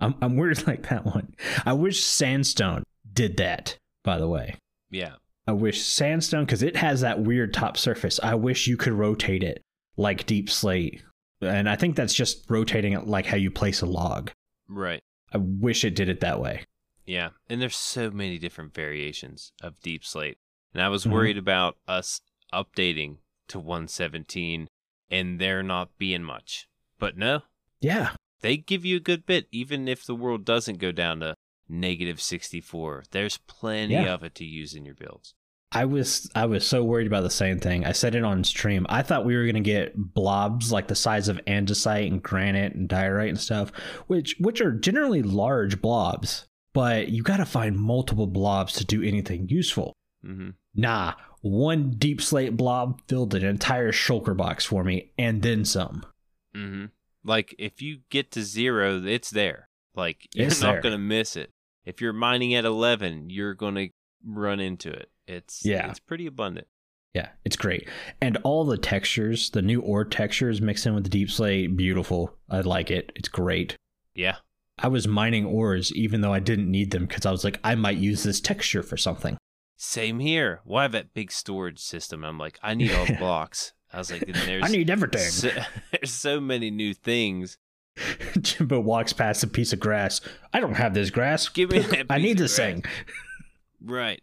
I'm, 0.00 0.14
I'm 0.20 0.36
weird 0.36 0.66
like 0.66 0.88
that 0.88 1.04
one. 1.04 1.34
I 1.64 1.72
wish 1.72 2.04
Sandstone 2.04 2.84
did 3.12 3.36
that, 3.38 3.76
by 4.02 4.18
the 4.18 4.28
way. 4.28 4.56
Yeah. 4.90 5.14
I 5.46 5.52
wish 5.52 5.82
Sandstone, 5.82 6.44
because 6.44 6.62
it 6.62 6.76
has 6.76 7.02
that 7.02 7.20
weird 7.20 7.52
top 7.52 7.76
surface, 7.76 8.18
I 8.22 8.34
wish 8.34 8.66
you 8.66 8.76
could 8.76 8.94
rotate 8.94 9.42
it 9.42 9.60
like 9.96 10.26
Deepslate. 10.26 11.02
And 11.44 11.68
I 11.68 11.76
think 11.76 11.96
that's 11.96 12.14
just 12.14 12.48
rotating 12.48 12.92
it 12.92 13.06
like 13.06 13.26
how 13.26 13.36
you 13.36 13.50
place 13.50 13.80
a 13.80 13.86
log. 13.86 14.30
Right. 14.68 15.02
I 15.32 15.38
wish 15.38 15.84
it 15.84 15.94
did 15.94 16.08
it 16.08 16.20
that 16.20 16.40
way. 16.40 16.64
Yeah. 17.06 17.30
And 17.48 17.60
there's 17.60 17.76
so 17.76 18.10
many 18.10 18.38
different 18.38 18.74
variations 18.74 19.52
of 19.62 19.80
Deepslate. 19.80 20.36
And 20.72 20.82
I 20.82 20.88
was 20.88 21.02
mm-hmm. 21.02 21.12
worried 21.12 21.38
about 21.38 21.76
us 21.86 22.20
updating 22.52 23.18
to 23.48 23.58
117 23.58 24.68
and 25.10 25.38
there 25.38 25.62
not 25.62 25.98
being 25.98 26.22
much. 26.22 26.68
But 26.98 27.16
no, 27.16 27.42
yeah. 27.80 28.12
They 28.40 28.56
give 28.56 28.84
you 28.84 28.96
a 28.96 29.00
good 29.00 29.26
bit, 29.26 29.46
even 29.52 29.88
if 29.88 30.04
the 30.04 30.14
world 30.14 30.44
doesn't 30.44 30.78
go 30.78 30.92
down 30.92 31.20
to 31.20 31.34
negative 31.68 32.20
64. 32.20 33.04
There's 33.10 33.38
plenty 33.38 33.94
yeah. 33.94 34.12
of 34.12 34.22
it 34.22 34.34
to 34.36 34.44
use 34.44 34.74
in 34.74 34.84
your 34.84 34.94
builds. 34.94 35.34
I 35.74 35.84
was 35.86 36.30
I 36.34 36.46
was 36.46 36.64
so 36.66 36.84
worried 36.84 37.08
about 37.08 37.22
the 37.22 37.30
same 37.30 37.58
thing. 37.58 37.84
I 37.84 37.92
said 37.92 38.14
it 38.14 38.22
on 38.22 38.44
stream. 38.44 38.86
I 38.88 39.02
thought 39.02 39.24
we 39.24 39.36
were 39.36 39.44
gonna 39.44 39.60
get 39.60 39.96
blobs 39.96 40.70
like 40.70 40.86
the 40.86 40.94
size 40.94 41.26
of 41.28 41.44
andesite 41.46 42.06
and 42.06 42.22
granite 42.22 42.74
and 42.74 42.88
diorite 42.88 43.30
and 43.30 43.40
stuff, 43.40 43.72
which 44.06 44.36
which 44.38 44.60
are 44.60 44.72
generally 44.72 45.22
large 45.22 45.82
blobs, 45.82 46.46
but 46.72 47.08
you 47.08 47.22
got 47.24 47.38
to 47.38 47.44
find 47.44 47.76
multiple 47.76 48.28
blobs 48.28 48.74
to 48.74 48.84
do 48.84 49.02
anything 49.02 49.48
useful. 49.48 49.92
Mm-hmm. 50.24 50.50
Nah, 50.76 51.14
one 51.40 51.94
deepslate 51.94 52.56
blob 52.56 53.00
filled 53.08 53.34
an 53.34 53.44
entire 53.44 53.92
shulker 53.92 54.36
box 54.36 54.64
for 54.64 54.84
me 54.84 55.10
and 55.18 55.42
then 55.42 55.64
some. 55.64 56.06
Mm-hmm. 56.54 56.86
Like 57.24 57.54
if 57.58 57.82
you 57.82 57.98
get 58.10 58.30
to 58.32 58.42
zero, 58.42 59.02
it's 59.04 59.30
there. 59.30 59.68
Like 59.96 60.28
you're 60.34 60.46
it's 60.46 60.62
not 60.62 60.74
there. 60.74 60.82
gonna 60.82 60.98
miss 60.98 61.36
it. 61.36 61.50
If 61.84 62.00
you're 62.00 62.12
mining 62.12 62.54
at 62.54 62.64
eleven, 62.64 63.28
you're 63.28 63.54
gonna 63.54 63.88
run 64.24 64.60
into 64.60 64.90
it. 64.90 65.10
It's 65.26 65.64
yeah, 65.64 65.88
it's 65.90 66.00
pretty 66.00 66.26
abundant. 66.26 66.66
Yeah, 67.14 67.28
it's 67.44 67.56
great. 67.56 67.88
And 68.20 68.38
all 68.38 68.64
the 68.64 68.76
textures, 68.76 69.50
the 69.50 69.62
new 69.62 69.80
ore 69.80 70.04
textures 70.04 70.60
mixed 70.60 70.84
in 70.84 70.94
with 70.94 71.04
the 71.08 71.24
deepslate, 71.24 71.76
beautiful. 71.76 72.36
I 72.50 72.60
like 72.60 72.90
it. 72.90 73.12
It's 73.14 73.28
great. 73.28 73.76
Yeah. 74.14 74.36
I 74.78 74.88
was 74.88 75.06
mining 75.06 75.44
ores 75.46 75.92
even 75.92 76.20
though 76.20 76.32
I 76.32 76.40
didn't 76.40 76.68
need 76.70 76.90
them 76.90 77.06
because 77.06 77.24
I 77.24 77.30
was 77.30 77.44
like, 77.44 77.60
I 77.62 77.76
might 77.76 77.98
use 77.98 78.24
this 78.24 78.40
texture 78.40 78.82
for 78.82 78.96
something. 78.96 79.38
Same 79.76 80.18
here. 80.18 80.60
Well, 80.64 80.82
have 80.82 80.92
that 80.92 81.14
big 81.14 81.30
storage 81.30 81.78
system. 81.78 82.24
I'm 82.24 82.38
like, 82.38 82.58
I 82.62 82.74
need 82.74 82.92
all 82.92 83.06
the 83.06 83.14
blocks. 83.18 83.72
I 83.92 83.98
was 83.98 84.10
like, 84.10 84.26
there's 84.26 84.64
I 84.64 84.68
need 84.68 84.90
everything. 84.90 85.20
So, 85.20 85.50
there's 85.92 86.10
so 86.10 86.40
many 86.40 86.72
new 86.72 86.94
things. 86.94 87.58
Jimbo 88.40 88.80
walks 88.80 89.12
past 89.12 89.44
a 89.44 89.46
piece 89.46 89.72
of 89.72 89.78
grass. 89.78 90.20
I 90.52 90.58
don't 90.58 90.74
have 90.74 90.94
this 90.94 91.10
grass. 91.10 91.48
Give 91.48 91.70
me 91.70 91.78
that 91.78 92.06
I 92.10 92.18
need 92.18 92.38
this 92.38 92.56
thing. 92.56 92.84
right. 93.80 94.20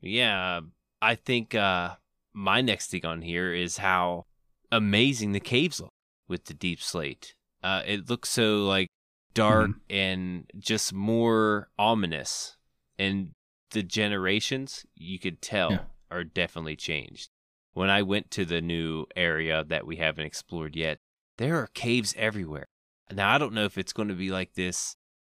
Yeah, 0.00 0.60
I 1.02 1.14
think 1.14 1.54
uh, 1.54 1.96
my 2.32 2.60
next 2.60 2.90
thing 2.90 3.04
on 3.04 3.22
here 3.22 3.52
is 3.52 3.78
how 3.78 4.26
amazing 4.70 5.32
the 5.32 5.40
caves 5.40 5.80
look 5.80 5.90
with 6.28 6.44
the 6.44 6.54
deepslate. 6.54 7.34
Uh, 7.62 7.82
it 7.86 8.08
looks 8.08 8.28
so 8.28 8.64
like 8.64 8.88
dark 9.34 9.70
mm-hmm. 9.70 9.94
and 9.94 10.50
just 10.58 10.92
more 10.92 11.68
ominous, 11.78 12.56
and 12.98 13.30
the 13.70 13.82
generations 13.82 14.86
you 14.94 15.18
could 15.18 15.42
tell 15.42 15.72
yeah. 15.72 15.80
are 16.10 16.24
definitely 16.24 16.76
changed 16.76 17.30
when 17.78 17.90
I 17.90 18.02
went 18.02 18.32
to 18.32 18.44
the 18.44 18.60
new 18.60 19.06
area 19.14 19.62
that 19.68 19.86
we 19.86 19.96
haven't 19.96 20.26
explored 20.26 20.74
yet, 20.74 20.98
there 21.36 21.56
are 21.58 21.68
caves 21.74 22.12
everywhere. 22.18 22.66
Now, 23.12 23.32
I 23.32 23.38
don't 23.38 23.52
know 23.52 23.66
if 23.66 23.78
it's 23.78 23.92
going 23.92 24.08
to 24.08 24.14
be 24.14 24.30
like 24.30 24.54
this 24.54 24.96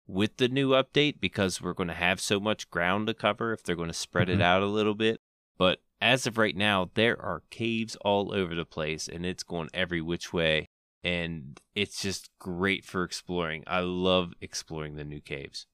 with 0.09 0.37
the 0.37 0.47
new 0.47 0.69
update 0.69 1.19
because 1.19 1.61
we're 1.61 1.73
going 1.73 1.87
to 1.89 1.93
have 1.93 2.19
so 2.19 2.39
much 2.39 2.69
ground 2.69 3.07
to 3.07 3.13
cover 3.13 3.53
if 3.53 3.63
they're 3.63 3.75
going 3.75 3.89
to 3.89 3.93
spread 3.93 4.27
mm-hmm. 4.27 4.41
it 4.41 4.43
out 4.43 4.63
a 4.63 4.67
little 4.67 4.95
bit. 4.95 5.21
But 5.57 5.79
as 6.01 6.25
of 6.25 6.37
right 6.37 6.55
now, 6.55 6.89
there 6.95 7.21
are 7.21 7.43
caves 7.49 7.95
all 7.97 8.33
over 8.33 8.55
the 8.55 8.65
place 8.65 9.07
and 9.07 9.25
it's 9.25 9.43
going 9.43 9.69
every 9.73 10.01
which 10.01 10.33
way. 10.33 10.67
And 11.03 11.59
it's 11.75 12.01
just 12.01 12.29
great 12.39 12.83
for 12.83 13.03
exploring. 13.03 13.63
I 13.67 13.81
love 13.81 14.33
exploring 14.41 14.95
the 14.95 15.05
new 15.05 15.21
caves. 15.21 15.65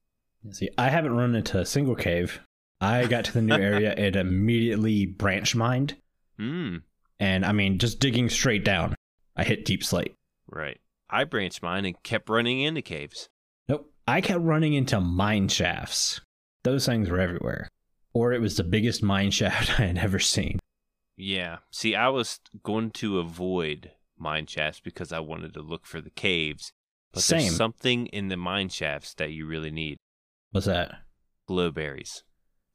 See, 0.52 0.70
I 0.78 0.90
haven't 0.90 1.16
run 1.16 1.34
into 1.34 1.60
a 1.60 1.66
single 1.66 1.96
cave. 1.96 2.42
I 2.80 3.06
got 3.08 3.26
to 3.26 3.34
the 3.34 3.42
new 3.42 3.56
area 3.56 3.94
and 3.98 4.16
immediately 4.16 5.08
branch 5.08 5.56
mined 5.56 5.96
Mm. 6.40 6.82
And 7.20 7.46
I 7.46 7.52
mean, 7.52 7.80
just 7.80 8.00
digging 8.00 8.30
straight 8.30 8.64
down. 8.64 8.96
I 9.36 9.44
hit 9.44 9.66
deepslate. 9.66 10.14
Right. 10.48 10.80
I 11.10 11.24
branched 11.24 11.64
mine 11.64 11.86
and 11.86 12.02
kept 12.04 12.30
running 12.30 12.62
into 12.62 12.82
caves. 12.82 13.30
I 14.08 14.22
kept 14.22 14.42
running 14.42 14.74
into 14.74 15.00
mine 15.02 15.48
shafts. 15.48 16.22
Those 16.64 16.86
things 16.86 17.10
were 17.10 17.20
everywhere. 17.20 17.70
Or 18.14 18.34
it 18.34 18.42
was 18.42 18.58
the 18.58 18.64
biggest 18.64 19.04
mine 19.04 19.32
shaft 19.32 19.80
I 19.80 19.86
had 19.86 19.98
ever 19.98 20.20
seen. 20.20 20.60
Yeah. 21.18 21.58
See, 21.72 21.96
I 21.96 22.10
was 22.10 22.40
going 22.64 22.92
to 22.92 23.20
avoid 23.20 23.92
mine 24.18 24.48
shafts 24.48 24.80
because 24.80 25.12
I 25.12 25.20
wanted 25.20 25.54
to 25.54 25.62
look 25.62 25.86
for 25.86 26.02
the 26.02 26.10
caves. 26.10 26.72
But 27.14 27.24
Same. 27.24 27.40
there's 27.42 27.56
something 27.56 28.08
in 28.08 28.28
the 28.28 28.38
mine 28.38 28.70
shafts 28.70 29.14
that 29.16 29.32
you 29.32 29.48
really 29.48 29.72
need. 29.72 29.98
What's 30.52 30.68
that? 30.68 30.96
Glowberries. 31.50 32.24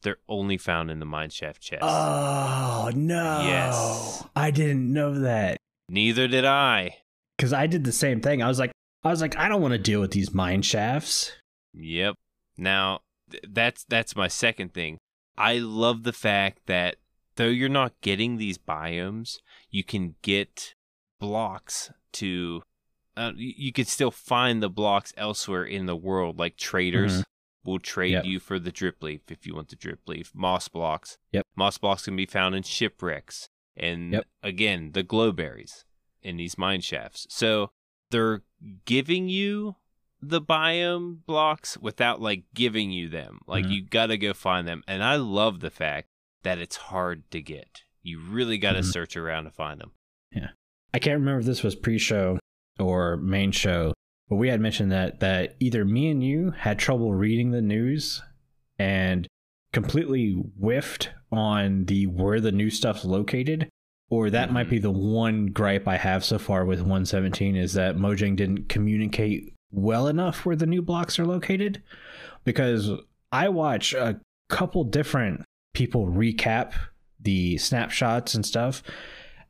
They're 0.03 0.17
only 0.29 0.57
found 0.57 0.91
in 0.91 0.99
the 0.99 1.05
mine 1.05 1.31
shaft 1.31 1.61
chest. 1.61 1.83
Oh, 1.83 2.91
no. 2.95 3.43
Yes. 3.45 4.25
I 4.35 4.51
didn't 4.51 4.91
know 4.91 5.19
that. 5.21 5.59
Neither 5.91 6.27
did 6.27 6.47
I. 6.47 6.97
Because 7.37 7.53
I 7.53 7.67
did 7.67 7.85
the 7.85 7.93
same 7.93 8.21
thing. 8.21 8.43
I 8.43 8.49
was 8.49 8.59
like, 8.59 8.73
I 9.03 9.09
was 9.11 9.21
like, 9.21 9.37
I 9.37 9.49
don't 9.49 9.63
want 9.63 9.73
to 9.73 9.79
deal 9.79 10.01
with 10.01 10.11
these 10.13 10.35
mine 10.35 10.63
shafts. 10.63 11.33
Yep. 11.75 12.17
Now, 12.59 13.01
th- 13.31 13.45
that's 13.49 13.85
that's 13.85 14.15
my 14.17 14.29
second 14.29 14.75
thing. 14.75 14.99
I 15.39 15.59
love 15.59 16.03
the 16.03 16.13
fact 16.13 16.61
that 16.67 16.97
though 17.37 17.47
you're 17.49 17.69
not 17.71 17.99
getting 18.03 18.37
these 18.37 18.59
biomes, 18.59 19.39
you 19.71 19.85
can 19.85 20.17
get 20.23 20.75
blocks 21.19 21.91
to 22.13 22.63
uh, 23.17 23.33
you 23.37 23.73
can 23.73 23.85
still 23.85 24.11
find 24.11 24.63
the 24.63 24.71
blocks 24.71 25.13
elsewhere 25.17 25.65
in 25.65 25.87
the 25.87 25.97
world 25.97 26.39
like 26.39 26.57
traders 26.57 27.21
Mhm. 27.21 27.25
will 27.65 27.79
trade 27.79 28.13
Yep. 28.13 28.25
you 28.25 28.41
for 28.41 28.59
the 28.59 28.73
drip 28.73 29.03
leaf 29.03 29.21
if 29.31 29.47
you 29.47 29.55
want 29.55 29.69
the 29.69 29.77
drip 29.77 30.01
leaf 30.09 30.33
moss 30.35 30.69
blocks 30.69 31.19
Yep. 31.33 31.47
moss 31.57 31.77
blocks 31.77 32.05
can 32.07 32.17
be 32.17 32.25
found 32.25 32.55
in 32.55 32.63
shipwrecks 32.63 33.49
and 33.77 34.13
Yep. 34.15 34.27
again 34.43 34.93
the 34.93 35.05
glowberries 35.05 35.85
in 36.23 36.37
these 36.39 36.57
mine 36.57 36.81
shafts 36.81 37.27
so 37.29 37.71
they're 38.11 38.43
giving 38.85 39.29
you 39.29 39.77
the 40.23 40.41
biome 40.41 41.25
blocks 41.25 41.79
without 41.79 42.21
like 42.21 42.45
giving 42.55 42.91
you 42.91 43.09
them. 43.09 43.41
Like 43.47 43.65
Mhm. 43.65 43.71
you 43.71 43.83
got 43.83 44.07
to 44.07 44.19
go 44.19 44.35
find 44.35 44.69
them. 44.69 44.83
And 44.87 45.03
I 45.03 45.17
love 45.17 45.61
the 45.61 45.71
fact 45.71 46.09
that 46.43 46.59
it's 46.59 46.77
hard 46.77 47.31
to 47.31 47.41
get. 47.41 47.83
You 48.03 48.21
really 48.21 48.59
got 48.59 48.73
to 48.73 48.81
Mhm. 48.81 48.93
search 48.93 49.17
around 49.17 49.45
to 49.45 49.51
find 49.51 49.81
them. 49.81 49.93
Yeah. 50.33 50.51
I 50.93 50.99
can't 50.99 51.19
remember 51.21 51.41
if 51.41 51.47
this 51.47 51.63
was 51.63 51.75
pre-show 51.75 52.39
or 52.79 53.17
main 53.17 53.53
show, 53.53 53.95
but 54.29 54.37
we 54.37 54.49
had 54.49 54.61
mentioned 54.61 54.93
that 54.93 55.21
that 55.21 55.57
either 55.61 55.85
me 55.85 56.11
and 56.11 56.23
you 56.23 56.51
had 56.51 56.79
trouble 56.79 57.15
reading 57.15 57.51
the 57.51 57.63
news 57.63 58.23
and 58.79 59.27
completely 59.73 60.33
whiffed 60.33 61.11
on 61.31 61.85
the 61.85 62.07
where 62.07 62.41
the 62.41 62.53
new 62.53 62.71
stuff's 62.71 63.05
located, 63.05 63.69
or 64.11 64.29
that 64.29 64.53
might 64.53 64.67
Mhm. 64.67 64.71
be 64.71 64.79
the 64.79 64.91
one 64.91 65.47
gripe 65.47 65.89
I 65.89 65.97
have 65.97 66.25
so 66.25 66.39
far 66.39 66.65
with 66.67 66.81
117 66.83 67.57
is 67.57 67.73
that 67.73 67.97
Mojang 67.97 68.37
didn't 68.37 68.69
communicate 68.69 69.55
well 69.71 70.07
enough 70.09 70.45
where 70.45 70.57
the 70.57 70.67
new 70.67 70.83
blocks 70.83 71.19
are 71.19 71.25
located 71.27 71.83
because 72.45 72.91
I 73.33 73.49
watch 73.49 73.95
a 73.95 74.21
couple 74.49 74.85
different 74.85 75.45
people 75.75 76.07
recap 76.09 76.73
the 77.21 77.57
snapshots 77.59 78.35
and 78.35 78.45
stuff 78.45 78.83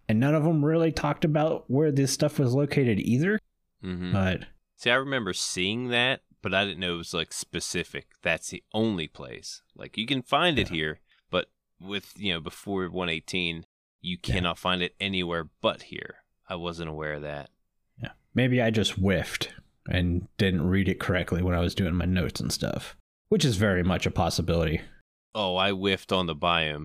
and 0.09 0.21
none 0.21 0.35
of 0.35 0.45
them 0.45 0.65
really 0.65 0.93
talked 0.93 1.25
about 1.25 1.65
where 1.71 1.91
this 1.91 2.13
stuff 2.13 2.39
was 2.39 2.53
located 2.55 3.01
either 3.01 3.39
hmm 3.83 4.13
but 4.13 4.45
See, 4.77 4.91
I 4.91 4.95
remember 4.95 5.35
seeing 5.35 5.89
that, 5.89 6.21
but 6.41 6.55
I 6.55 6.65
didn't 6.65 6.81
know 6.81 6.95
it 6.95 6.99
was 6.99 7.13
like 7.13 7.35
specific. 7.35 8.07
That's 8.23 8.49
the 8.49 8.63
only 8.73 9.07
place. 9.09 9.61
Like 9.77 9.99
you 9.99 10.07
can 10.07 10.23
find 10.23 10.59
it 10.59 10.69
here, 10.71 11.01
but 11.31 11.51
with, 11.79 12.15
you 12.17 12.33
know, 12.33 12.41
before 12.41 12.89
118, 12.89 13.67
you 14.01 14.17
Yeah. 14.25 14.35
cannot 14.35 14.59
find 14.59 14.83
it 14.83 14.95
anywhere 15.01 15.49
but 15.61 15.83
here. 15.85 16.17
I 16.49 16.55
wasn't 16.57 16.89
aware 16.91 17.15
of 17.15 17.23
that. 17.23 17.51
yeah 18.03 18.11
maybe 18.35 18.61
i 18.61 18.71
just 18.71 18.93
whiffed 18.93 19.53
and 19.89 20.27
didn't 20.39 20.69
read 20.69 20.89
it 20.89 20.99
correctly 21.01 21.43
when 21.43 21.55
i 21.55 21.61
was 21.61 21.75
doing 21.75 21.95
my 21.95 22.05
notes 22.07 22.41
and 22.41 22.53
stuff 22.53 22.97
which 23.29 23.45
is 23.45 23.57
very 23.57 23.83
much 23.85 24.07
a 24.07 24.11
possibility 24.11 24.81
Oh, 25.33 25.55
I 25.57 25.71
whiffed 25.71 26.11
on 26.13 26.27
the 26.27 26.35
biome. 26.35 26.83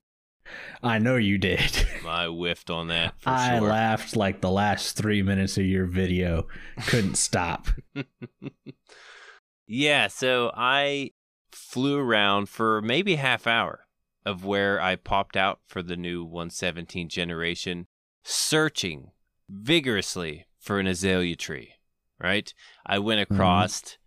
i 0.83 0.99
know 0.99 1.15
you 1.15 1.37
did 1.39 1.87
I 2.07 2.27
whiffed 2.27 2.69
on 2.69 2.87
that 2.89 3.15
for 3.19 3.29
i 3.31 3.57
sure. 3.57 3.67
laughed 3.69 4.15
like 4.15 4.41
the 4.41 4.51
last 4.51 4.95
three 4.95 5.23
minutes 5.23 5.57
of 5.57 5.65
your 5.65 5.85
video 5.87 6.47
couldn't 6.85 7.15
stop 7.15 7.69
yeah, 9.67 10.07
so 10.07 10.51
I 10.55 11.11
flew 11.51 11.97
around 11.97 12.49
for 12.49 12.81
maybe 12.81 13.13
a 13.15 13.17
half 13.17 13.47
hour 13.47 13.84
of 14.25 14.43
where 14.43 14.81
I 14.81 14.95
popped 14.95 15.37
out 15.37 15.59
for 15.67 15.81
the 15.81 15.95
new 15.95 16.23
117 16.23 17.09
generation, 17.09 17.87
searching 18.23 19.11
vigorously 19.49 20.45
for 20.59 20.79
an 20.79 20.87
azalea 20.87 21.35
tree. 21.35 21.73
Right? 22.19 22.53
I 22.85 22.99
went 22.99 23.21
mm-hmm. 23.21 23.35
across 23.35 23.97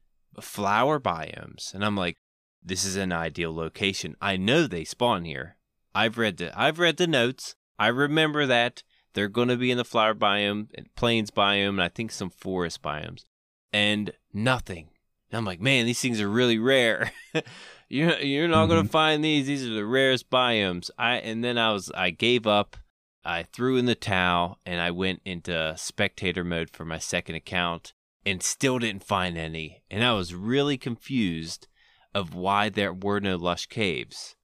flower 0.41 0.99
biomes, 0.99 1.75
and 1.75 1.85
I'm 1.85 1.97
like, 1.97 2.17
this 2.63 2.85
is 2.85 2.97
an 2.97 3.13
ideal 3.13 3.55
location. 3.55 4.17
I 4.21 4.37
know 4.37 4.67
they 4.67 4.85
spawn 4.85 5.25
here. 5.25 5.57
I've 5.95 6.19
read 6.19 6.37
the 6.37 6.59
I've 6.59 6.79
read 6.79 6.97
the 6.97 7.07
notes. 7.07 7.55
I 7.79 7.89
remember 7.89 8.47
that 8.47 8.83
they're 9.15 9.29
going 9.29 9.49
to 9.49 9.57
be 9.57 9.71
in 9.71 9.79
the 9.79 9.85
flower 9.85 10.15
biome, 10.15 10.69
and 10.75 10.95
plains 10.95 11.31
biome, 11.31 11.71
and 11.71 11.83
I 11.83 11.89
think 11.89 12.13
some 12.13 12.31
forest 12.31 12.83
biomes, 12.83 13.25
and 13.73 14.13
nothing. 14.33 14.91
And 15.31 15.39
I'm 15.39 15.45
like, 15.45 15.61
man, 15.61 15.87
these 15.87 16.01
things 16.01 16.21
are 16.21 16.29
really 16.29 16.59
rare. 16.59 17.13
you're 17.89 18.19
you're 18.19 18.49
not 18.49 18.67
going 18.67 18.83
to 18.83 18.89
find 18.89 19.25
these. 19.25 19.47
These 19.47 19.67
are 19.67 19.75
the 19.75 19.87
rarest 19.87 20.31
biomes. 20.31 20.91
I 20.99 21.17
and 21.17 21.43
then 21.43 21.59
I 21.59 21.73
was 21.73 21.91
I 21.95 22.11
gave 22.11 22.47
up. 22.47 22.77
I 23.25 23.43
threw 23.43 23.77
in 23.77 23.87
the 23.87 23.95
towel 23.95 24.59
and 24.65 24.81
I 24.81 24.91
went 24.91 25.21
into 25.25 25.75
spectator 25.77 26.45
mode 26.45 26.71
for 26.71 26.85
my 26.85 26.99
second 26.99 27.35
account 27.35 27.93
and 28.25 28.43
still 28.43 28.79
didn't 28.79 29.05
find 29.05 29.37
any. 29.37 29.83
And 29.91 30.03
I 30.05 30.13
was 30.13 30.35
really 30.35 30.79
confused 30.79 31.69
of 32.15 32.35
why 32.35 32.69
there 32.69 32.93
were 32.93 33.21
no 33.21 33.37
lush 33.37 33.67
caves. 33.67 34.35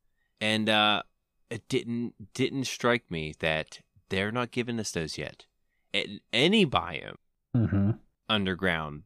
And 0.40 0.68
uh 0.68 1.02
it 1.50 1.68
didn't 1.68 2.34
didn't 2.34 2.64
strike 2.64 3.10
me 3.10 3.34
that 3.40 3.80
they're 4.08 4.32
not 4.32 4.50
giving 4.50 4.80
us 4.80 4.90
those 4.90 5.16
yet. 5.16 5.46
And 5.92 6.20
any 6.32 6.66
biome 6.66 7.16
mm-hmm. 7.56 7.92
underground 8.28 9.04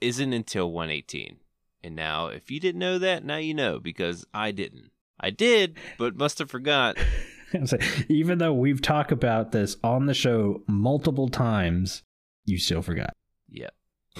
isn't 0.00 0.32
until 0.32 0.70
118. 0.70 1.38
And 1.82 1.94
now, 1.94 2.26
if 2.26 2.50
you 2.50 2.58
didn't 2.60 2.80
know 2.80 2.98
that, 2.98 3.24
now 3.24 3.36
you 3.36 3.54
know 3.54 3.78
because 3.78 4.24
I 4.34 4.50
didn't. 4.50 4.90
I 5.20 5.30
did, 5.30 5.76
but 5.98 6.16
must 6.16 6.38
have 6.38 6.50
forgot. 6.50 6.96
Even 8.08 8.38
though 8.38 8.52
we've 8.52 8.82
talked 8.82 9.10
about 9.12 9.52
this 9.52 9.76
on 9.82 10.06
the 10.06 10.14
show 10.14 10.62
multiple 10.66 11.28
times 11.28 12.02
you 12.44 12.58
still 12.58 12.82
forgot 12.82 13.14
Yep, 13.50 13.74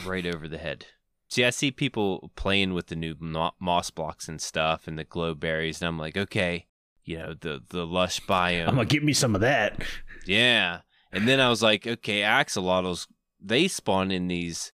right 0.06 0.26
over 0.26 0.48
the 0.48 0.58
head. 0.58 0.86
See, 1.28 1.44
I 1.44 1.50
see 1.50 1.70
people 1.70 2.30
playing 2.36 2.72
with 2.72 2.86
the 2.86 2.96
new 2.96 3.14
moss 3.60 3.90
blocks 3.90 4.28
and 4.28 4.40
stuff 4.40 4.88
and 4.88 4.98
the 4.98 5.04
glow 5.04 5.34
berries, 5.34 5.82
and 5.82 5.88
I'm 5.88 5.98
like, 5.98 6.16
okay, 6.16 6.66
you 7.04 7.18
know, 7.18 7.34
the 7.38 7.62
the 7.68 7.86
lush 7.86 8.20
biome. 8.20 8.68
i'm 8.68 8.74
gonna 8.76 8.86
give 8.86 9.02
me 9.02 9.12
some 9.12 9.34
of 9.34 9.40
that 9.42 9.82
Yeah. 10.26 10.80
And 11.12 11.26
then 11.26 11.40
I 11.40 11.48
was 11.48 11.62
like, 11.62 11.86
okay, 11.86 12.20
axolotls, 12.20 13.06
they 13.40 13.66
spawn 13.68 14.10
in 14.10 14.28
these 14.28 14.72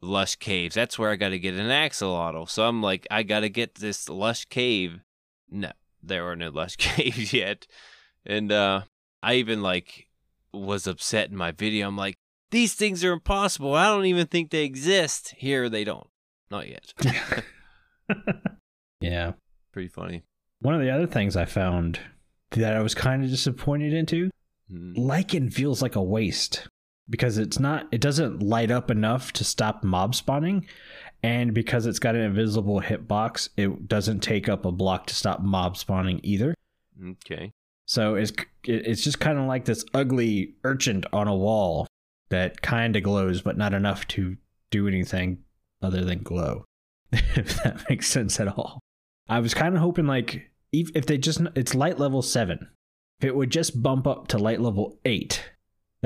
lush 0.00 0.36
caves. 0.36 0.74
That's 0.74 0.98
where 0.98 1.10
I 1.10 1.16
got 1.16 1.30
to 1.30 1.38
get 1.38 1.54
an 1.54 1.68
axolotl. 1.68 2.48
So 2.48 2.64
I'm 2.66 2.82
like, 2.82 3.06
I 3.10 3.22
got 3.22 3.40
to 3.40 3.48
get 3.48 3.76
this 3.76 4.08
lush 4.08 4.44
cave. 4.46 5.00
No, 5.50 5.72
there 6.02 6.26
are 6.30 6.36
no 6.36 6.50
lush 6.54 6.76
caves 6.76 7.32
yet. 7.32 7.66
And 8.24 8.50
uh 8.52 8.82
I 9.22 9.34
even 9.34 9.62
like 9.62 10.08
was 10.52 10.86
upset 10.86 11.30
in 11.30 11.36
my 11.36 11.50
video. 11.52 11.88
I'm 11.88 11.96
like, 11.96 12.16
these 12.50 12.74
things 12.74 13.04
are 13.04 13.12
impossible. 13.12 13.74
I 13.74 13.86
don't 13.86 14.06
even 14.06 14.26
think 14.26 14.50
they 14.50 14.64
exist. 14.64 15.34
Here 15.36 15.68
they 15.68 15.84
don't. 15.84 16.06
Not 16.50 16.68
yet. 16.68 16.92
yeah 19.00 19.32
Pretty 19.72 19.88
funny. 19.88 20.22
one 20.60 20.74
of 20.74 20.80
the 20.80 20.90
other 20.90 21.06
things 21.06 21.36
i 21.36 21.44
found 21.44 21.98
that 22.52 22.74
i 22.74 22.80
was 22.80 22.94
kind 22.94 23.22
of 23.24 23.30
disappointed 23.30 23.92
into 23.92 24.30
Mm. 24.72 24.94
lichen 24.96 25.48
feels 25.48 25.80
like 25.80 25.94
a 25.94 26.02
waste 26.02 26.66
because 27.08 27.38
it's 27.38 27.58
not 27.58 27.86
it 27.92 28.00
doesn't 28.00 28.42
light 28.42 28.70
up 28.70 28.90
enough 28.90 29.32
to 29.34 29.44
stop 29.44 29.84
mob 29.84 30.14
spawning. 30.14 30.66
And 31.22 31.54
because 31.54 31.86
it's 31.86 31.98
got 31.98 32.14
an 32.14 32.20
invisible 32.22 32.80
hitbox 32.80 33.48
it 33.56 33.88
doesn't 33.88 34.20
take 34.20 34.48
up 34.48 34.64
a 34.64 34.72
block 34.72 35.06
to 35.06 35.14
stop 35.14 35.40
mob 35.40 35.76
spawning 35.76 36.20
either. 36.22 36.54
Okay. 37.10 37.52
so 37.86 38.14
it's 38.14 38.32
it's 38.64 39.04
just 39.04 39.20
kind 39.20 39.38
of 39.38 39.46
like 39.46 39.66
this 39.66 39.84
ugly 39.92 40.54
urchin 40.64 41.04
on 41.12 41.28
a 41.28 41.36
wall 41.36 41.86
that 42.30 42.62
kind 42.62 42.96
of 42.96 43.02
glows 43.02 43.42
but 43.42 43.58
not 43.58 43.74
enough 43.74 44.08
to 44.08 44.36
do 44.70 44.88
anything 44.88 45.38
other 45.82 46.04
than 46.04 46.22
glow 46.22 46.64
if 47.12 47.62
that 47.62 47.88
makes 47.88 48.08
sense 48.08 48.40
at 48.40 48.48
all. 48.48 48.80
I 49.28 49.40
was 49.40 49.54
kind 49.54 49.74
of 49.74 49.80
hoping 49.80 50.06
like 50.06 50.50
if 50.72 50.90
if 50.94 51.06
they 51.06 51.18
just 51.18 51.40
it's 51.54 51.74
light 51.74 51.98
level 51.98 52.22
7 52.22 52.68
if 53.20 53.26
it 53.26 53.34
would 53.34 53.50
just 53.50 53.82
bump 53.82 54.06
up 54.06 54.28
to 54.28 54.38
light 54.38 54.60
level 54.60 54.98
8 55.04 55.42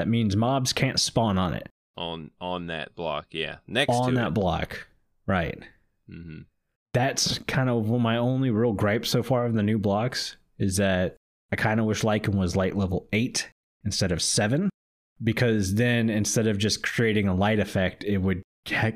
that 0.00 0.08
means 0.08 0.34
mobs 0.36 0.72
can't 0.72 0.98
spawn 0.98 1.36
on 1.38 1.52
it 1.54 1.68
On 1.96 2.30
on 2.40 2.66
that 2.68 2.94
block, 2.94 3.26
yeah. 3.30 3.56
Next 3.66 3.92
on 3.94 4.14
that 4.14 4.28
it. 4.28 4.34
block 4.34 4.86
right 5.26 5.58
hmm 6.08 6.40
that's 6.92 7.38
kind 7.46 7.70
of 7.70 7.88
my 7.88 8.16
only 8.16 8.50
real 8.50 8.72
gripe 8.72 9.06
so 9.06 9.22
far 9.22 9.46
of 9.46 9.54
the 9.54 9.62
new 9.62 9.78
blocks 9.78 10.36
is 10.58 10.76
that 10.78 11.14
I 11.52 11.56
kind 11.56 11.78
of 11.78 11.86
wish 11.86 12.02
lichen 12.02 12.36
was 12.36 12.56
light 12.56 12.74
level 12.76 13.06
8 13.12 13.48
instead 13.84 14.10
of 14.10 14.20
7 14.20 14.68
because 15.22 15.74
then 15.76 16.10
instead 16.10 16.48
of 16.48 16.58
just 16.58 16.82
creating 16.82 17.28
a 17.28 17.34
light 17.34 17.60
effect, 17.60 18.02
it 18.02 18.18
would 18.18 18.42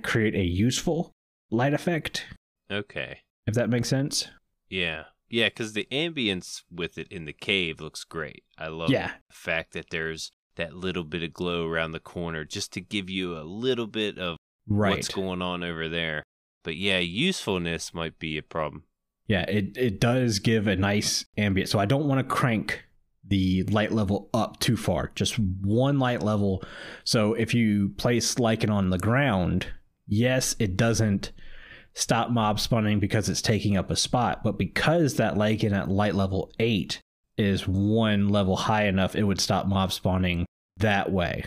create 0.03 0.35
a 0.35 0.43
useful 0.43 1.13
light 1.51 1.73
effect, 1.75 2.25
Okay. 2.71 3.19
if 3.47 3.55
that 3.55 3.69
makes 3.71 3.89
sense. 3.91 4.29
Yeah. 4.69 5.05
Yeah, 5.29 5.49
because 5.49 5.73
the 5.75 5.87
ambience 5.93 6.63
with 6.71 6.99
it 6.99 7.07
in 7.13 7.27
the 7.27 7.33
cave 7.33 7.81
looks 7.81 8.03
great. 8.05 8.43
I 8.59 8.69
love 8.69 8.91
Yeah. 8.91 9.13
the 9.29 9.35
fact 9.35 9.73
that 9.75 9.91
there's 9.91 10.33
that 10.57 10.75
little 10.75 11.05
bit 11.05 11.23
of 11.23 11.33
glow 11.33 11.67
around 11.67 11.93
the 11.93 12.01
corner 12.01 12.45
just 12.45 12.73
to 12.75 12.81
give 12.81 13.11
you 13.11 13.37
a 13.37 13.43
little 13.43 13.87
bit 13.87 14.19
of 14.19 14.37
Right. 14.67 14.93
what's 14.97 15.09
going 15.09 15.43
on 15.43 15.63
over 15.63 15.89
there. 15.89 16.23
But 16.63 16.77
yeah, 16.77 16.99
usefulness 16.99 17.93
might 17.93 18.19
be 18.19 18.39
a 18.39 18.43
problem. 18.43 18.85
Yeah, 19.27 19.43
it, 19.43 19.77
it 19.77 20.01
does 20.01 20.39
give 20.39 20.67
a 20.67 20.77
nice 20.77 21.25
ambient. 21.37 21.69
So 21.69 21.79
I 21.79 21.85
don't 21.87 22.07
want 22.07 22.27
to 22.27 22.35
crank 22.35 22.85
the 23.27 23.63
light 23.65 23.93
level 23.93 24.29
up 24.35 24.61
too 24.61 24.77
far, 24.77 25.11
just 25.15 25.39
one 25.39 25.99
light 25.99 26.23
level. 26.23 26.63
So 27.05 27.35
if 27.35 27.55
you 27.55 27.91
place 27.97 28.39
lichen 28.39 28.71
on 28.71 28.91
the 28.91 28.99
ground, 28.99 29.67
yes, 30.07 30.57
it 30.59 30.77
doesn't 30.77 31.33
stop 31.95 32.31
mob 32.31 32.61
spawning 32.61 33.01
because 33.01 33.29
it's 33.29 33.41
taking 33.43 33.77
up 33.77 33.91
a 33.91 33.97
spot, 33.97 34.43
but 34.43 34.59
because 34.59 35.17
that 35.17 35.37
lichen 35.39 35.73
at 35.73 35.89
light 35.89 36.15
level 36.15 36.51
8 36.59 37.01
is 37.37 37.66
one 37.66 38.28
level 38.28 38.57
high 38.57 38.87
enough, 38.87 39.14
it 39.16 39.24
would 39.24 39.41
stop 39.41 39.66
mob 39.66 39.93
spawning 39.93 40.47
that 40.76 41.11
way. 41.12 41.45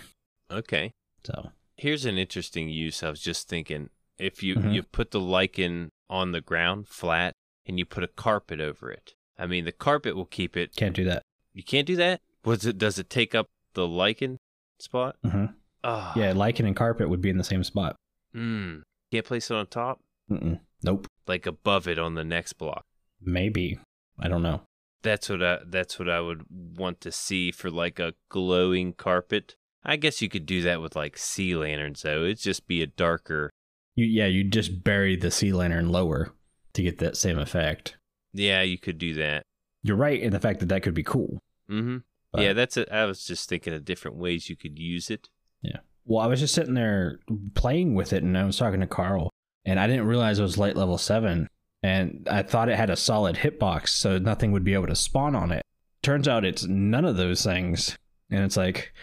Okay. 0.51 0.91
So, 1.23 1.51
Here's 1.75 2.05
an 2.05 2.17
interesting 2.17 2.69
use. 2.69 3.03
I 3.03 3.09
was 3.11 3.21
just 3.21 3.47
thinking 3.47 3.89
if 4.17 4.41
you 4.41 4.55
Mhm. 4.55 4.73
you 4.73 4.81
put 4.83 5.11
the 5.11 5.19
lichen 5.19 5.89
on 6.09 6.31
the 6.31 6.41
ground 6.41 6.88
flat 6.88 7.33
and 7.67 7.77
you 7.77 7.85
put 7.85 8.03
a 8.03 8.07
carpet 8.07 8.59
over 8.59 8.89
it. 8.91 9.13
I 9.38 9.45
mean, 9.45 9.65
the 9.65 9.71
carpet 9.71 10.15
will 10.15 10.25
keep 10.25 10.57
it. 10.57 10.75
can't 10.75 10.95
do 10.95 11.03
that. 11.03 11.21
You 11.53 11.61
can't 11.63 11.85
do 11.85 11.95
that. 11.97 12.21
Was 12.43 12.65
it? 12.65 12.77
Does 12.79 12.97
it 12.97 13.09
take 13.11 13.35
up 13.35 13.45
the 13.73 13.88
lichen 13.88 14.38
spot? 14.79 15.17
Mm-hmm. 15.23 15.45
Oh, 15.83 16.13
Yeah, 16.15 16.31
lichen 16.33 16.65
and 16.65 16.75
carpet 16.75 17.09
would 17.09 17.21
be 17.21 17.29
in 17.29 17.38
the 17.38 17.43
same 17.43 17.63
spot. 17.63 17.95
Mm. 18.33 18.81
Can't 19.11 19.25
place 19.25 19.51
it 19.51 19.55
on 19.55 19.67
top, 19.67 20.01
Mm-mm. 20.31 20.59
Nope. 20.83 21.05
like 21.27 21.45
above 21.45 21.88
it 21.88 21.99
on 21.99 22.15
the 22.15 22.23
next 22.23 22.53
block. 22.53 22.83
Maybe. 23.21 23.77
I 24.19 24.27
don't 24.27 24.41
know. 24.41 24.61
That's 25.04 25.30
what 25.30 25.43
I. 25.43 25.60
That's 25.66 26.00
what 26.00 26.10
I 26.10 26.20
would 26.22 26.43
want 26.50 27.02
to 27.02 27.12
see 27.12 27.52
for 27.52 27.70
like 27.70 28.00
a 28.00 28.14
glowing 28.30 28.93
carpet. 28.93 29.56
I 29.84 29.95
guess 29.95 30.22
you 30.22 30.28
could 30.30 30.45
do 30.45 30.62
that 30.64 30.82
with 30.82 30.95
like 30.95 31.18
sea 31.18 31.56
lanterns, 31.56 32.02
though. 32.02 32.24
It'd 32.24 32.39
just 32.39 32.68
be 32.68 32.82
a 32.82 32.88
darker. 32.88 33.52
You, 33.95 34.06
yeah, 34.06 34.26
you 34.26 34.43
just 34.43 34.84
bury 34.84 35.16
the 35.16 35.32
sea 35.32 35.54
lantern 35.54 35.89
lower 35.89 36.34
to 36.74 36.84
get 36.84 36.98
that 37.00 37.16
same 37.18 37.39
effect. 37.39 37.98
Yeah, 38.34 38.62
you 38.62 38.78
could 38.78 38.98
do 38.98 39.14
that. 39.16 39.43
You're 39.84 39.98
right 39.98 40.20
in 40.20 40.34
the 40.34 40.39
fact 40.39 40.60
that 40.60 40.70
that 40.70 40.84
could 40.84 40.93
be 40.93 41.04
cool. 41.04 41.39
Mm-hmm. 41.70 41.98
But- 42.32 42.41
yeah, 42.41 42.54
that's 42.54 42.78
it. 42.78 42.89
I 42.91 43.06
was 43.06 43.24
just 43.24 43.48
thinking 43.48 43.74
of 43.74 43.86
different 43.86 44.18
ways 44.18 44.50
you 44.50 44.56
could 44.56 44.78
use 44.78 45.10
it. 45.10 45.30
Yeah. 45.62 45.78
Well, 46.06 46.20
I 46.24 46.28
was 46.28 46.39
just 46.39 46.54
sitting 46.54 46.74
there 46.74 47.20
playing 47.56 47.95
with 47.95 48.14
it, 48.14 48.24
and 48.24 48.38
I 48.38 48.43
was 48.45 48.58
talking 48.58 48.80
to 48.82 48.88
Carl, 48.88 49.30
and 49.66 49.80
I 49.80 49.88
didn't 49.88 50.06
realize 50.08 50.39
it 50.39 50.43
was 50.43 50.58
light 50.58 50.76
level 50.76 50.98
seven, 50.98 51.48
and 51.88 52.27
I 52.29 52.43
thought 52.43 52.69
it 52.69 52.77
had 52.77 52.89
a 52.89 52.95
solid 52.95 53.38
hitbox, 53.38 53.89
so 53.89 54.17
nothing 54.17 54.51
would 54.51 54.63
be 54.63 54.73
able 54.73 54.88
to 54.88 54.95
spawn 54.95 55.35
on 55.35 55.51
it. 55.51 55.61
Turns 56.03 56.27
out 56.27 56.45
it's 56.45 56.65
none 56.65 57.05
of 57.05 57.17
those 57.17 57.43
things, 57.43 57.97
and 58.29 58.43
it's 58.43 58.57
like, 58.57 58.93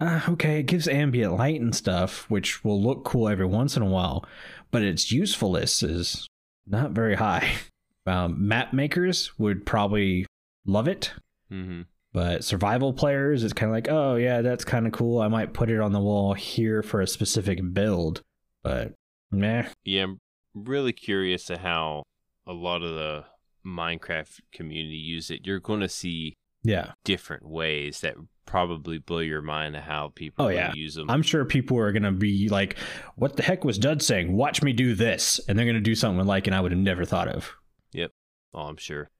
uh, 0.00 0.20
okay, 0.30 0.60
it 0.60 0.66
gives 0.66 0.88
ambient 0.88 1.34
light 1.36 1.60
and 1.60 1.74
stuff, 1.74 2.28
which 2.30 2.64
will 2.64 2.80
look 2.82 3.04
cool 3.04 3.28
every 3.28 3.46
once 3.46 3.76
in 3.76 3.82
a 3.82 3.86
while, 3.86 4.24
but 4.70 4.82
its 4.82 5.10
usefulness 5.12 5.82
is 5.82 6.26
not 6.66 6.92
very 6.92 7.14
high. 7.16 7.50
Um, 8.04 8.48
map 8.48 8.72
makers 8.72 9.38
would 9.38 9.64
probably 9.64 10.26
love 10.66 10.88
it, 10.88 11.12
Mm-hmm. 11.52 11.82
but 12.12 12.42
survival 12.42 12.92
players, 12.92 13.44
it's 13.44 13.52
kind 13.52 13.70
of 13.70 13.74
like, 13.76 13.86
oh 13.88 14.16
yeah, 14.16 14.40
that's 14.42 14.64
kind 14.64 14.88
of 14.88 14.92
cool. 14.92 15.20
I 15.20 15.28
might 15.28 15.52
put 15.52 15.70
it 15.70 15.78
on 15.78 15.92
the 15.92 16.00
wall 16.00 16.34
here 16.34 16.82
for 16.82 17.00
a 17.00 17.06
specific 17.06 17.60
build, 17.72 18.20
but 18.64 18.94
meh. 19.30 19.68
Yeah, 19.84 20.06
really 20.54 20.92
curious 20.92 21.44
to 21.46 21.58
how 21.58 22.02
a 22.46 22.52
lot 22.52 22.82
of 22.82 22.94
the 22.94 23.24
Minecraft 23.64 24.40
community 24.52 24.96
use 24.96 25.30
it. 25.30 25.46
You're 25.46 25.60
going 25.60 25.80
to 25.80 25.88
see 25.88 26.34
Yeah, 26.64 26.92
different 27.04 27.46
ways 27.48 28.00
that 28.00 28.14
probably 28.44 28.98
blow 28.98 29.18
your 29.20 29.40
mind 29.42 29.76
how 29.76 30.08
people 30.14 30.46
Oh, 30.46 30.48
yeah. 30.48 30.72
use 30.74 30.94
them. 30.96 31.08
I'm 31.08 31.22
sure 31.22 31.44
people 31.44 31.78
are 31.78 31.92
gonna 31.92 32.10
be 32.12 32.48
like, 32.48 32.76
"What 33.14 33.36
the 33.36 33.42
heck 33.44 33.64
was 33.64 33.78
Dud 33.78 34.02
saying? 34.02 34.32
Watch 34.32 34.62
me 34.62 34.72
do 34.72 34.94
this," 34.94 35.38
and 35.48 35.56
they're 35.56 35.64
gonna 35.66 35.80
do 35.80 35.94
something 35.94 36.26
like, 36.26 36.46
and 36.48 36.54
I 36.56 36.60
would 36.60 36.72
have 36.72 36.80
never 36.80 37.04
thought 37.04 37.28
of. 37.28 37.54
Yep, 37.92 38.10
oh, 38.52 38.62
I'm 38.62 38.76
sure. 38.76 39.10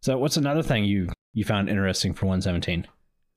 So, 0.00 0.16
what's 0.16 0.36
another 0.36 0.62
thing 0.62 0.84
you 0.84 1.08
you 1.32 1.44
found 1.44 1.68
interesting 1.68 2.14
for 2.14 2.26
117? 2.26 2.86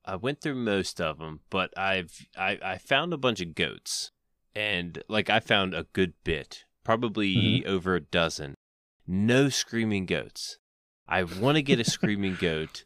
I 0.06 0.16
went 0.16 0.42
through 0.42 0.56
most 0.56 1.02
of 1.02 1.18
them, 1.18 1.42
but 1.50 1.76
I've 1.78 2.28
I, 2.38 2.60
I 2.64 2.78
found 2.78 3.12
a 3.14 3.18
bunch 3.18 3.42
of 3.42 3.56
goats, 3.56 4.12
and 4.56 5.04
like 5.10 5.30
I 5.32 5.40
found 5.40 5.74
a 5.74 5.88
good 5.94 6.14
bit, 6.24 6.66
probably 6.84 7.62
Mhm. 7.62 7.66
over 7.66 7.96
a 7.96 8.02
dozen. 8.02 8.56
No 9.08 9.50
screaming 9.50 10.06
goats. 10.06 10.58
I 11.08 11.24
want 11.24 11.56
to 11.58 11.62
get 11.62 11.80
a 11.80 11.84
screaming 11.84 12.36
goat, 12.36 12.86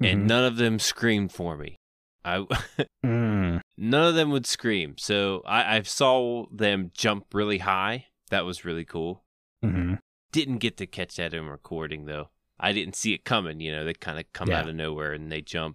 and 0.00 0.22
Mhm. 0.22 0.26
none 0.26 0.44
of 0.44 0.56
them 0.56 0.78
screamed 0.78 1.32
for 1.32 1.56
me. 1.56 1.76
I 2.24 2.46
Mm, 3.04 3.60
none 3.76 4.08
of 4.08 4.14
them 4.14 4.30
would 4.30 4.46
scream, 4.46 4.96
so 4.96 5.42
I, 5.44 5.78
I 5.78 5.82
saw 5.82 6.46
them 6.52 6.90
jump 6.94 7.34
really 7.34 7.58
high. 7.58 8.06
That 8.30 8.44
was 8.44 8.64
really 8.64 8.84
cool. 8.84 9.24
mhm. 9.64 9.98
Didn't 10.32 10.58
get 10.58 10.76
to 10.78 10.86
catch 10.86 11.16
that 11.16 11.34
in 11.34 11.46
recording 11.46 12.04
though. 12.06 12.30
I 12.60 12.72
didn't 12.72 12.94
see 12.96 13.12
it 13.12 13.24
coming. 13.24 13.60
You 13.60 13.72
know, 13.72 13.84
they 13.84 13.92
kind 13.94 14.18
of 14.20 14.32
come 14.32 14.48
Yeah. 14.50 14.60
out 14.60 14.68
of 14.68 14.74
nowhere 14.76 15.12
and 15.12 15.30
they 15.32 15.40
jump. 15.42 15.74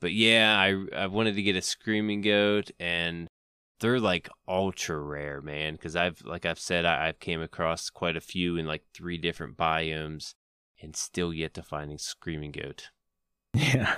But 0.00 0.12
yeah, 0.12 0.56
I 0.58 0.86
I 0.96 1.06
wanted 1.08 1.34
to 1.34 1.42
get 1.42 1.56
a 1.56 1.62
screaming 1.62 2.20
goat, 2.22 2.70
and 2.78 3.26
they're 3.80 4.00
like 4.00 4.28
ultra 4.46 4.98
rare, 4.98 5.40
man. 5.40 5.74
Because 5.74 5.96
I've 5.96 6.22
like 6.24 6.46
I've 6.46 6.58
said, 6.58 6.84
I, 6.84 7.08
I've 7.08 7.20
came 7.20 7.42
across 7.42 7.90
quite 7.90 8.16
a 8.16 8.20
few 8.20 8.56
in 8.56 8.66
like 8.66 8.84
three 8.94 9.18
different 9.18 9.56
biomes, 9.56 10.34
and 10.82 10.94
still 10.96 11.32
yet 11.32 11.54
to 11.54 11.62
finding 11.62 11.98
screaming 11.98 12.52
goat. 12.52 12.90
Yeah, 13.54 13.96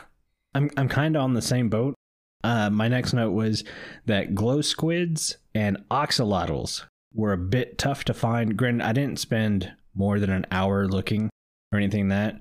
I'm 0.54 0.70
I'm 0.76 0.88
kind 0.88 1.16
of 1.16 1.22
on 1.22 1.34
the 1.34 1.42
same 1.42 1.68
boat. 1.68 1.94
Uh, 2.42 2.70
my 2.70 2.88
next 2.88 3.12
note 3.12 3.32
was 3.32 3.64
that 4.06 4.34
glow 4.34 4.62
squids 4.62 5.36
and 5.54 5.76
axolotls 5.90 6.84
were 7.12 7.32
a 7.32 7.38
bit 7.38 7.76
tough 7.76 8.04
to 8.04 8.14
find. 8.14 8.56
Granted, 8.56 8.86
I 8.86 8.92
didn't 8.92 9.18
spend 9.18 9.72
more 9.94 10.18
than 10.18 10.30
an 10.30 10.46
hour 10.50 10.86
looking 10.86 11.28
or 11.72 11.78
anything 11.78 12.08
that, 12.08 12.40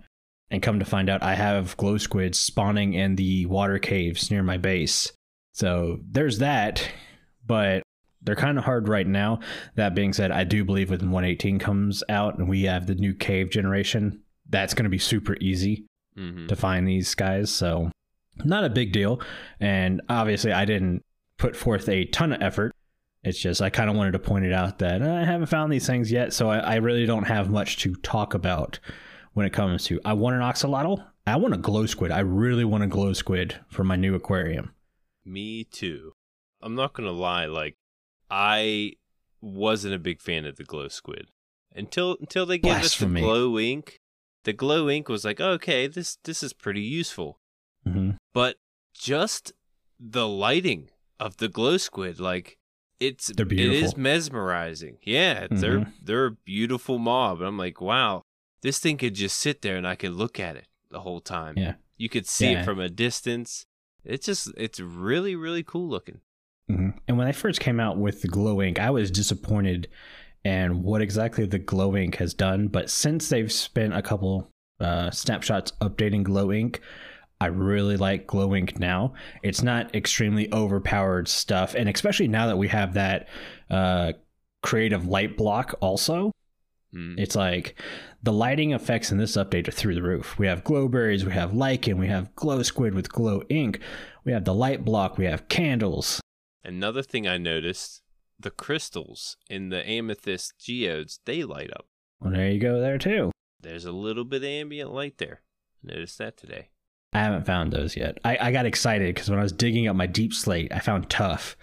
and 0.50 0.62
come 0.62 0.80
to 0.80 0.86
find 0.86 1.10
out, 1.10 1.22
I 1.22 1.36
have 1.36 1.76
glow 1.78 1.98
squids 1.98 2.40
spawning 2.40 2.94
in 2.94 3.16
the 3.16 3.46
water 3.48 3.78
caves 3.78 4.32
near 4.32 4.44
my 4.44 4.58
base. 4.58 5.12
So 5.54 6.00
there's 6.10 6.38
that, 6.38 6.88
but 7.50 7.84
they're 8.22 8.36
kind 8.36 8.58
of 8.58 8.64
hard 8.64 8.88
right 8.88 9.08
now. 9.08 9.40
That 9.76 9.96
being 9.96 10.14
said, 10.14 10.32
I 10.32 10.46
do 10.46 10.64
believe 10.64 10.90
when 10.92 11.12
118 11.12 11.60
comes 11.60 12.04
out 12.08 12.38
and 12.38 12.48
we 12.48 12.64
have 12.64 12.86
the 12.88 12.96
new 12.96 13.14
cave 13.14 13.50
generation, 13.50 14.22
that's 14.50 14.74
going 14.74 14.84
to 14.86 14.90
be 14.90 14.98
super 15.00 15.36
easy 15.42 15.86
Mm-hmm. 16.18 16.48
to 16.48 16.56
find 16.58 16.86
these 16.86 17.16
guys. 17.16 17.50
So, 17.50 17.92
not 18.44 18.66
a 18.66 18.70
big 18.70 18.92
deal. 18.92 19.22
And 19.62 20.02
obviously, 20.10 20.52
I 20.52 20.66
didn't 20.66 21.02
put 21.38 21.56
forth 21.56 21.88
a 21.88 22.04
ton 22.06 22.34
of 22.34 22.42
effort. 22.42 22.74
It's 23.24 23.40
just 23.40 23.62
I 23.62 23.70
kind 23.70 23.90
of 23.90 23.96
wanted 23.96 24.12
to 24.14 24.20
point 24.20 24.44
it 24.44 24.52
out 24.52 24.80
that 24.80 25.02
I 25.02 25.24
haven't 25.24 25.48
found 25.48 25.72
these 25.72 25.88
things 25.88 26.12
yet. 26.12 26.34
So, 26.34 26.50
I, 26.50 26.58
I 26.58 26.76
really 26.76 27.06
don't 27.06 27.24
have 27.28 27.50
much 27.50 27.78
to 27.84 27.96
talk 27.96 28.34
about 28.34 28.80
when 29.34 29.46
it 29.46 29.54
comes 29.54 29.86
to. 29.86 30.02
I 30.04 30.12
want 30.14 30.36
an 30.36 30.42
axolotl. 30.42 31.06
I 31.26 31.38
want 31.38 31.54
a 31.54 31.58
glow 31.58 31.86
squid. 31.86 32.12
I 32.12 32.20
really 32.20 32.66
want 32.66 32.84
a 32.84 32.88
glow 32.88 33.14
squid 33.14 33.56
for 33.70 33.86
my 33.86 33.96
new 33.96 34.14
aquarium. 34.14 34.74
Me 35.24 35.64
too. 35.64 36.12
I'm 36.62 36.76
not 36.76 36.94
gonna 36.94 37.12
lie, 37.12 37.46
like 37.46 37.76
I 38.30 38.94
wasn't 39.42 39.94
a 39.96 40.00
big 40.00 40.22
fan 40.22 40.46
of 40.46 40.58
the 40.58 40.64
glow 40.64 40.88
squid 40.88 41.30
until 41.76 42.18
until 42.20 42.46
they 42.46 42.58
gave 42.58 42.76
us 42.78 42.98
the 42.98 43.06
glow 43.08 43.58
ink. 43.60 44.00
The 44.44 44.54
glow 44.54 44.90
ink 44.90 45.10
was 45.10 45.26
like, 45.26 45.40
okay, 45.42 45.88
this 45.88 46.18
this 46.24 46.44
is 46.44 46.54
pretty 46.54 46.82
useful, 46.82 47.40
hmm 47.86 48.12
but 48.34 48.58
just 48.94 49.54
the 50.00 50.28
lighting 50.28 50.90
of 51.20 51.38
the 51.38 51.48
glow 51.50 51.78
squid, 51.78 52.20
like 52.20 52.58
it's 53.00 53.28
They're 53.28 53.46
it 53.46 53.60
is 53.60 53.96
mesmerizing. 53.98 54.98
Yeah, 55.04 55.48
they're 55.50 55.80
Mhm. 55.80 55.94
they're 56.02 56.26
a 56.28 56.32
beautiful 56.32 57.00
mob. 57.00 57.40
And 57.40 57.48
I'm 57.48 57.58
like, 57.58 57.80
wow, 57.82 58.24
this 58.62 58.80
thing 58.80 58.98
could 58.98 59.16
just 59.16 59.38
sit 59.40 59.62
there 59.62 59.78
and 59.78 59.88
I 59.88 59.96
could 59.96 60.12
look 60.12 60.40
at 60.40 60.56
it 60.58 60.68
the 60.90 61.02
whole 61.02 61.22
time. 61.22 61.56
Yeah. 61.58 61.76
you 61.98 62.08
could 62.08 62.26
see 62.28 62.52
Yeah. 62.54 62.62
it 62.62 62.66
from 62.66 62.80
a 62.80 62.88
distance. 62.90 63.66
It's 64.06 64.26
just 64.26 64.52
it's 64.56 64.80
really 64.80 65.36
really 65.36 65.64
cool 65.64 65.88
looking. 65.90 66.22
Hmm 66.70 66.90
And 67.08 67.18
when 67.18 67.28
I 67.28 67.32
first 67.32 67.60
came 67.60 67.80
out 67.80 67.98
with 67.98 68.22
the 68.22 68.28
glow 68.28 68.62
ink, 68.62 68.80
I 68.80 68.92
was 68.92 69.12
disappointed 69.12 69.90
and 70.46 70.84
what 70.84 71.02
exactly 71.02 71.46
the 71.46 71.60
glow 71.60 71.96
ink 71.98 72.16
has 72.16 72.34
done. 72.34 72.68
But 72.68 72.90
since 72.90 73.30
they've 73.30 73.52
spent 73.52 73.94
a 73.94 74.02
couple 74.02 74.52
uh, 74.80 75.12
snapshots 75.12 75.74
updating 75.82 76.24
glow 76.24 76.52
ink, 76.52 76.80
I 77.42 77.48
really 77.48 77.98
like 77.98 78.28
glow 78.28 78.56
ink 78.56 78.80
now. 78.80 79.14
It's 79.44 79.62
not 79.62 79.96
extremely 79.96 80.52
overpowered 80.54 81.28
stuff, 81.28 81.74
and 81.74 81.90
especially 81.90 82.28
now 82.28 82.48
that 82.48 82.58
we 82.58 82.68
have 82.68 82.94
that 82.94 83.28
uh, 83.70 84.14
creative 84.62 85.08
light 85.08 85.38
block 85.38 85.76
also. 85.80 86.32
Mm. 86.94 87.16
It's 87.18 87.36
like 87.36 87.80
the 88.24 88.34
lighting 88.34 88.72
effects 88.72 89.12
in 89.12 89.18
this 89.18 89.38
update 89.38 89.68
are 89.68 89.72
through 89.72 89.96
the 89.96 90.02
roof. 90.02 90.38
We 90.38 90.48
have 90.48 90.64
glowberries, 90.64 91.24
we 91.24 91.32
have 91.32 91.54
lichen, 91.54 91.98
we 91.98 92.08
have 92.08 92.36
glow 92.36 92.62
squid 92.64 92.94
with 92.94 93.12
glow 93.12 93.44
ink, 93.50 93.80
we 94.26 94.34
have 94.34 94.44
the 94.44 94.54
light 94.54 94.84
block, 94.84 95.18
we 95.18 95.26
have 95.26 95.48
candles. 95.48 96.20
Another 96.64 97.02
thing 97.02 97.28
I 97.28 97.38
noticed 97.38 98.02
the 98.40 98.52
crystals 98.52 99.38
in 99.50 99.70
the 99.70 99.88
amethyst 99.88 100.54
geodes, 100.60 101.20
they 101.26 101.44
light 101.44 101.72
up. 101.74 101.86
Well, 102.22 102.34
there 102.34 102.50
you 102.50 102.60
go, 102.60 102.80
there 102.80 102.98
too. 102.98 103.32
There's 103.62 103.86
a 103.86 103.92
little 103.92 104.24
bit 104.24 104.44
of 104.44 104.48
ambient 104.50 104.94
light 104.94 105.18
there. 105.18 105.42
Noticed 105.84 106.18
that 106.18 106.38
today. 106.38 106.70
I 107.14 107.20
haven't 107.20 107.46
found 107.46 107.74
those 107.74 107.96
yet. 107.98 108.18
I, 108.24 108.38
I 108.40 108.52
got 108.52 108.66
excited 108.66 109.14
because 109.16 109.30
when 109.30 109.40
I 109.40 109.44
was 109.44 109.52
digging 109.52 109.88
up 109.88 109.96
my 109.96 110.08
deepslate, 110.08 110.72
I 110.72 110.80
found 110.80 111.10
tuff. 111.10 111.58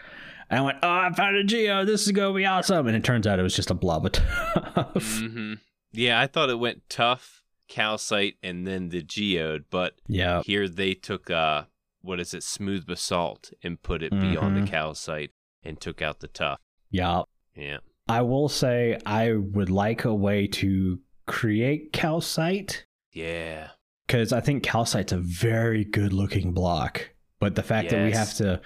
And 0.51 0.61
I 0.61 0.63
went, 0.63 0.79
oh, 0.83 0.89
I 0.89 1.13
found 1.13 1.37
a 1.37 1.45
geo. 1.45 1.85
This 1.85 2.07
is 2.07 2.13
going 2.13 2.33
to 2.33 2.37
be 2.37 2.45
awesome. 2.45 2.87
And 2.87 2.97
it 2.97 3.05
turns 3.05 3.27
out 3.27 3.39
it 3.39 3.43
was 3.43 3.57
just 3.57 3.71
a 3.71 3.75
blob 3.75 4.07
of 4.07 4.13
tuff. 4.75 5.19
hmm 5.19 5.55
Yeah, 5.93 6.21
I 6.21 6.27
thought 6.27 6.51
it 6.51 6.59
went 6.59 6.89
tuff, 6.89 7.43
calcite, 7.69 8.37
and 8.43 8.67
then 8.67 8.89
the 8.91 9.03
geode, 9.03 9.65
but 9.71 9.95
yeah. 10.09 10.43
here 10.45 10.69
they 10.69 10.95
took 10.95 11.31
uh 11.31 11.65
what 12.07 12.21
is 12.21 12.33
it, 12.33 12.43
smooth 12.43 12.87
basalt 12.87 13.53
and 13.63 13.83
put 13.83 14.03
it 14.03 14.11
beyond 14.13 14.57
Mhm. 14.57 14.65
the 14.65 14.71
calcite 14.71 15.31
and 15.63 15.81
took 15.81 16.01
out 16.01 16.21
the 16.21 16.29
tuff. 16.29 16.59
Yeah. 16.91 17.23
Yeah. 17.57 17.79
I 18.09 18.23
will 18.23 18.49
say 18.49 18.99
I 19.05 19.33
would 19.33 19.71
like 19.71 20.05
a 20.05 20.15
way 20.15 20.47
to 20.47 21.01
create 21.27 21.93
calcite 21.93 22.87
Yeah. 23.13 23.71
because 24.07 24.33
I 24.33 24.41
think 24.41 24.63
calcite's 24.63 25.13
a 25.13 25.19
very 25.19 25.85
good 25.85 26.13
looking 26.13 26.53
block. 26.53 27.11
But 27.41 27.57
the 27.57 27.63
fact 27.65 27.91
that 27.91 28.05
we 28.05 28.13
have 28.13 28.35
to 28.35 28.61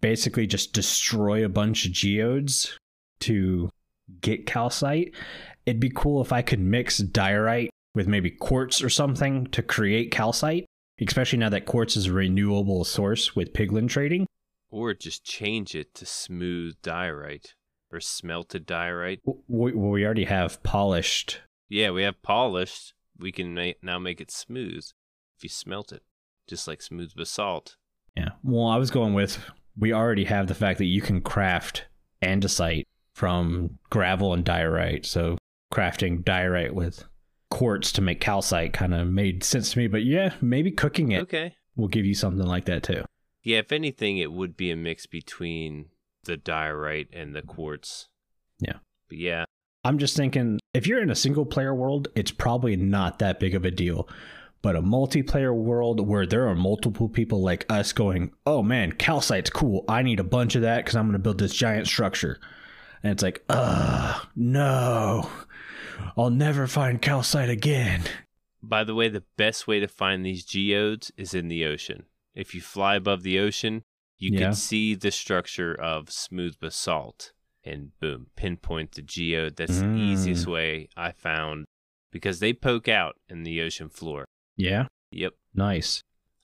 basically 0.00 0.46
just 0.46 0.72
destroy 0.72 1.44
a 1.44 1.48
bunch 1.48 1.84
of 1.86 1.92
geodes 1.92 2.78
to 3.20 3.68
get 4.20 4.46
calcite, 4.46 5.12
it'd 5.66 5.80
be 5.80 5.90
cool 5.90 6.22
if 6.22 6.32
I 6.32 6.42
could 6.42 6.60
mix 6.60 6.98
diorite 6.98 7.70
with 7.94 8.06
maybe 8.06 8.30
quartz 8.30 8.82
or 8.82 8.88
something 8.90 9.46
to 9.48 9.62
create 9.62 10.10
calcite, 10.12 10.66
especially 11.00 11.38
now 11.38 11.48
that 11.48 11.66
quartz 11.66 11.96
is 11.96 12.06
a 12.06 12.12
renewable 12.12 12.84
source 12.84 13.34
with 13.34 13.52
piglin 13.52 13.88
trading. 13.88 14.26
Or 14.70 14.94
just 14.94 15.24
change 15.24 15.74
it 15.74 15.94
to 15.94 16.06
smooth 16.06 16.76
diorite 16.82 17.54
or 17.92 18.00
smelted 18.00 18.66
diorite. 18.66 19.20
We, 19.46 19.72
we 19.72 20.04
already 20.04 20.24
have 20.24 20.62
polished. 20.62 21.40
Yeah, 21.68 21.90
we 21.90 22.02
have 22.02 22.22
polished. 22.22 22.94
We 23.18 23.32
can 23.32 23.54
ma- 23.54 23.72
now 23.82 23.98
make 23.98 24.20
it 24.20 24.30
smooth 24.30 24.84
if 25.36 25.44
you 25.44 25.48
smelt 25.48 25.92
it, 25.92 26.02
just 26.46 26.66
like 26.66 26.82
smooth 26.82 27.14
basalt. 27.14 27.76
Yeah. 28.16 28.30
Well, 28.42 28.66
I 28.66 28.76
was 28.76 28.90
going 28.90 29.14
with 29.14 29.38
we 29.78 29.92
already 29.92 30.24
have 30.24 30.46
the 30.46 30.54
fact 30.54 30.78
that 30.78 30.86
you 30.86 31.02
can 31.02 31.20
craft 31.20 31.86
andesite 32.22 32.84
from 33.12 33.78
gravel 33.90 34.32
and 34.32 34.44
diorite. 34.44 35.06
So 35.06 35.36
crafting 35.72 36.24
diorite 36.24 36.74
with 36.74 37.04
quartz 37.56 37.90
to 37.92 38.02
make 38.02 38.20
calcite 38.20 38.72
kind 38.74 38.92
of 38.94 39.08
made 39.08 39.42
sense 39.42 39.72
to 39.72 39.78
me. 39.78 39.86
But 39.86 40.04
yeah, 40.04 40.34
maybe 40.40 40.70
cooking 40.70 41.12
it 41.12 41.22
Okay. 41.22 41.54
will 41.74 41.88
give 41.88 42.04
you 42.04 42.14
something 42.14 42.46
like 42.46 42.66
that 42.66 42.82
too. 42.82 43.04
Yeah, 43.42 43.58
if 43.58 43.72
anything, 43.72 44.18
it 44.18 44.30
would 44.32 44.56
be 44.56 44.70
a 44.70 44.76
mix 44.76 45.06
between 45.06 45.86
the 46.24 46.36
diorite 46.36 47.08
and 47.12 47.34
the 47.34 47.42
quartz. 47.42 48.08
Yeah. 48.60 48.78
But 49.08 49.18
yeah, 49.18 49.44
I'm 49.84 49.98
just 49.98 50.16
thinking 50.16 50.58
if 50.74 50.86
you're 50.86 51.02
in 51.02 51.10
a 51.10 51.14
single 51.14 51.46
player 51.46 51.74
world, 51.74 52.08
it's 52.14 52.30
probably 52.32 52.76
not 52.76 53.20
that 53.20 53.40
big 53.40 53.54
of 53.54 53.64
a 53.64 53.70
deal. 53.70 54.08
But 54.62 54.74
a 54.74 54.82
multiplayer 54.82 55.54
world 55.54 56.06
where 56.06 56.26
there 56.26 56.48
are 56.48 56.54
multiple 56.56 57.08
people 57.08 57.40
like 57.40 57.64
us 57.70 57.92
going, 57.92 58.32
oh 58.46 58.62
man, 58.62 58.92
calcite's 58.92 59.48
cool. 59.50 59.84
I 59.88 60.02
need 60.02 60.18
a 60.18 60.24
bunch 60.24 60.56
of 60.56 60.62
that 60.62 60.78
because 60.78 60.96
I'm 60.96 61.04
going 61.04 61.12
to 61.12 61.18
build 61.20 61.38
this 61.38 61.54
giant 61.54 61.86
structure. 61.86 62.38
And 63.02 63.12
it's 63.12 63.22
like, 63.22 63.44
ugh, 63.48 64.26
no, 64.34 65.30
I'll 66.16 66.30
never 66.30 66.66
find 66.66 67.00
calcite 67.00 67.50
again. 67.50 68.02
By 68.62 68.84
the 68.84 68.94
way, 68.94 69.08
the 69.08 69.24
best 69.36 69.66
way 69.66 69.80
to 69.80 69.88
find 69.88 70.24
these 70.24 70.44
geodes 70.44 71.12
is 71.16 71.34
in 71.34 71.48
the 71.48 71.64
ocean. 71.64 72.04
If 72.34 72.54
you 72.54 72.60
fly 72.60 72.96
above 72.96 73.22
the 73.22 73.38
ocean, 73.38 73.82
you 74.18 74.32
Yeah. 74.32 74.38
can 74.46 74.52
see 74.54 74.94
the 74.94 75.10
structure 75.10 75.74
of 75.74 76.10
smooth 76.10 76.58
basalt 76.58 77.32
and 77.64 77.90
boom, 78.00 78.28
pinpoint 78.36 78.92
the 78.92 79.02
geode. 79.02 79.56
That's 79.56 79.80
the 79.80 79.86
Mm. 79.86 79.98
easiest 79.98 80.46
way 80.46 80.88
I 80.96 81.12
found 81.12 81.66
because 82.10 82.40
they 82.40 82.52
poke 82.52 82.88
out 82.88 83.16
in 83.28 83.42
the 83.42 83.60
ocean 83.60 83.88
floor. 83.88 84.24
Yeah, 84.56 84.86
Yep, 85.10 85.34
nice. 85.54 86.02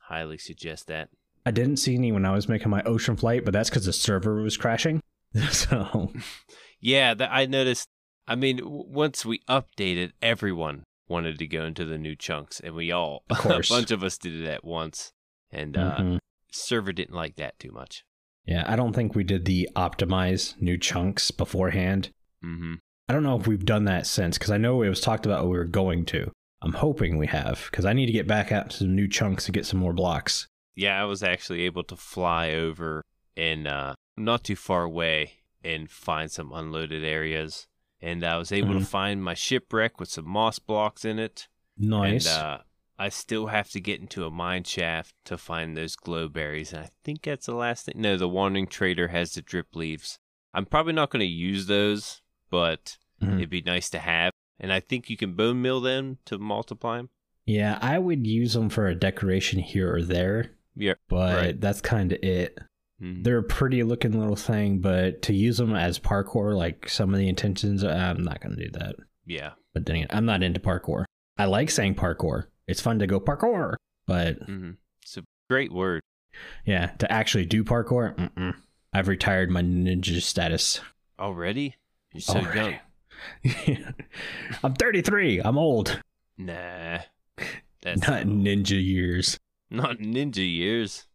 highly 0.08 0.38
suggest 0.38 0.86
that. 0.88 1.08
I 1.46 1.50
didn't 1.50 1.78
see 1.78 1.94
any 1.96 2.12
when 2.12 2.24
I 2.24 2.32
was 2.32 2.48
making 2.48 2.70
my 2.70 2.82
ocean 2.84 3.16
flight, 3.16 3.44
but 3.44 3.52
that's 3.52 3.70
because 3.70 3.86
the 3.86 3.92
server 3.92 4.42
was 4.42 4.56
crashing. 4.56 5.00
so, 5.50 6.12
Yeah, 6.80 7.14
that 7.14 7.30
I 7.32 7.46
noticed. 7.46 7.88
I 8.26 8.34
mean, 8.34 8.58
w- 8.58 8.84
once 8.88 9.24
we 9.24 9.40
updated, 9.48 10.12
everyone 10.20 10.84
wanted 11.08 11.38
to 11.38 11.46
go 11.46 11.64
into 11.64 11.84
the 11.84 11.98
new 11.98 12.16
chunks, 12.16 12.60
and 12.60 12.74
we 12.74 12.90
all, 12.92 13.24
a 13.30 13.62
bunch 13.68 13.90
of 13.90 14.02
us 14.02 14.18
did 14.18 14.40
it 14.40 14.48
at 14.48 14.64
once, 14.64 15.12
and 15.50 15.76
uh, 15.76 15.96
mhm. 15.98 16.18
server 16.50 16.92
didn't 16.92 17.14
like 17.14 17.36
that 17.36 17.58
too 17.58 17.70
much. 17.72 18.04
yeah, 18.46 18.64
I 18.66 18.76
don't 18.76 18.92
think 18.94 19.14
we 19.14 19.24
did 19.24 19.44
the 19.44 19.68
optimize 19.76 20.60
new 20.60 20.78
chunks 20.78 21.30
beforehand. 21.30 22.10
hmm 22.42 22.74
I 23.08 23.12
don't 23.14 23.24
know 23.24 23.38
if 23.38 23.46
we've 23.46 23.64
done 23.64 23.84
that 23.86 24.06
since 24.06 24.38
because 24.38 24.52
I 24.52 24.56
know 24.58 24.80
it 24.82 24.88
was 24.88 25.00
talked 25.00 25.26
about 25.26 25.44
we 25.44 25.58
were 25.58 25.64
going 25.64 26.06
to. 26.06 26.30
I'm 26.62 26.72
hoping 26.72 27.18
we 27.18 27.26
have 27.26 27.66
because 27.70 27.84
I 27.84 27.92
need 27.92 28.06
to 28.06 28.12
get 28.12 28.26
back 28.28 28.52
out 28.52 28.70
to 28.70 28.76
some 28.78 28.94
new 28.94 29.08
chunks 29.08 29.46
and 29.46 29.54
get 29.54 29.66
some 29.66 29.80
more 29.80 29.92
blocks. 29.92 30.46
Yeah, 30.76 30.98
I 31.02 31.04
was 31.04 31.22
actually 31.22 31.62
able 31.62 31.82
to 31.84 31.96
fly 31.96 32.52
over 32.52 33.02
and 33.36 33.66
uh, 33.66 33.94
not 34.16 34.44
too 34.44 34.56
far 34.56 34.84
away 34.84 35.40
and 35.62 35.90
find 35.90 36.30
some 36.30 36.52
unloaded 36.52 37.04
areas, 37.04 37.66
and 38.02 38.24
I 38.24 38.36
was 38.36 38.50
able 38.52 38.72
to 38.74 38.80
Mhm. 38.80 38.86
find 38.86 39.22
my 39.22 39.34
shipwreck 39.34 40.00
with 40.00 40.10
some 40.10 40.28
moss 40.28 40.58
blocks 40.58 41.04
in 41.04 41.18
it. 41.18 41.48
Nice. 41.78 42.26
And 42.26 42.42
uh, 42.44 42.58
I 42.98 43.08
still 43.08 43.46
have 43.46 43.70
to 43.70 43.80
get 43.80 44.00
into 44.00 44.24
a 44.26 44.30
mine 44.30 44.64
shaft 44.64 45.14
to 45.24 45.38
find 45.38 45.76
those 45.76 45.96
glowberries. 45.96 46.72
And 46.72 46.84
I 46.84 46.90
think 47.04 47.22
that's 47.22 47.46
the 47.46 47.54
last 47.54 47.86
thing. 47.86 47.94
No, 47.98 48.16
the 48.16 48.28
Wandering 48.28 48.66
Trader 48.66 49.08
has 49.08 49.32
the 49.34 49.42
drip 49.42 49.74
leaves. 49.74 50.18
I'm 50.54 50.66
probably 50.66 50.92
not 50.92 51.10
going 51.10 51.20
to 51.20 51.26
use 51.26 51.66
those, 51.66 52.20
but 52.50 52.98
Mhm. 53.22 53.36
it'd 53.36 53.50
be 53.50 53.62
nice 53.62 53.88
to 53.90 53.98
have. 53.98 54.32
And 54.60 54.72
I 54.72 54.80
think 54.80 55.08
you 55.08 55.16
can 55.16 55.34
bone 55.34 55.62
meal 55.62 55.80
them 55.80 56.18
to 56.26 56.38
multiply 56.38 56.98
them. 56.98 57.10
yeah, 57.44 57.76
I 57.82 57.98
would 57.98 58.24
use 58.24 58.52
them 58.52 58.68
for 58.68 58.86
a 58.86 58.94
decoration 58.94 59.58
here 59.58 59.92
or 59.92 60.00
there, 60.02 60.52
Yeah. 60.76 60.94
but 61.08 61.36
Right. 61.36 61.60
that's 61.60 61.80
kind 61.80 62.12
of 62.12 62.18
it. 62.22 62.56
Mhm. 63.02 63.24
They're 63.24 63.38
a 63.38 63.42
pretty 63.42 63.82
looking 63.82 64.18
little 64.18 64.36
thing, 64.36 64.78
but 64.78 65.22
to 65.22 65.34
use 65.34 65.56
them 65.58 65.74
as 65.74 65.98
parkour, 65.98 66.56
like 66.56 66.88
some 66.88 67.12
of 67.12 67.18
the 67.18 67.28
intentions, 67.28 67.82
I'm 67.82 68.22
not 68.22 68.40
going 68.40 68.56
to 68.56 68.64
do 68.64 68.70
that. 68.78 68.94
Yeah. 69.26 69.52
But 69.74 69.86
then 69.86 69.96
again, 69.96 70.08
I'm 70.10 70.24
not 70.26 70.42
into 70.42 70.60
parkour. 70.60 71.04
I 71.36 71.46
like 71.46 71.70
saying 71.70 71.96
parkour. 71.96 72.46
It's 72.68 72.80
fun 72.80 72.98
to 73.00 73.06
go 73.06 73.18
parkour, 73.18 73.74
but 74.06 74.36
hmm 74.44 74.72
It's 75.02 75.16
a 75.16 75.24
great 75.50 75.72
word. 75.72 76.00
yeah, 76.64 76.88
to 76.98 77.10
actually 77.10 77.46
do 77.46 77.64
parkour, 77.64 78.14
mm-mm. 78.16 78.54
I've 78.92 79.08
retired 79.08 79.50
my 79.50 79.62
ninja 79.62 80.20
status. 80.22 80.80
Already? 81.18 81.74
You're 82.12 82.20
so 82.20 82.34
Already. 82.38 82.78
young. 83.44 83.94
I'm 84.62 84.74
33. 84.74 85.40
I'm 85.40 85.58
old. 85.58 86.00
Nah. 86.38 86.98
That's 87.82 88.06
Not 88.06 88.26
ninja 88.26 88.80
years. 88.82 89.38
Not 89.70 89.98
ninja 89.98 90.36
years. 90.48 91.06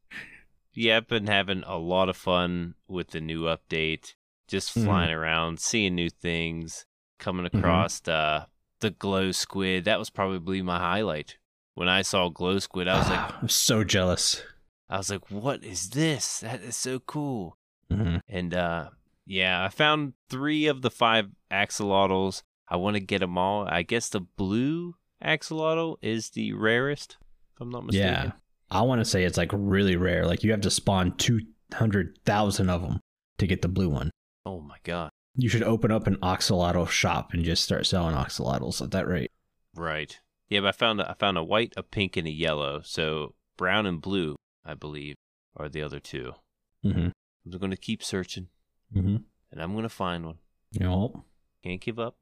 Yeah, 0.79 0.97
I've 0.97 1.07
been 1.07 1.25
having 1.25 1.63
a 1.65 1.77
lot 1.77 2.07
of 2.07 2.15
fun 2.15 2.75
with 2.87 3.09
the 3.09 3.19
new 3.21 3.43
update. 3.45 4.13
Just 4.47 4.71
flying 4.71 5.09
around, 5.11 5.59
seeing 5.59 5.95
new 5.95 6.09
things, 6.09 6.85
coming 7.19 7.45
Mhm. 7.47 7.57
across 7.59 8.07
uh, 8.07 8.45
the 8.79 8.91
glow 8.91 9.31
squid. 9.31 9.85
That 9.85 9.97
was 9.99 10.09
probably 10.11 10.61
my 10.61 10.77
highlight. 10.77 11.37
When 11.73 11.89
I 11.89 12.01
saw 12.03 12.29
glow 12.29 12.59
squid, 12.59 12.87
I 12.87 12.99
was 12.99 13.09
like, 13.09 13.33
I'm 13.41 13.49
so 13.49 13.83
jealous. 13.83 14.43
I 14.89 14.97
was 14.97 15.09
like, 15.09 15.29
what 15.31 15.63
is 15.63 15.89
this? 15.89 16.39
That 16.41 16.61
is 16.61 16.77
so 16.77 16.99
cool. 16.99 17.57
Mhm. 17.91 18.21
And 18.29 18.53
uh, 18.53 18.91
yeah, 19.25 19.65
I 19.65 19.69
found 19.69 20.13
three 20.29 20.67
of 20.67 20.81
the 20.83 20.91
five 20.91 21.31
axolotls. 21.51 22.43
I 22.69 22.75
want 22.77 22.95
to 22.95 22.99
get 23.01 23.19
them 23.19 23.37
all. 23.37 23.67
I 23.67 23.81
guess 23.81 24.09
the 24.09 24.21
blue 24.21 24.95
axolotl 25.23 25.97
is 26.01 26.29
the 26.29 26.53
rarest, 26.53 27.17
if 27.55 27.61
I'm 27.61 27.69
not 27.71 27.85
mistaken. 27.85 28.13
Yeah. 28.13 28.31
I 28.69 28.81
want 28.81 28.99
to 29.01 29.05
say 29.05 29.23
it's 29.23 29.37
like 29.37 29.51
really 29.53 29.95
rare. 29.95 30.25
Like 30.25 30.43
you 30.43 30.51
have 30.51 30.61
to 30.61 30.71
spawn 30.71 31.15
200,000 31.17 32.69
of 32.69 32.81
them 32.81 32.99
to 33.37 33.47
get 33.47 33.61
the 33.61 33.67
blue 33.67 33.89
one. 33.89 34.11
Oh 34.45 34.59
my 34.61 34.77
god. 34.83 35.09
You 35.35 35.49
should 35.49 35.63
open 35.63 35.91
up 35.91 36.07
an 36.07 36.15
axolotl 36.17 36.89
shop 36.89 37.33
and 37.33 37.43
just 37.43 37.63
start 37.63 37.85
selling 37.85 38.15
axolotls 38.15 38.81
at 38.81 38.91
that 38.91 39.07
rate. 39.07 39.31
Right. 39.75 40.19
Yeah, 40.49 40.61
but 40.61 40.67
I 40.69 40.71
found 40.71 41.01
a, 41.01 41.11
I 41.11 41.13
found 41.13 41.37
a 41.37 41.43
white, 41.43 41.73
a 41.77 41.83
pink, 41.83 42.17
and 42.17 42.27
a 42.27 42.31
yellow. 42.31 42.81
So 42.83 43.35
brown 43.57 43.85
and 43.85 44.01
blue, 44.01 44.35
I 44.65 44.73
believe, 44.73 45.15
are 45.55 45.69
the 45.69 45.81
other 45.83 45.99
two. 45.99 46.33
Mm-hmm. 46.85 47.09
I'm 47.51 47.59
going 47.59 47.71
to 47.71 47.77
keep 47.77 48.03
searching, 48.03 48.47
Mm-hmm. 48.95 49.17
and 49.51 49.61
I'm 49.61 49.71
going 49.73 49.83
to 49.83 49.89
find 49.89 50.25
one. 50.25 50.37
Know, 50.79 51.25
Can't 51.63 51.81
give 51.81 51.99
up. 51.99 52.15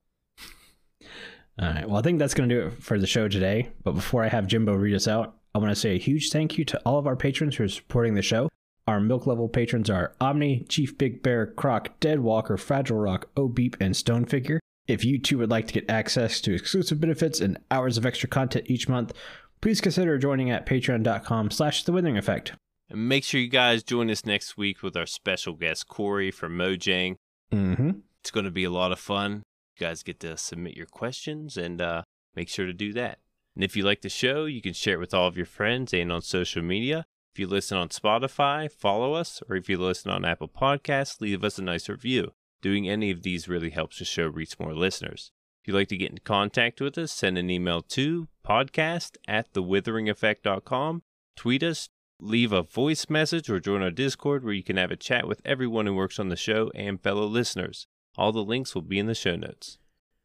All 1.60 1.68
right. 1.70 1.88
Well, 1.88 1.98
I 1.98 2.02
think 2.02 2.20
that's 2.20 2.34
going 2.34 2.50
to 2.50 2.56
do 2.56 2.68
it 2.68 2.84
for 2.84 3.00
the 3.00 3.08
show 3.08 3.28
today. 3.28 3.70
But 3.84 3.94
before 3.94 4.24
I 4.24 4.28
have 4.28 4.48
Jimbo 4.48 4.74
read 4.74 4.96
us 4.96 5.08
out, 5.08 5.38
I 5.56 5.58
want 5.58 5.70
to 5.70 5.76
say 5.76 5.96
a 5.96 6.00
huge 6.00 6.32
thank 6.32 6.58
you 6.58 6.66
to 6.66 6.82
all 6.86 7.00
of 7.00 7.08
our 7.08 7.16
patrons 7.16 7.56
who 7.56 7.64
are 7.64 7.70
supporting 7.70 8.14
the 8.14 8.22
show. 8.22 8.50
Our 8.88 9.00
milk 9.00 9.26
level 9.26 9.48
patrons 9.48 9.90
are 9.90 10.14
aubni, 10.20 10.68
Chief 10.68 10.98
Big 10.98 11.24
Bear, 11.24 11.48
Crock, 11.48 11.98
Dead 12.02 12.20
Walker, 12.20 12.58
Fragile 12.58 12.98
Rock, 12.98 13.34
ohbeep, 13.36 13.78
and 13.80 13.96
Stone 13.96 14.26
Figure. 14.26 14.60
If 14.86 15.06
you 15.06 15.18
too 15.18 15.38
would 15.38 15.50
like 15.50 15.66
to 15.68 15.74
get 15.74 15.90
access 15.90 16.42
to 16.42 16.54
exclusive 16.54 17.00
benefits 17.00 17.40
and 17.40 17.58
hours 17.72 17.98
of 17.98 18.06
extra 18.06 18.28
content 18.28 18.70
each 18.70 18.90
month, 18.90 19.14
please 19.62 19.80
consider 19.80 20.18
joining 20.18 20.52
at 20.52 20.66
patreon.com 20.66 21.52
slash 21.52 21.86
the 21.86 21.94
withering 21.94 22.18
effect. 22.18 22.52
And 22.90 23.08
make 23.08 23.24
sure 23.24 23.40
you 23.40 23.48
guys 23.48 23.82
join 23.82 24.12
us 24.12 24.26
next 24.26 24.58
week 24.58 24.84
with 24.84 24.98
our 24.98 25.06
special 25.06 25.54
guest, 25.54 25.88
Corey 25.88 26.32
from 26.32 26.58
Mojang. 26.58 27.16
Mm-hmm. 27.54 27.92
It's 28.20 28.32
going 28.32 28.44
to 28.44 28.52
be 28.52 28.66
a 28.66 28.70
lot 28.70 28.92
of 28.92 29.00
fun. 29.00 29.44
You 29.80 29.88
guys 29.88 30.04
get 30.04 30.20
to 30.20 30.36
submit 30.36 30.76
your 30.76 30.86
questions 30.86 31.56
and 31.56 31.82
uh, 31.82 32.04
make 32.36 32.50
sure 32.50 32.66
to 32.66 32.74
do 32.74 32.92
that. 32.92 33.20
And 33.56 33.64
if 33.64 33.76
you 33.76 33.84
like 33.84 34.02
the 34.02 34.10
show, 34.10 34.46
you 34.46 34.62
can 34.62 34.74
share 34.74 34.96
it 34.96 35.00
with 35.00 35.14
all 35.14 35.28
of 35.28 35.38
your 35.38 35.46
friends 35.46 35.94
and 35.94 36.12
on 36.12 36.22
social 36.22 36.62
media. 36.62 37.06
If 37.34 37.40
you 37.40 37.48
listen 37.48 37.78
on 37.78 37.90
Spotify, 37.90 38.72
follow 38.72 39.14
us, 39.14 39.42
or 39.50 39.56
if 39.56 39.70
you 39.70 39.78
listen 39.78 40.12
on 40.12 40.26
Apple 40.26 40.50
Podcasts, 40.50 41.20
leave 41.22 41.44
us 41.44 41.58
a 41.58 41.64
nice 41.64 41.90
review. 41.90 42.32
Doing 42.62 42.90
any 42.90 43.12
of 43.12 43.24
these 43.24 43.48
really 43.48 43.70
helps 43.70 44.00
the 44.00 44.06
show 44.06 44.28
reach 44.28 44.60
more 44.60 44.74
listeners. 44.74 45.32
If 45.62 45.68
you'd 45.68 45.76
like 45.76 45.88
to 45.90 45.98
get 45.98 46.12
in 46.12 46.20
contact 46.20 46.80
with 46.80 46.98
us, 46.98 47.12
send 47.12 47.38
an 47.38 47.50
email 47.50 47.82
to 47.82 48.28
podcast 48.46 49.18
at 49.28 49.54
thewitheringeffect.com, 49.54 51.04
tweet 51.36 51.64
us, 51.64 51.90
leave 52.22 52.52
a 52.52 52.62
voice 52.62 53.10
message, 53.10 53.50
or 53.50 53.60
join 53.60 53.82
our 53.82 53.92
Discord 53.92 54.44
where 54.44 54.54
you 54.54 54.64
can 54.64 54.78
have 54.78 54.92
a 54.92 54.96
chat 54.96 55.28
with 55.28 55.42
everyone 55.44 55.88
who 55.88 55.96
works 55.96 56.20
on 56.20 56.30
the 56.30 56.36
show 56.36 56.72
and 56.76 57.02
fellow 57.02 57.26
listeners. 57.26 57.88
All 58.18 58.32
the 58.32 58.44
links 58.44 58.76
will 58.76 58.82
be 58.82 59.00
in 59.00 59.08
the 59.08 59.16
show 59.16 59.36
notes. 59.36 59.78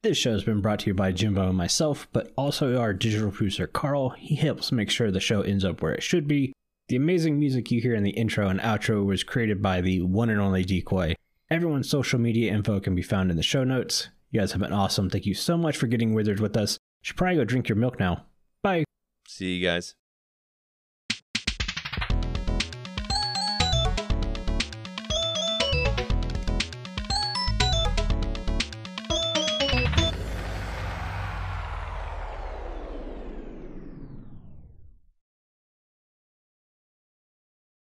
This 0.03 0.17
show 0.17 0.33
has 0.33 0.45
been 0.45 0.63
brought 0.63 0.79
to 0.81 0.87
you 0.87 0.95
by 0.95 1.13
Jimbo 1.13 1.49
and 1.49 1.59
myself, 1.59 2.09
but 2.15 2.33
also 2.35 2.79
our 2.79 2.95
digital 2.95 3.31
producer 3.31 3.67
Carl. 3.67 4.11
He 4.11 4.35
helps 4.35 4.73
make 4.73 4.89
sure 4.89 5.11
the 5.11 5.21
show 5.21 5.43
ends 5.43 5.63
up 5.63 5.83
where 5.83 5.93
it 5.93 6.03
should 6.03 6.27
be. 6.27 6.55
The 6.89 6.97
amazing 6.97 7.39
music 7.39 7.71
you 7.71 7.83
hear 7.83 7.95
in 7.95 8.03
the 8.03 8.11
intro 8.11 8.49
and 8.49 8.61
outro 8.61 9.05
was 9.05 9.23
created 9.23 9.61
by 9.61 9.83
the 9.83 10.01
one 10.01 10.31
and 10.31 10.41
only 10.41 10.65
Decoy. 10.65 11.17
Everyone's 11.51 11.91
social 11.91 12.19
media 12.19 12.51
info 12.51 12.81
can 12.81 12.95
be 12.95 13.03
found 13.03 13.31
in 13.31 13.37
the 13.37 13.43
show 13.43 13.63
notes. 13.63 14.09
You 14.31 14.41
guys 14.41 14.53
have 14.53 14.63
been 14.63 14.73
awesome. 14.73 15.11
Thank 15.11 15.27
you 15.27 15.35
so 15.35 15.59
much 15.59 15.77
for 15.77 15.87
getting 15.87 16.15
withered 16.15 16.41
with 16.41 16.57
us. 16.57 16.79
Should 17.03 17.19
probably 17.19 17.37
go 17.37 17.45
drink 17.45 17.69
your 17.69 17.77
milk 17.77 18.01
now. 18.01 18.25
Bye. 18.63 18.85
See 19.29 19.57
you 19.57 19.67
guys. 19.67 19.95